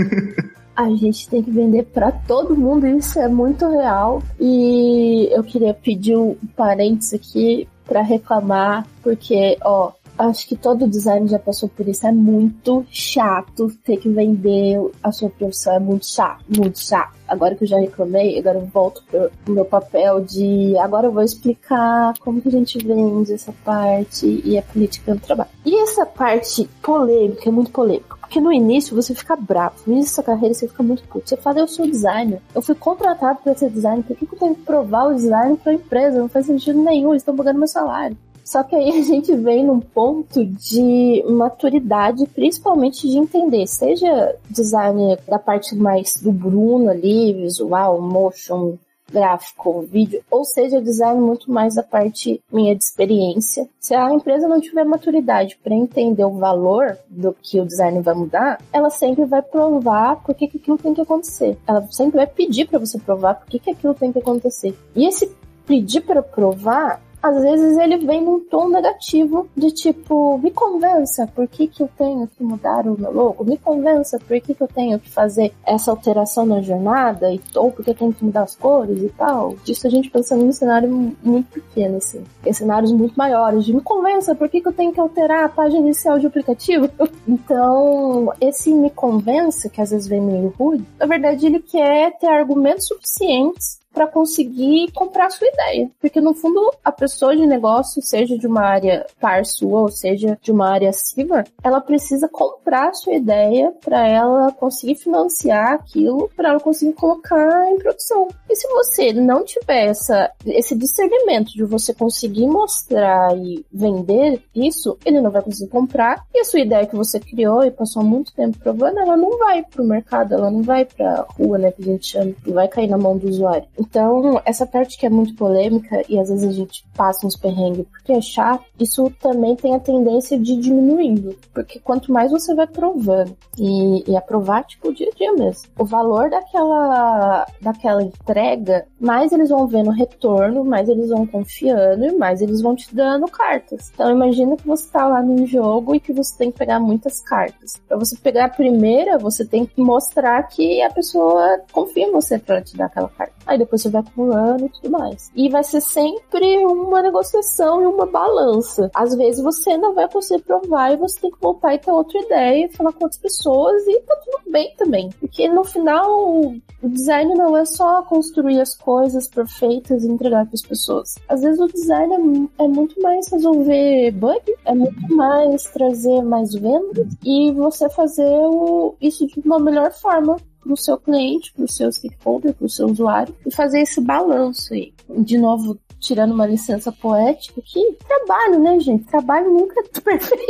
a 0.75 0.89
gente 0.89 1.29
tem 1.29 1.43
que 1.43 1.51
vender 1.51 1.83
para 1.83 2.11
todo 2.11 2.57
mundo, 2.57 2.87
isso 2.87 3.19
é 3.19 3.27
muito 3.27 3.69
real. 3.69 4.23
E 4.39 5.29
eu 5.31 5.43
queria 5.43 5.73
pedir 5.73 6.17
um 6.17 6.35
parênteses 6.55 7.13
aqui 7.13 7.67
para 7.85 8.01
reclamar, 8.01 8.87
porque, 9.03 9.57
ó, 9.61 9.91
Acho 10.17 10.47
que 10.47 10.55
todo 10.55 10.87
design 10.87 11.27
já 11.27 11.39
passou 11.39 11.67
por 11.69 11.87
isso. 11.87 12.05
É 12.05 12.11
muito 12.11 12.85
chato 12.89 13.71
ter 13.83 13.97
que 13.97 14.09
vender 14.09 14.79
a 15.01 15.11
sua 15.11 15.29
profissão. 15.29 15.73
É 15.73 15.79
muito 15.79 16.05
chato, 16.05 16.43
muito 16.55 16.79
chato. 16.79 17.13
Agora 17.27 17.55
que 17.55 17.63
eu 17.63 17.67
já 17.67 17.79
reclamei, 17.79 18.37
agora 18.37 18.59
eu 18.59 18.65
volto 18.65 19.03
pro 19.05 19.31
meu 19.47 19.65
papel 19.65 20.21
de 20.21 20.77
agora 20.77 21.07
eu 21.07 21.11
vou 21.11 21.23
explicar 21.23 22.13
como 22.19 22.41
que 22.41 22.49
a 22.49 22.51
gente 22.51 22.77
vende 22.85 23.33
essa 23.33 23.53
parte 23.63 24.41
e 24.45 24.57
a 24.57 24.61
política 24.61 25.15
do 25.15 25.21
trabalho. 25.21 25.49
E 25.65 25.75
essa 25.81 26.05
parte 26.05 26.69
polêmica, 26.81 27.49
é 27.49 27.51
muito 27.51 27.71
polêmica. 27.71 28.17
Porque 28.19 28.39
no 28.39 28.51
início 28.51 28.95
você 28.95 29.15
fica 29.15 29.35
bravo, 29.35 29.75
no 29.87 29.93
início 29.93 30.17
da 30.17 30.23
carreira 30.23 30.53
você 30.53 30.67
fica 30.67 30.83
muito 30.83 31.03
puto. 31.07 31.29
Você 31.29 31.37
fala, 31.37 31.59
eu 31.59 31.67
sou 31.67 31.87
designer, 31.87 32.41
eu 32.53 32.61
fui 32.61 32.75
contratado 32.75 33.39
para 33.43 33.55
ser 33.55 33.69
designer, 33.69 34.03
por 34.03 34.15
que, 34.15 34.25
que 34.25 34.35
eu 34.35 34.39
tenho 34.39 34.55
que 34.55 34.61
provar 34.61 35.07
o 35.07 35.15
design 35.15 35.57
para 35.57 35.71
a 35.71 35.75
empresa? 35.75 36.19
Não 36.19 36.29
faz 36.29 36.45
sentido 36.45 36.81
nenhum, 36.81 37.11
eles 37.11 37.21
estão 37.21 37.35
pagando 37.35 37.59
meu 37.59 37.67
salário. 37.67 38.17
Só 38.53 38.61
que 38.61 38.75
aí 38.75 38.99
a 38.99 39.01
gente 39.01 39.35
vem 39.35 39.65
num 39.65 39.79
ponto 39.79 40.45
de 40.45 41.25
maturidade, 41.27 42.27
principalmente 42.27 43.09
de 43.09 43.17
entender, 43.17 43.65
seja 43.65 44.35
designer 44.47 45.19
da 45.27 45.39
parte 45.39 45.75
mais 45.75 46.13
do 46.21 46.31
Bruno 46.31 46.91
ali, 46.91 47.33
visual, 47.33 47.99
motion, 47.99 48.75
gráfico, 49.11 49.81
vídeo, 49.81 50.21
ou 50.29 50.45
seja, 50.45 50.79
design 50.79 51.19
muito 51.19 51.51
mais 51.51 51.73
da 51.73 51.81
parte 51.81 52.39
minha 52.51 52.75
de 52.75 52.83
experiência. 52.83 53.67
Se 53.79 53.95
a 53.95 54.13
empresa 54.13 54.47
não 54.47 54.61
tiver 54.61 54.83
maturidade 54.83 55.57
para 55.63 55.73
entender 55.73 56.23
o 56.23 56.37
valor 56.37 56.95
do 57.09 57.35
que 57.41 57.59
o 57.59 57.65
design 57.65 58.01
vai 58.01 58.13
mudar, 58.13 58.61
ela 58.71 58.91
sempre 58.91 59.25
vai 59.25 59.41
provar 59.41 60.17
por 60.17 60.35
que, 60.35 60.47
que 60.47 60.57
aquilo 60.57 60.77
tem 60.77 60.93
que 60.93 61.01
acontecer. 61.01 61.57
Ela 61.65 61.87
sempre 61.89 62.17
vai 62.17 62.27
pedir 62.27 62.67
para 62.67 62.77
você 62.77 62.99
provar 62.99 63.33
por 63.33 63.47
que, 63.47 63.57
que 63.57 63.71
aquilo 63.71 63.95
tem 63.95 64.13
que 64.13 64.19
acontecer. 64.19 64.77
E 64.95 65.07
esse 65.07 65.35
pedir 65.65 66.01
para 66.01 66.21
provar 66.21 67.01
às 67.23 67.41
vezes 67.41 67.77
ele 67.77 68.05
vem 68.05 68.21
num 68.21 68.41
tom 68.41 68.67
negativo 68.67 69.47
de 69.55 69.71
tipo, 69.71 70.37
me 70.39 70.51
convença 70.51 71.25
por 71.33 71.47
que, 71.47 71.67
que 71.67 71.81
eu 71.81 71.89
tenho 71.97 72.27
que 72.27 72.43
mudar 72.43 72.85
o 72.85 72.99
meu 72.99 73.13
logo, 73.13 73.45
me 73.45 73.57
convença 73.57 74.19
por 74.19 74.41
que, 74.41 74.53
que 74.53 74.61
eu 74.61 74.67
tenho 74.67 74.99
que 74.99 75.09
fazer 75.09 75.53
essa 75.65 75.89
alteração 75.89 76.45
na 76.45 76.61
jornada, 76.61 77.27
ou 77.55 77.71
porque 77.71 77.91
eu 77.91 77.95
tenho 77.95 78.11
que 78.11 78.25
mudar 78.25 78.43
as 78.43 78.57
cores 78.57 79.01
e 79.01 79.07
tal. 79.07 79.55
Disso 79.63 79.87
a 79.87 79.89
gente 79.89 80.09
pensando 80.09 80.43
num 80.43 80.51
cenário 80.51 80.89
muito 81.23 81.47
pequeno, 81.49 81.97
assim. 81.97 82.25
Em 82.45 82.51
cenários 82.51 82.91
muito 82.91 83.15
maiores, 83.15 83.63
de 83.63 83.73
me 83.73 83.81
convença 83.81 84.35
por 84.35 84.49
que, 84.49 84.59
que 84.59 84.67
eu 84.67 84.73
tenho 84.73 84.91
que 84.91 84.99
alterar 84.99 85.45
a 85.45 85.49
página 85.49 85.79
inicial 85.79 86.19
de 86.19 86.27
aplicativo. 86.27 86.89
então, 87.25 88.33
esse 88.41 88.73
me 88.73 88.89
convença, 88.89 89.69
que 89.69 89.79
às 89.79 89.91
vezes 89.91 90.09
vem 90.09 90.19
meio 90.19 90.53
rude, 90.59 90.85
na 90.99 91.05
verdade 91.05 91.45
ele 91.45 91.61
quer 91.61 92.17
ter 92.17 92.27
argumentos 92.27 92.85
suficientes 92.87 93.82
para 93.93 94.07
conseguir 94.07 94.91
comprar 94.91 95.27
a 95.27 95.29
sua 95.29 95.47
ideia. 95.47 95.89
Porque 96.01 96.19
no 96.19 96.33
fundo, 96.33 96.71
a 96.83 96.91
pessoa 96.91 97.35
de 97.35 97.45
negócio, 97.45 98.01
seja 98.01 98.37
de 98.37 98.47
uma 98.47 98.61
área 98.61 99.05
par 99.19 99.45
sua 99.45 99.81
ou 99.81 99.89
seja 99.89 100.37
de 100.41 100.51
uma 100.51 100.69
área 100.69 100.89
acima, 100.89 101.43
ela 101.63 101.79
precisa 101.79 102.27
comprar 102.27 102.89
a 102.89 102.93
sua 102.93 103.13
ideia 103.13 103.71
para 103.83 104.07
ela 104.07 104.51
conseguir 104.51 104.95
financiar 104.95 105.73
aquilo, 105.73 106.29
para 106.35 106.49
ela 106.49 106.59
conseguir 106.59 106.93
colocar 106.93 107.69
em 107.69 107.77
produção. 107.77 108.27
E 108.49 108.55
se 108.55 108.67
você 108.67 109.13
não 109.13 109.43
tiver 109.43 109.87
essa, 109.87 110.31
esse 110.45 110.75
discernimento 110.75 111.51
de 111.53 111.63
você 111.63 111.93
conseguir 111.93 112.47
mostrar 112.47 113.37
e 113.37 113.65
vender 113.71 114.41
isso, 114.55 114.97
ele 115.05 115.21
não 115.21 115.31
vai 115.31 115.41
conseguir 115.41 115.69
comprar. 115.69 116.25
E 116.33 116.39
a 116.39 116.45
sua 116.45 116.59
ideia 116.59 116.87
que 116.87 116.95
você 116.95 117.19
criou 117.19 117.63
e 117.63 117.71
passou 117.71 118.03
muito 118.03 118.33
tempo 118.33 118.57
provando, 118.59 118.99
ela 118.99 119.15
não 119.15 119.37
vai 119.37 119.63
pro 119.63 119.83
mercado, 119.83 120.33
ela 120.33 120.49
não 120.49 120.61
vai 120.61 120.85
pra 120.85 121.25
rua, 121.37 121.57
né, 121.57 121.71
que 121.71 121.81
a 121.81 121.85
gente 121.85 122.07
chama, 122.07 122.33
e 122.45 122.51
vai 122.51 122.67
cair 122.67 122.87
na 122.87 122.97
mão 122.97 123.17
do 123.17 123.27
usuário. 123.27 123.67
Então, 123.83 124.41
essa 124.45 124.65
parte 124.65 124.97
que 124.97 125.05
é 125.05 125.09
muito 125.09 125.35
polêmica 125.35 126.01
e 126.07 126.17
às 126.17 126.29
vezes 126.29 126.47
a 126.47 126.51
gente 126.51 126.85
passa 126.95 127.27
uns 127.27 127.35
perrengues 127.35 127.85
porque 127.91 128.13
é 128.13 128.21
chato, 128.21 128.63
isso 128.79 129.11
também 129.21 129.55
tem 129.55 129.75
a 129.75 129.79
tendência 129.79 130.39
de 130.39 130.55
diminuindo. 130.55 131.35
Porque 131.53 131.79
quanto 131.79 132.11
mais 132.11 132.31
você 132.31 132.55
vai 132.55 132.65
provando 132.65 133.35
e, 133.57 134.09
e 134.09 134.15
aprovar, 134.15 134.63
tipo, 134.63 134.93
dia 134.93 135.09
a 135.13 135.15
dia 135.15 135.33
mesmo, 135.33 135.69
o 135.77 135.85
valor 135.85 136.29
daquela, 136.29 137.45
daquela 137.61 138.03
entrega, 138.03 138.85
mais 138.99 139.31
eles 139.31 139.49
vão 139.49 139.67
vendo 139.67 139.91
retorno, 139.91 140.63
mais 140.63 140.87
eles 140.87 141.09
vão 141.09 141.27
confiando 141.27 142.05
e 142.05 142.11
mais 142.13 142.41
eles 142.41 142.61
vão 142.61 142.75
te 142.75 142.93
dando 142.95 143.27
cartas. 143.27 143.91
Então, 143.93 144.09
imagina 144.09 144.55
que 144.55 144.65
você 144.65 144.89
tá 144.89 145.05
lá 145.07 145.21
num 145.21 145.45
jogo 145.45 145.95
e 145.95 145.99
que 145.99 146.13
você 146.13 146.37
tem 146.37 146.51
que 146.51 146.57
pegar 146.57 146.79
muitas 146.79 147.21
cartas. 147.21 147.81
Para 147.87 147.97
você 147.97 148.15
pegar 148.17 148.45
a 148.45 148.49
primeira, 148.49 149.17
você 149.17 149.45
tem 149.45 149.65
que 149.65 149.81
mostrar 149.81 150.41
que 150.43 150.81
a 150.81 150.89
pessoa 150.89 151.59
confia 151.71 152.07
em 152.07 152.11
você 152.11 152.39
para 152.39 152.61
te 152.61 152.77
dar 152.77 152.85
aquela 152.85 153.09
carta. 153.09 153.33
Aí 153.45 153.57
depois 153.57 153.72
depois 153.73 153.81
você 153.81 153.89
vai 153.89 154.01
acumulando 154.01 154.65
e 154.65 154.69
tudo 154.69 154.91
mais. 154.91 155.31
E 155.35 155.49
vai 155.49 155.63
ser 155.63 155.81
sempre 155.81 156.65
uma 156.65 157.01
negociação 157.01 157.81
e 157.81 157.85
uma 157.85 158.05
balança. 158.05 158.89
Às 158.93 159.15
vezes 159.15 159.43
você 159.43 159.77
não 159.77 159.93
vai 159.93 160.07
conseguir 160.09 160.43
provar 160.43 160.93
e 160.93 160.97
você 160.97 161.19
tem 161.19 161.31
que 161.31 161.41
voltar 161.41 161.73
e 161.73 161.79
ter 161.79 161.91
outra 161.91 162.19
ideia, 162.19 162.69
falar 162.73 162.93
com 162.93 163.05
outras 163.05 163.21
pessoas 163.21 163.85
e 163.87 163.99
tá 164.01 164.15
tudo 164.23 164.51
bem 164.51 164.73
também. 164.77 165.09
Porque 165.19 165.47
no 165.47 165.63
final, 165.63 166.51
o 166.81 166.89
design 166.89 167.33
não 167.35 167.57
é 167.57 167.65
só 167.65 168.03
construir 168.03 168.61
as 168.61 168.75
coisas 168.75 169.27
perfeitas 169.27 170.03
e 170.03 170.07
entregar 170.07 170.45
para 170.45 170.55
as 170.55 170.61
pessoas. 170.61 171.15
Às 171.27 171.41
vezes 171.41 171.59
o 171.59 171.67
design 171.67 172.49
é, 172.59 172.63
é 172.63 172.67
muito 172.67 173.01
mais 173.01 173.27
resolver 173.31 174.11
bug, 174.11 174.41
é 174.65 174.75
muito 174.75 175.15
mais 175.15 175.63
trazer 175.63 176.21
mais 176.21 176.53
vendas 176.53 177.07
e 177.23 177.51
você 177.51 177.89
fazer 177.89 178.29
o, 178.29 178.95
isso 179.01 179.25
de 179.25 179.41
uma 179.45 179.59
melhor 179.59 179.91
forma 179.91 180.37
para 180.63 180.73
o 180.73 180.77
seu 180.77 180.97
cliente, 180.97 181.53
para 181.53 181.65
o 181.65 181.67
seu 181.67 181.91
stakeholder, 181.91 182.53
para 182.53 182.65
o 182.65 182.69
seu 182.69 182.87
usuário 182.87 183.35
e 183.45 183.53
fazer 183.53 183.81
esse 183.81 183.99
balanço 183.99 184.73
aí. 184.73 184.93
De 185.19 185.37
novo, 185.37 185.77
tirando 186.03 186.33
uma 186.33 186.45
licença 186.45 186.91
poética, 186.91 187.61
que 187.63 187.97
trabalho, 188.05 188.59
né, 188.59 188.79
gente? 188.79 189.05
Trabalho 189.05 189.49
nunca 189.51 189.79
é 189.79 189.83
perfeito 190.01 190.43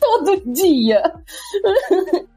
todo 0.00 0.52
dia. 0.52 1.02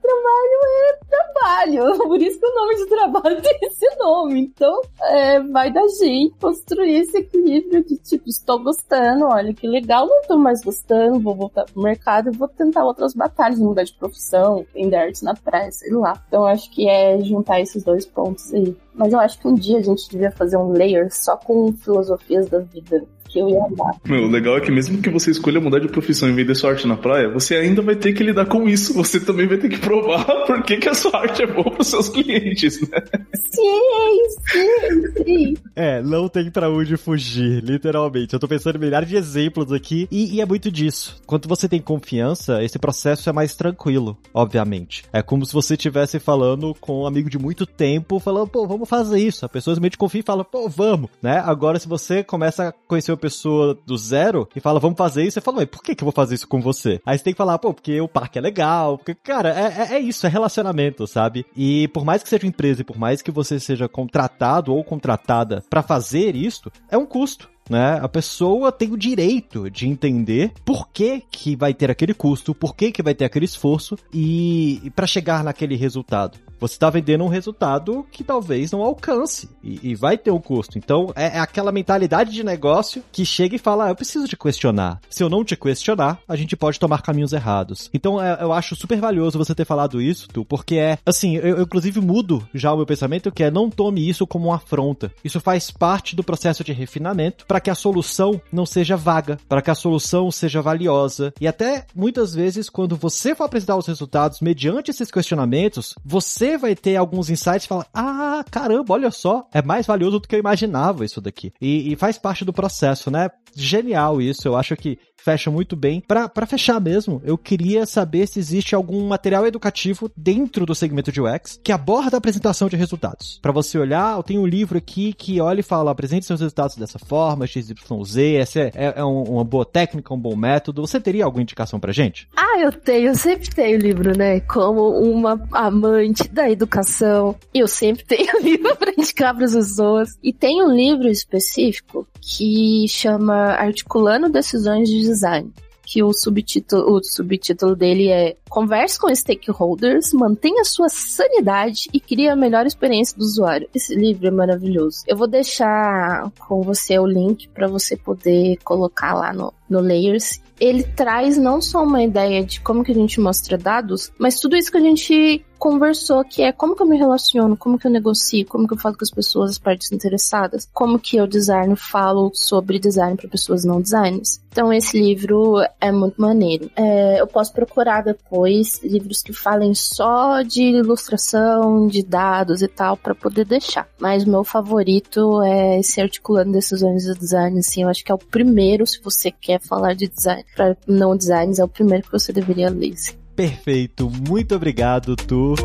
trabalho 0.01 0.59
é 0.65 0.99
trabalho. 1.07 1.97
Por 1.97 2.21
isso 2.21 2.39
que 2.39 2.45
o 2.45 2.55
nome 2.55 2.75
de 2.75 2.85
trabalho 2.87 3.39
tem 3.41 3.59
esse 3.61 3.95
nome. 3.97 4.41
Então, 4.41 4.81
é, 5.01 5.39
vai 5.39 5.71
da 5.71 5.87
gente 5.87 6.35
construir 6.39 7.01
esse 7.01 7.17
equilíbrio 7.17 7.83
de 7.83 7.97
tipo, 7.97 8.27
estou 8.27 8.61
gostando, 8.63 9.25
olha 9.25 9.53
que 9.53 9.67
legal, 9.67 10.07
não 10.07 10.21
estou 10.21 10.37
mais 10.37 10.63
gostando, 10.63 11.19
vou 11.19 11.35
voltar 11.35 11.65
pro 11.65 11.83
mercado 11.83 12.29
e 12.29 12.37
vou 12.37 12.47
tentar 12.47 12.83
outras 12.83 13.13
batalhas, 13.13 13.59
mudar 13.59 13.83
de 13.83 13.93
profissão, 13.93 14.65
vender 14.73 14.95
arte 14.95 15.23
na 15.23 15.35
praia, 15.35 15.71
sei 15.71 15.91
lá. 15.91 16.21
Então, 16.27 16.45
acho 16.45 16.69
que 16.71 16.89
é 16.89 17.21
juntar 17.21 17.61
esses 17.61 17.83
dois 17.83 18.05
pontos 18.05 18.51
aí. 18.53 18.75
Mas 18.93 19.11
eu 19.11 19.19
acho 19.19 19.39
que 19.39 19.47
um 19.47 19.55
dia 19.55 19.79
a 19.79 19.81
gente 19.81 20.09
devia 20.09 20.31
fazer 20.31 20.57
um 20.57 20.71
layer 20.71 21.13
só 21.13 21.35
com 21.35 21.73
filosofias 21.73 22.47
da 22.47 22.59
vida 22.59 23.03
que 23.29 23.39
eu 23.39 23.49
ia 23.49 23.63
amar. 23.63 23.95
Meu, 24.05 24.23
o 24.23 24.29
legal 24.29 24.57
é 24.57 24.61
que 24.61 24.71
mesmo 24.71 25.01
que 25.01 25.09
você 25.09 25.31
escolha 25.31 25.59
mudar 25.59 25.79
de 25.79 25.87
profissão 25.87 26.29
e 26.29 26.33
vender 26.33 26.55
sua 26.55 26.71
arte 26.71 26.87
na 26.87 26.97
praia, 26.97 27.29
você 27.29 27.55
ainda 27.55 27.81
vai 27.81 27.95
ter 27.95 28.13
que 28.13 28.23
lidar 28.23 28.45
com 28.45 28.67
isso. 28.67 28.93
Você 28.93 29.19
também 29.19 29.47
vai 29.47 29.57
ter 29.57 29.69
que 29.69 29.77
provar 29.77 30.25
por 30.45 30.61
que, 30.63 30.77
que 30.77 30.89
a 30.89 30.93
sua 30.93 31.21
arte 31.21 31.43
é 31.43 31.47
boa 31.47 31.71
pros 31.71 31.87
seus 31.87 32.09
clientes, 32.09 32.81
né? 32.89 32.97
Sim, 33.33 34.29
sim, 34.51 35.23
sim. 35.23 35.53
É, 35.75 36.01
não 36.01 36.27
tem 36.27 36.49
pra 36.51 36.69
onde 36.69 36.97
fugir, 36.97 37.63
literalmente. 37.63 38.33
Eu 38.33 38.39
tô 38.39 38.47
pensando 38.47 38.75
em 38.75 38.81
milhares 38.81 39.09
de 39.09 39.15
exemplos 39.15 39.71
aqui 39.71 40.07
e, 40.11 40.35
e 40.35 40.41
é 40.41 40.45
muito 40.45 40.71
disso. 40.71 41.21
Quando 41.25 41.47
você 41.47 41.69
tem 41.69 41.79
confiança, 41.79 42.63
esse 42.63 42.77
processo 42.77 43.29
é 43.29 43.33
mais 43.33 43.55
tranquilo, 43.55 44.17
obviamente. 44.33 45.03
É 45.11 45.21
como 45.21 45.45
se 45.45 45.53
você 45.53 45.75
estivesse 45.75 46.19
falando 46.19 46.75
com 46.79 47.03
um 47.03 47.07
amigo 47.07 47.29
de 47.29 47.39
muito 47.39 47.65
tempo, 47.65 48.19
falando, 48.19 48.47
pô, 48.47 48.67
vamos 48.67 48.89
fazer 48.89 49.19
isso. 49.19 49.45
A 49.45 49.49
pessoa 49.49 49.75
simplesmente 49.75 49.97
confia 49.97 50.21
e 50.21 50.23
fala, 50.23 50.43
pô, 50.43 50.67
vamos, 50.69 51.09
né? 51.21 51.41
Agora, 51.45 51.79
se 51.79 51.87
você 51.87 52.23
começa 52.23 52.69
a 52.69 52.71
conhecer 52.71 53.11
o 53.13 53.17
pessoa 53.17 53.77
do 53.85 53.97
zero 53.97 54.47
e 54.55 54.59
fala, 54.59 54.79
vamos 54.79 54.97
fazer 54.97 55.23
isso, 55.23 55.35
você 55.35 55.41
fala, 55.41 55.65
por 55.65 55.81
que, 55.81 55.95
que 55.95 56.03
eu 56.03 56.05
vou 56.05 56.13
fazer 56.13 56.35
isso 56.35 56.47
com 56.47 56.61
você? 56.61 56.99
Aí 57.05 57.17
você 57.17 57.23
tem 57.23 57.33
que 57.33 57.37
falar, 57.37 57.57
pô, 57.59 57.73
porque 57.73 57.99
o 58.01 58.07
parque 58.07 58.37
é 58.37 58.41
legal, 58.41 58.97
porque, 58.97 59.15
cara, 59.15 59.49
é, 59.49 59.93
é, 59.93 59.95
é 59.95 59.99
isso, 59.99 60.25
é 60.25 60.29
relacionamento, 60.29 61.07
sabe? 61.07 61.45
E 61.55 61.87
por 61.89 62.05
mais 62.05 62.23
que 62.23 62.29
seja 62.29 62.47
empresa 62.47 62.81
e 62.81 62.85
por 62.85 62.97
mais 62.97 63.21
que 63.21 63.31
você 63.31 63.59
seja 63.59 63.87
contratado 63.87 64.73
ou 64.73 64.83
contratada 64.83 65.63
para 65.69 65.81
fazer 65.81 66.35
isso, 66.35 66.71
é 66.89 66.97
um 66.97 67.05
custo 67.05 67.52
né? 67.69 67.99
A 68.01 68.07
pessoa 68.07 68.71
tem 68.71 68.91
o 68.91 68.97
direito 68.97 69.69
de 69.69 69.87
entender 69.87 70.51
por 70.65 70.89
que 70.89 71.23
que 71.31 71.55
vai 71.55 71.73
ter 71.73 71.89
aquele 71.89 72.13
custo, 72.13 72.53
por 72.53 72.75
que 72.75 72.91
que 72.91 73.03
vai 73.03 73.13
ter 73.13 73.25
aquele 73.25 73.45
esforço 73.45 73.97
e, 74.13 74.81
e 74.83 74.89
para 74.89 75.07
chegar 75.07 75.43
naquele 75.43 75.75
resultado. 75.75 76.37
Você 76.63 76.75
está 76.75 76.89
vendendo 76.89 77.25
um 77.25 77.27
resultado 77.27 78.05
que 78.09 78.23
talvez 78.23 78.71
não 78.71 78.81
alcance 78.81 79.49
e, 79.61 79.91
e 79.91 79.95
vai 79.95 80.17
ter 80.17 80.31
um 80.31 80.39
custo. 80.39 80.77
Então 80.77 81.11
é, 81.13 81.37
é, 81.37 81.39
aquela 81.39 81.73
mentalidade 81.73 82.31
de 82.31 82.41
negócio 82.41 83.03
que 83.11 83.25
chega 83.25 83.57
e 83.57 83.59
fala: 83.59 83.87
ah, 83.87 83.89
eu 83.89 83.95
preciso 83.95 84.27
te 84.29 84.37
questionar. 84.37 85.01
Se 85.09 85.21
eu 85.21 85.29
não 85.29 85.43
te 85.43 85.57
questionar, 85.57 86.19
a 86.25 86.37
gente 86.37 86.55
pode 86.55 86.79
tomar 86.79 87.01
caminhos 87.01 87.33
errados. 87.33 87.89
Então 87.93 88.21
é, 88.21 88.37
eu 88.41 88.53
acho 88.53 88.77
super 88.77 88.97
valioso 88.97 89.37
você 89.37 89.53
ter 89.53 89.65
falado 89.65 90.01
isso, 90.01 90.29
tu, 90.29 90.45
porque 90.45 90.75
é 90.75 90.97
assim, 91.05 91.35
eu, 91.35 91.57
eu 91.57 91.63
inclusive 91.63 91.99
mudo 91.99 92.47
já 92.53 92.71
o 92.71 92.77
meu 92.77 92.85
pensamento 92.85 93.29
que 93.29 93.43
é 93.43 93.51
não 93.51 93.69
tome 93.69 94.07
isso 94.07 94.25
como 94.25 94.47
uma 94.47 94.55
afronta. 94.55 95.11
Isso 95.21 95.41
faz 95.41 95.69
parte 95.69 96.15
do 96.15 96.23
processo 96.23 96.63
de 96.63 96.71
refinamento 96.71 97.45
para 97.53 97.61
que 97.61 97.69
a 97.69 97.75
solução 97.75 98.41
não 98.51 98.65
seja 98.65 98.97
vaga, 98.97 99.37
para 99.47 99.61
que 99.61 99.69
a 99.69 99.75
solução 99.75 100.31
seja 100.31 100.59
valiosa. 100.59 101.31
E 101.39 101.47
até 101.47 101.85
muitas 101.95 102.33
vezes, 102.33 102.67
quando 102.67 102.95
você 102.95 103.35
for 103.35 103.43
apresentar 103.43 103.77
os 103.77 103.85
resultados 103.85 104.41
mediante 104.41 104.89
esses 104.89 105.11
questionamentos, 105.11 105.93
você 106.03 106.57
vai 106.57 106.75
ter 106.75 106.95
alguns 106.95 107.29
insights 107.29 107.65
e 107.65 107.67
falar: 107.67 107.85
ah, 107.93 108.43
caramba, 108.49 108.91
olha 108.95 109.11
só, 109.11 109.47
é 109.53 109.61
mais 109.61 109.85
valioso 109.85 110.17
do 110.17 110.27
que 110.27 110.33
eu 110.33 110.39
imaginava 110.39 111.05
isso 111.05 111.21
daqui. 111.21 111.53
E, 111.61 111.93
e 111.93 111.95
faz 111.95 112.17
parte 112.17 112.43
do 112.43 112.51
processo, 112.51 113.11
né? 113.11 113.29
genial 113.55 114.21
isso. 114.21 114.47
Eu 114.47 114.55
acho 114.55 114.75
que 114.75 114.97
fecha 115.23 115.49
muito 115.49 115.75
bem. 115.75 116.01
Para 116.01 116.45
fechar 116.45 116.81
mesmo, 116.81 117.21
eu 117.23 117.37
queria 117.37 117.85
saber 117.85 118.27
se 118.27 118.39
existe 118.39 118.75
algum 118.75 119.07
material 119.07 119.47
educativo 119.47 120.11
dentro 120.17 120.65
do 120.65 120.75
segmento 120.75 121.11
de 121.11 121.21
UX 121.21 121.59
que 121.63 121.71
aborda 121.71 122.17
a 122.17 122.19
apresentação 122.19 122.67
de 122.67 122.75
resultados. 122.75 123.39
Para 123.41 123.51
você 123.51 123.77
olhar, 123.77 124.17
eu 124.17 124.23
tenho 124.23 124.41
um 124.41 124.45
livro 124.45 124.77
aqui 124.77 125.13
que 125.13 125.39
olha 125.39 125.61
e 125.61 125.63
fala, 125.63 125.91
apresente 125.91 126.25
seus 126.25 126.41
resultados 126.41 126.75
dessa 126.75 126.99
forma, 126.99 127.47
XYZ, 127.47 128.17
essa 128.37 128.59
é, 128.59 128.71
é, 128.75 128.93
é 128.97 129.05
um, 129.05 129.23
uma 129.23 129.43
boa 129.43 129.65
técnica, 129.65 130.13
um 130.13 130.19
bom 130.19 130.35
método. 130.35 130.85
Você 130.85 130.99
teria 130.99 131.23
alguma 131.23 131.41
indicação 131.41 131.79
pra 131.79 131.93
gente? 131.93 132.27
Ah, 132.35 132.52
eu 132.59 132.71
tenho, 132.71 133.09
eu 133.09 133.15
sempre 133.15 133.49
tenho 133.49 133.77
livro, 133.77 134.17
né? 134.17 134.39
Como 134.41 134.99
uma 134.99 135.41
amante 135.51 136.27
da 136.27 136.49
educação, 136.49 137.35
eu 137.53 137.67
sempre 137.67 138.03
tenho 138.07 138.41
livro 138.41 138.75
para 138.75 138.91
indicar 138.91 139.35
para 139.35 139.45
as 139.45 139.53
pessoas. 139.53 140.17
E 140.21 140.33
tem 140.33 140.63
um 140.63 140.71
livro 140.71 141.07
específico 141.07 142.07
que 142.21 142.85
chama 142.87 143.53
Articulando 143.53 144.29
Decisões 144.29 144.89
de 144.89 145.01
Design 145.01 145.51
que 145.85 146.01
o 146.01 146.13
subtítulo, 146.13 146.95
o 146.97 147.03
subtítulo 147.03 147.75
dele 147.75 148.09
é 148.09 148.35
Converse 148.49 148.99
com 148.99 149.13
stakeholders, 149.13 150.13
mantenha 150.13 150.63
sua 150.63 150.87
sanidade 150.87 151.89
e 151.91 151.99
crie 151.99 152.29
a 152.29 152.35
melhor 152.35 152.65
experiência 152.65 153.17
do 153.17 153.23
usuário. 153.23 153.67
Esse 153.73 153.95
livro 153.95 154.27
é 154.27 154.31
maravilhoso. 154.31 155.03
Eu 155.07 155.17
vou 155.17 155.27
deixar 155.27 156.31
com 156.39 156.61
você 156.61 156.99
o 156.99 157.07
link 157.07 157.47
para 157.49 157.67
você 157.67 157.97
poder 157.97 158.57
colocar 158.63 159.13
lá 159.13 159.33
no, 159.33 159.53
no 159.69 159.79
Layers 159.79 160.39
ele 160.59 160.83
traz 160.83 161.37
não 161.37 161.61
só 161.61 161.83
uma 161.83 162.03
ideia 162.03 162.43
de 162.43 162.61
como 162.61 162.83
que 162.83 162.91
a 162.91 162.95
gente 162.95 163.19
mostra 163.19 163.57
dados, 163.57 164.11
mas 164.17 164.39
tudo 164.39 164.55
isso 164.55 164.71
que 164.71 164.77
a 164.77 164.81
gente 164.81 165.43
conversou, 165.63 166.25
que 166.25 166.41
é 166.41 166.51
como 166.51 166.75
que 166.75 166.81
eu 166.81 166.85
me 166.85 166.97
relaciono, 166.97 167.55
como 167.55 167.79
que 167.79 167.87
eu 167.87 167.91
negocio, 167.91 168.45
como 168.47 168.67
que 168.67 168.73
eu 168.73 168.77
falo 168.77 168.97
com 168.97 169.05
as 169.05 169.09
pessoas, 169.09 169.51
as 169.51 169.57
partes 169.57 169.93
interessadas, 169.93 170.67
como 170.73 170.99
que 170.99 171.15
eu 171.15 171.25
design 171.25 171.73
falo 171.77 172.29
sobre 172.33 172.77
design 172.77 173.15
para 173.15 173.29
pessoas 173.29 173.63
não 173.63 173.81
designers. 173.81 174.41
Então 174.51 174.73
esse 174.73 174.99
livro 174.99 175.61
é 175.79 175.89
muito 175.89 176.21
maneiro. 176.21 176.69
É, 176.75 177.21
eu 177.21 177.25
posso 177.27 177.53
procurar 177.53 178.03
depois 178.03 178.83
livros 178.83 179.21
que 179.21 179.31
falem 179.31 179.73
só 179.73 180.41
de 180.41 180.63
ilustração, 180.63 181.87
de 181.87 182.03
dados 182.03 182.61
e 182.61 182.67
tal, 182.67 182.97
para 182.97 183.15
poder 183.15 183.45
deixar. 183.45 183.87
Mas 183.97 184.25
o 184.25 184.29
meu 184.29 184.43
favorito 184.43 185.41
é 185.43 185.79
esse 185.79 186.01
articulando 186.01 186.51
decisões 186.51 187.05
de 187.05 187.17
design, 187.17 187.57
assim, 187.59 187.83
eu 187.83 187.87
acho 187.87 188.03
que 188.03 188.11
é 188.11 188.15
o 188.15 188.17
primeiro 188.17 188.85
se 188.85 189.01
você 189.01 189.31
quer 189.31 189.61
falar 189.61 189.93
de 189.93 190.09
design 190.09 190.43
para 190.53 190.75
não 190.85 191.15
designs, 191.15 191.57
é 191.57 191.63
o 191.63 191.69
primeiro 191.69 192.03
que 192.03 192.11
você 192.11 192.33
deveria 192.33 192.69
ler. 192.69 192.91
Assim. 192.91 193.22
Perfeito, 193.35 194.09
muito 194.09 194.55
obrigado, 194.55 195.15
Tu. 195.15 195.55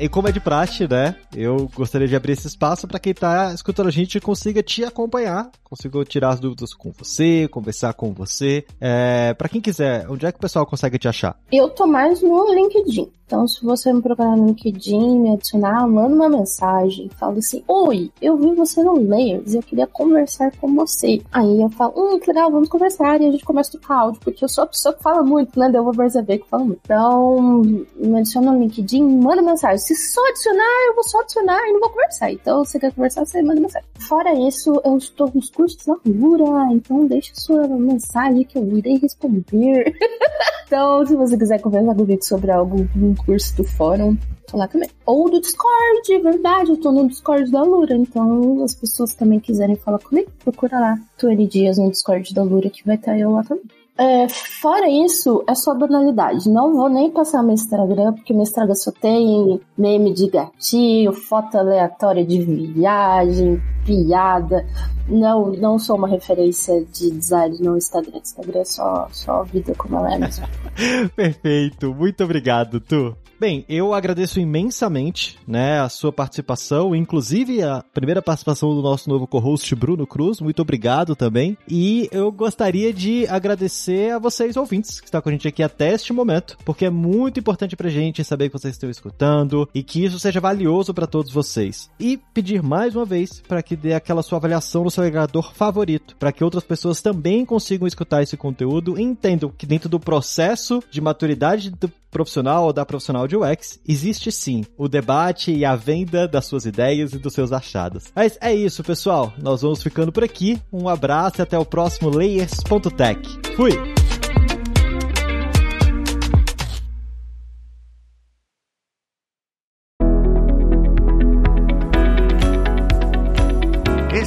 E 0.00 0.08
como 0.08 0.28
é 0.28 0.32
de 0.32 0.40
praxe, 0.40 0.88
né? 0.88 1.14
Eu 1.36 1.68
gostaria 1.74 2.08
de 2.08 2.16
abrir 2.16 2.32
esse 2.32 2.46
espaço 2.46 2.88
para 2.88 2.98
quem 2.98 3.12
tá 3.12 3.52
escutando 3.52 3.88
a 3.88 3.92
gente 3.92 4.18
consiga 4.18 4.62
te 4.62 4.82
acompanhar, 4.82 5.50
consiga 5.62 6.02
tirar 6.06 6.30
as 6.30 6.40
dúvidas 6.40 6.72
com 6.72 6.90
você, 6.90 7.46
conversar 7.48 7.92
com 7.92 8.10
você. 8.14 8.64
É, 8.80 9.34
para 9.34 9.50
quem 9.50 9.60
quiser, 9.60 10.08
onde 10.08 10.24
é 10.24 10.32
que 10.32 10.38
o 10.38 10.40
pessoal 10.40 10.64
consegue 10.64 10.98
te 10.98 11.06
achar? 11.06 11.38
Eu 11.52 11.68
tô 11.68 11.86
mais 11.86 12.22
no 12.22 12.50
LinkedIn. 12.50 13.10
Então, 13.30 13.46
se 13.46 13.64
você 13.64 13.92
me 13.92 14.02
procurar 14.02 14.36
no 14.36 14.48
LinkedIn, 14.48 15.20
me 15.20 15.34
adicionar, 15.34 15.86
manda 15.86 16.12
uma 16.12 16.28
mensagem, 16.28 17.08
fala 17.10 17.38
assim: 17.38 17.62
Oi, 17.68 18.10
eu 18.20 18.36
vi 18.36 18.52
você 18.56 18.82
no 18.82 19.08
Layers 19.08 19.54
e 19.54 19.56
eu 19.56 19.62
queria 19.62 19.86
conversar 19.86 20.50
com 20.56 20.74
você. 20.74 21.22
Aí 21.30 21.62
eu 21.62 21.70
falo: 21.70 21.92
Hum, 21.96 22.18
que 22.18 22.26
legal, 22.26 22.50
vamos 22.50 22.68
conversar. 22.68 23.20
E 23.20 23.28
a 23.28 23.30
gente 23.30 23.44
começa 23.44 23.68
a 23.68 23.78
trocar 23.78 23.98
áudio, 24.00 24.20
porque 24.20 24.44
eu 24.44 24.48
sou 24.48 24.64
a 24.64 24.66
pessoa 24.66 24.92
que 24.96 25.02
fala 25.04 25.22
muito, 25.22 25.56
né? 25.60 25.70
Deu 25.70 25.84
pra 25.84 25.92
perceber 25.92 26.38
que 26.38 26.48
fala 26.48 26.64
muito. 26.64 26.80
Então, 26.82 27.62
me 27.94 28.18
adiciona 28.18 28.50
no 28.50 28.58
LinkedIn, 28.58 29.00
manda 29.00 29.40
mensagem. 29.42 29.78
Se 29.90 30.12
só 30.12 30.24
adicionar, 30.28 30.86
eu 30.86 30.94
vou 30.94 31.02
só 31.02 31.18
adicionar 31.18 31.66
e 31.66 31.72
não 31.72 31.80
vou 31.80 31.90
conversar. 31.90 32.30
Então, 32.30 32.64
se 32.64 32.72
você 32.72 32.78
quer 32.78 32.92
conversar, 32.92 33.26
você 33.26 33.42
manda 33.42 33.60
mensagem. 33.60 33.88
Fora 33.98 34.32
isso, 34.34 34.80
eu 34.84 34.96
estou 34.96 35.28
nos 35.34 35.50
cursos 35.50 35.84
na 35.84 35.96
Lura, 36.06 36.72
então 36.72 37.06
deixe 37.06 37.32
sua 37.34 37.66
mensagem 37.66 38.44
que 38.44 38.56
eu 38.56 38.78
irei 38.78 38.98
responder. 38.98 39.92
então, 40.64 41.04
se 41.04 41.16
você 41.16 41.36
quiser 41.36 41.60
conversar 41.60 41.96
comigo 41.96 42.24
sobre 42.24 42.52
algo 42.52 42.88
curso 43.26 43.56
do 43.56 43.64
fórum, 43.64 44.16
tô 44.46 44.58
lá 44.58 44.68
também. 44.68 44.88
Ou 45.04 45.28
do 45.28 45.40
Discord, 45.40 46.22
verdade, 46.22 46.70
eu 46.70 46.76
tô 46.76 46.92
no 46.92 47.08
Discord 47.08 47.50
da 47.50 47.64
Lura, 47.64 47.96
então 47.96 48.62
as 48.62 48.76
pessoas 48.76 49.12
também 49.14 49.40
quiserem 49.40 49.74
falar 49.74 49.98
comigo, 49.98 50.30
procura 50.44 50.78
lá, 50.78 51.00
Tuane 51.18 51.48
Dias 51.48 51.78
no 51.78 51.90
Discord 51.90 52.32
da 52.32 52.44
Lura, 52.44 52.70
que 52.70 52.86
vai 52.86 52.94
estar 52.94 53.18
eu 53.18 53.32
lá 53.32 53.42
também. 53.42 53.79
É, 54.00 54.26
fora 54.30 54.88
isso, 54.88 55.44
é 55.46 55.54
só 55.54 55.74
banalidade. 55.74 56.48
Não 56.48 56.74
vou 56.74 56.88
nem 56.88 57.10
passar 57.10 57.42
meu 57.42 57.52
Instagram, 57.52 58.14
porque 58.14 58.32
meu 58.32 58.44
Instagram 58.44 58.74
só 58.74 58.90
tem 58.90 59.60
meme 59.76 60.14
de 60.14 60.26
gatinho, 60.26 61.12
foto 61.12 61.58
aleatória 61.58 62.24
de 62.24 62.40
viagem, 62.40 63.60
piada. 63.84 64.66
Não, 65.06 65.50
não 65.52 65.78
sou 65.78 65.96
uma 65.96 66.08
referência 66.08 66.82
de 66.86 67.10
design 67.10 67.58
no 67.60 67.76
Instagram. 67.76 68.20
Instagram 68.20 68.60
é 68.60 68.64
só, 68.64 69.06
só 69.12 69.42
vida 69.42 69.74
como 69.76 69.98
ela 69.98 70.14
é 70.14 70.18
mesmo. 70.18 70.46
Perfeito. 71.14 71.92
Muito 71.94 72.24
obrigado, 72.24 72.80
Tu. 72.80 73.14
Bem, 73.40 73.64
eu 73.70 73.94
agradeço 73.94 74.38
imensamente, 74.38 75.38
né, 75.48 75.80
a 75.80 75.88
sua 75.88 76.12
participação, 76.12 76.94
inclusive 76.94 77.62
a 77.62 77.82
primeira 77.94 78.20
participação 78.20 78.74
do 78.74 78.82
nosso 78.82 79.08
novo 79.08 79.26
co-host 79.26 79.74
Bruno 79.74 80.06
Cruz. 80.06 80.42
Muito 80.42 80.60
obrigado 80.60 81.16
também. 81.16 81.56
E 81.66 82.06
eu 82.12 82.30
gostaria 82.30 82.92
de 82.92 83.26
agradecer 83.28 84.12
a 84.12 84.18
vocês 84.18 84.58
ouvintes 84.58 85.00
que 85.00 85.06
estão 85.06 85.22
com 85.22 85.30
a 85.30 85.32
gente 85.32 85.48
aqui 85.48 85.62
até 85.62 85.94
este 85.94 86.12
momento, 86.12 86.58
porque 86.66 86.84
é 86.84 86.90
muito 86.90 87.40
importante 87.40 87.74
pra 87.74 87.88
gente 87.88 88.22
saber 88.22 88.50
que 88.50 88.58
vocês 88.58 88.74
estão 88.74 88.90
escutando 88.90 89.66
e 89.74 89.82
que 89.82 90.04
isso 90.04 90.18
seja 90.18 90.38
valioso 90.38 90.92
para 90.92 91.06
todos 91.06 91.32
vocês. 91.32 91.88
E 91.98 92.18
pedir 92.34 92.62
mais 92.62 92.94
uma 92.94 93.06
vez 93.06 93.40
para 93.48 93.62
que 93.62 93.74
dê 93.74 93.94
aquela 93.94 94.22
sua 94.22 94.36
avaliação 94.36 94.84
no 94.84 94.90
seu 94.90 95.02
agregador 95.02 95.54
favorito, 95.54 96.14
para 96.18 96.30
que 96.30 96.44
outras 96.44 96.62
pessoas 96.62 97.00
também 97.00 97.46
consigam 97.46 97.88
escutar 97.88 98.22
esse 98.22 98.36
conteúdo 98.36 99.00
e 99.00 99.02
entendam 99.02 99.50
que 99.56 99.64
dentro 99.64 99.88
do 99.88 99.98
processo 99.98 100.82
de 100.90 101.00
maturidade 101.00 101.70
do 101.70 101.90
profissional 102.10 102.64
ou 102.64 102.72
da 102.72 102.84
profissional 102.84 103.26
de 103.30 103.36
UX, 103.36 103.80
existe 103.86 104.30
sim 104.30 104.64
o 104.76 104.88
debate 104.88 105.52
e 105.52 105.64
a 105.64 105.76
venda 105.76 106.26
das 106.26 106.44
suas 106.44 106.66
ideias 106.66 107.12
e 107.12 107.18
dos 107.18 107.32
seus 107.32 107.52
achados. 107.52 108.04
Mas 108.14 108.36
é 108.40 108.52
isso, 108.52 108.82
pessoal. 108.82 109.32
Nós 109.40 109.62
vamos 109.62 109.82
ficando 109.82 110.12
por 110.12 110.24
aqui. 110.24 110.60
Um 110.72 110.88
abraço 110.88 111.40
e 111.40 111.42
até 111.42 111.58
o 111.58 111.64
próximo 111.64 112.10
Layers.tech. 112.10 113.20
Fui! 113.56 113.99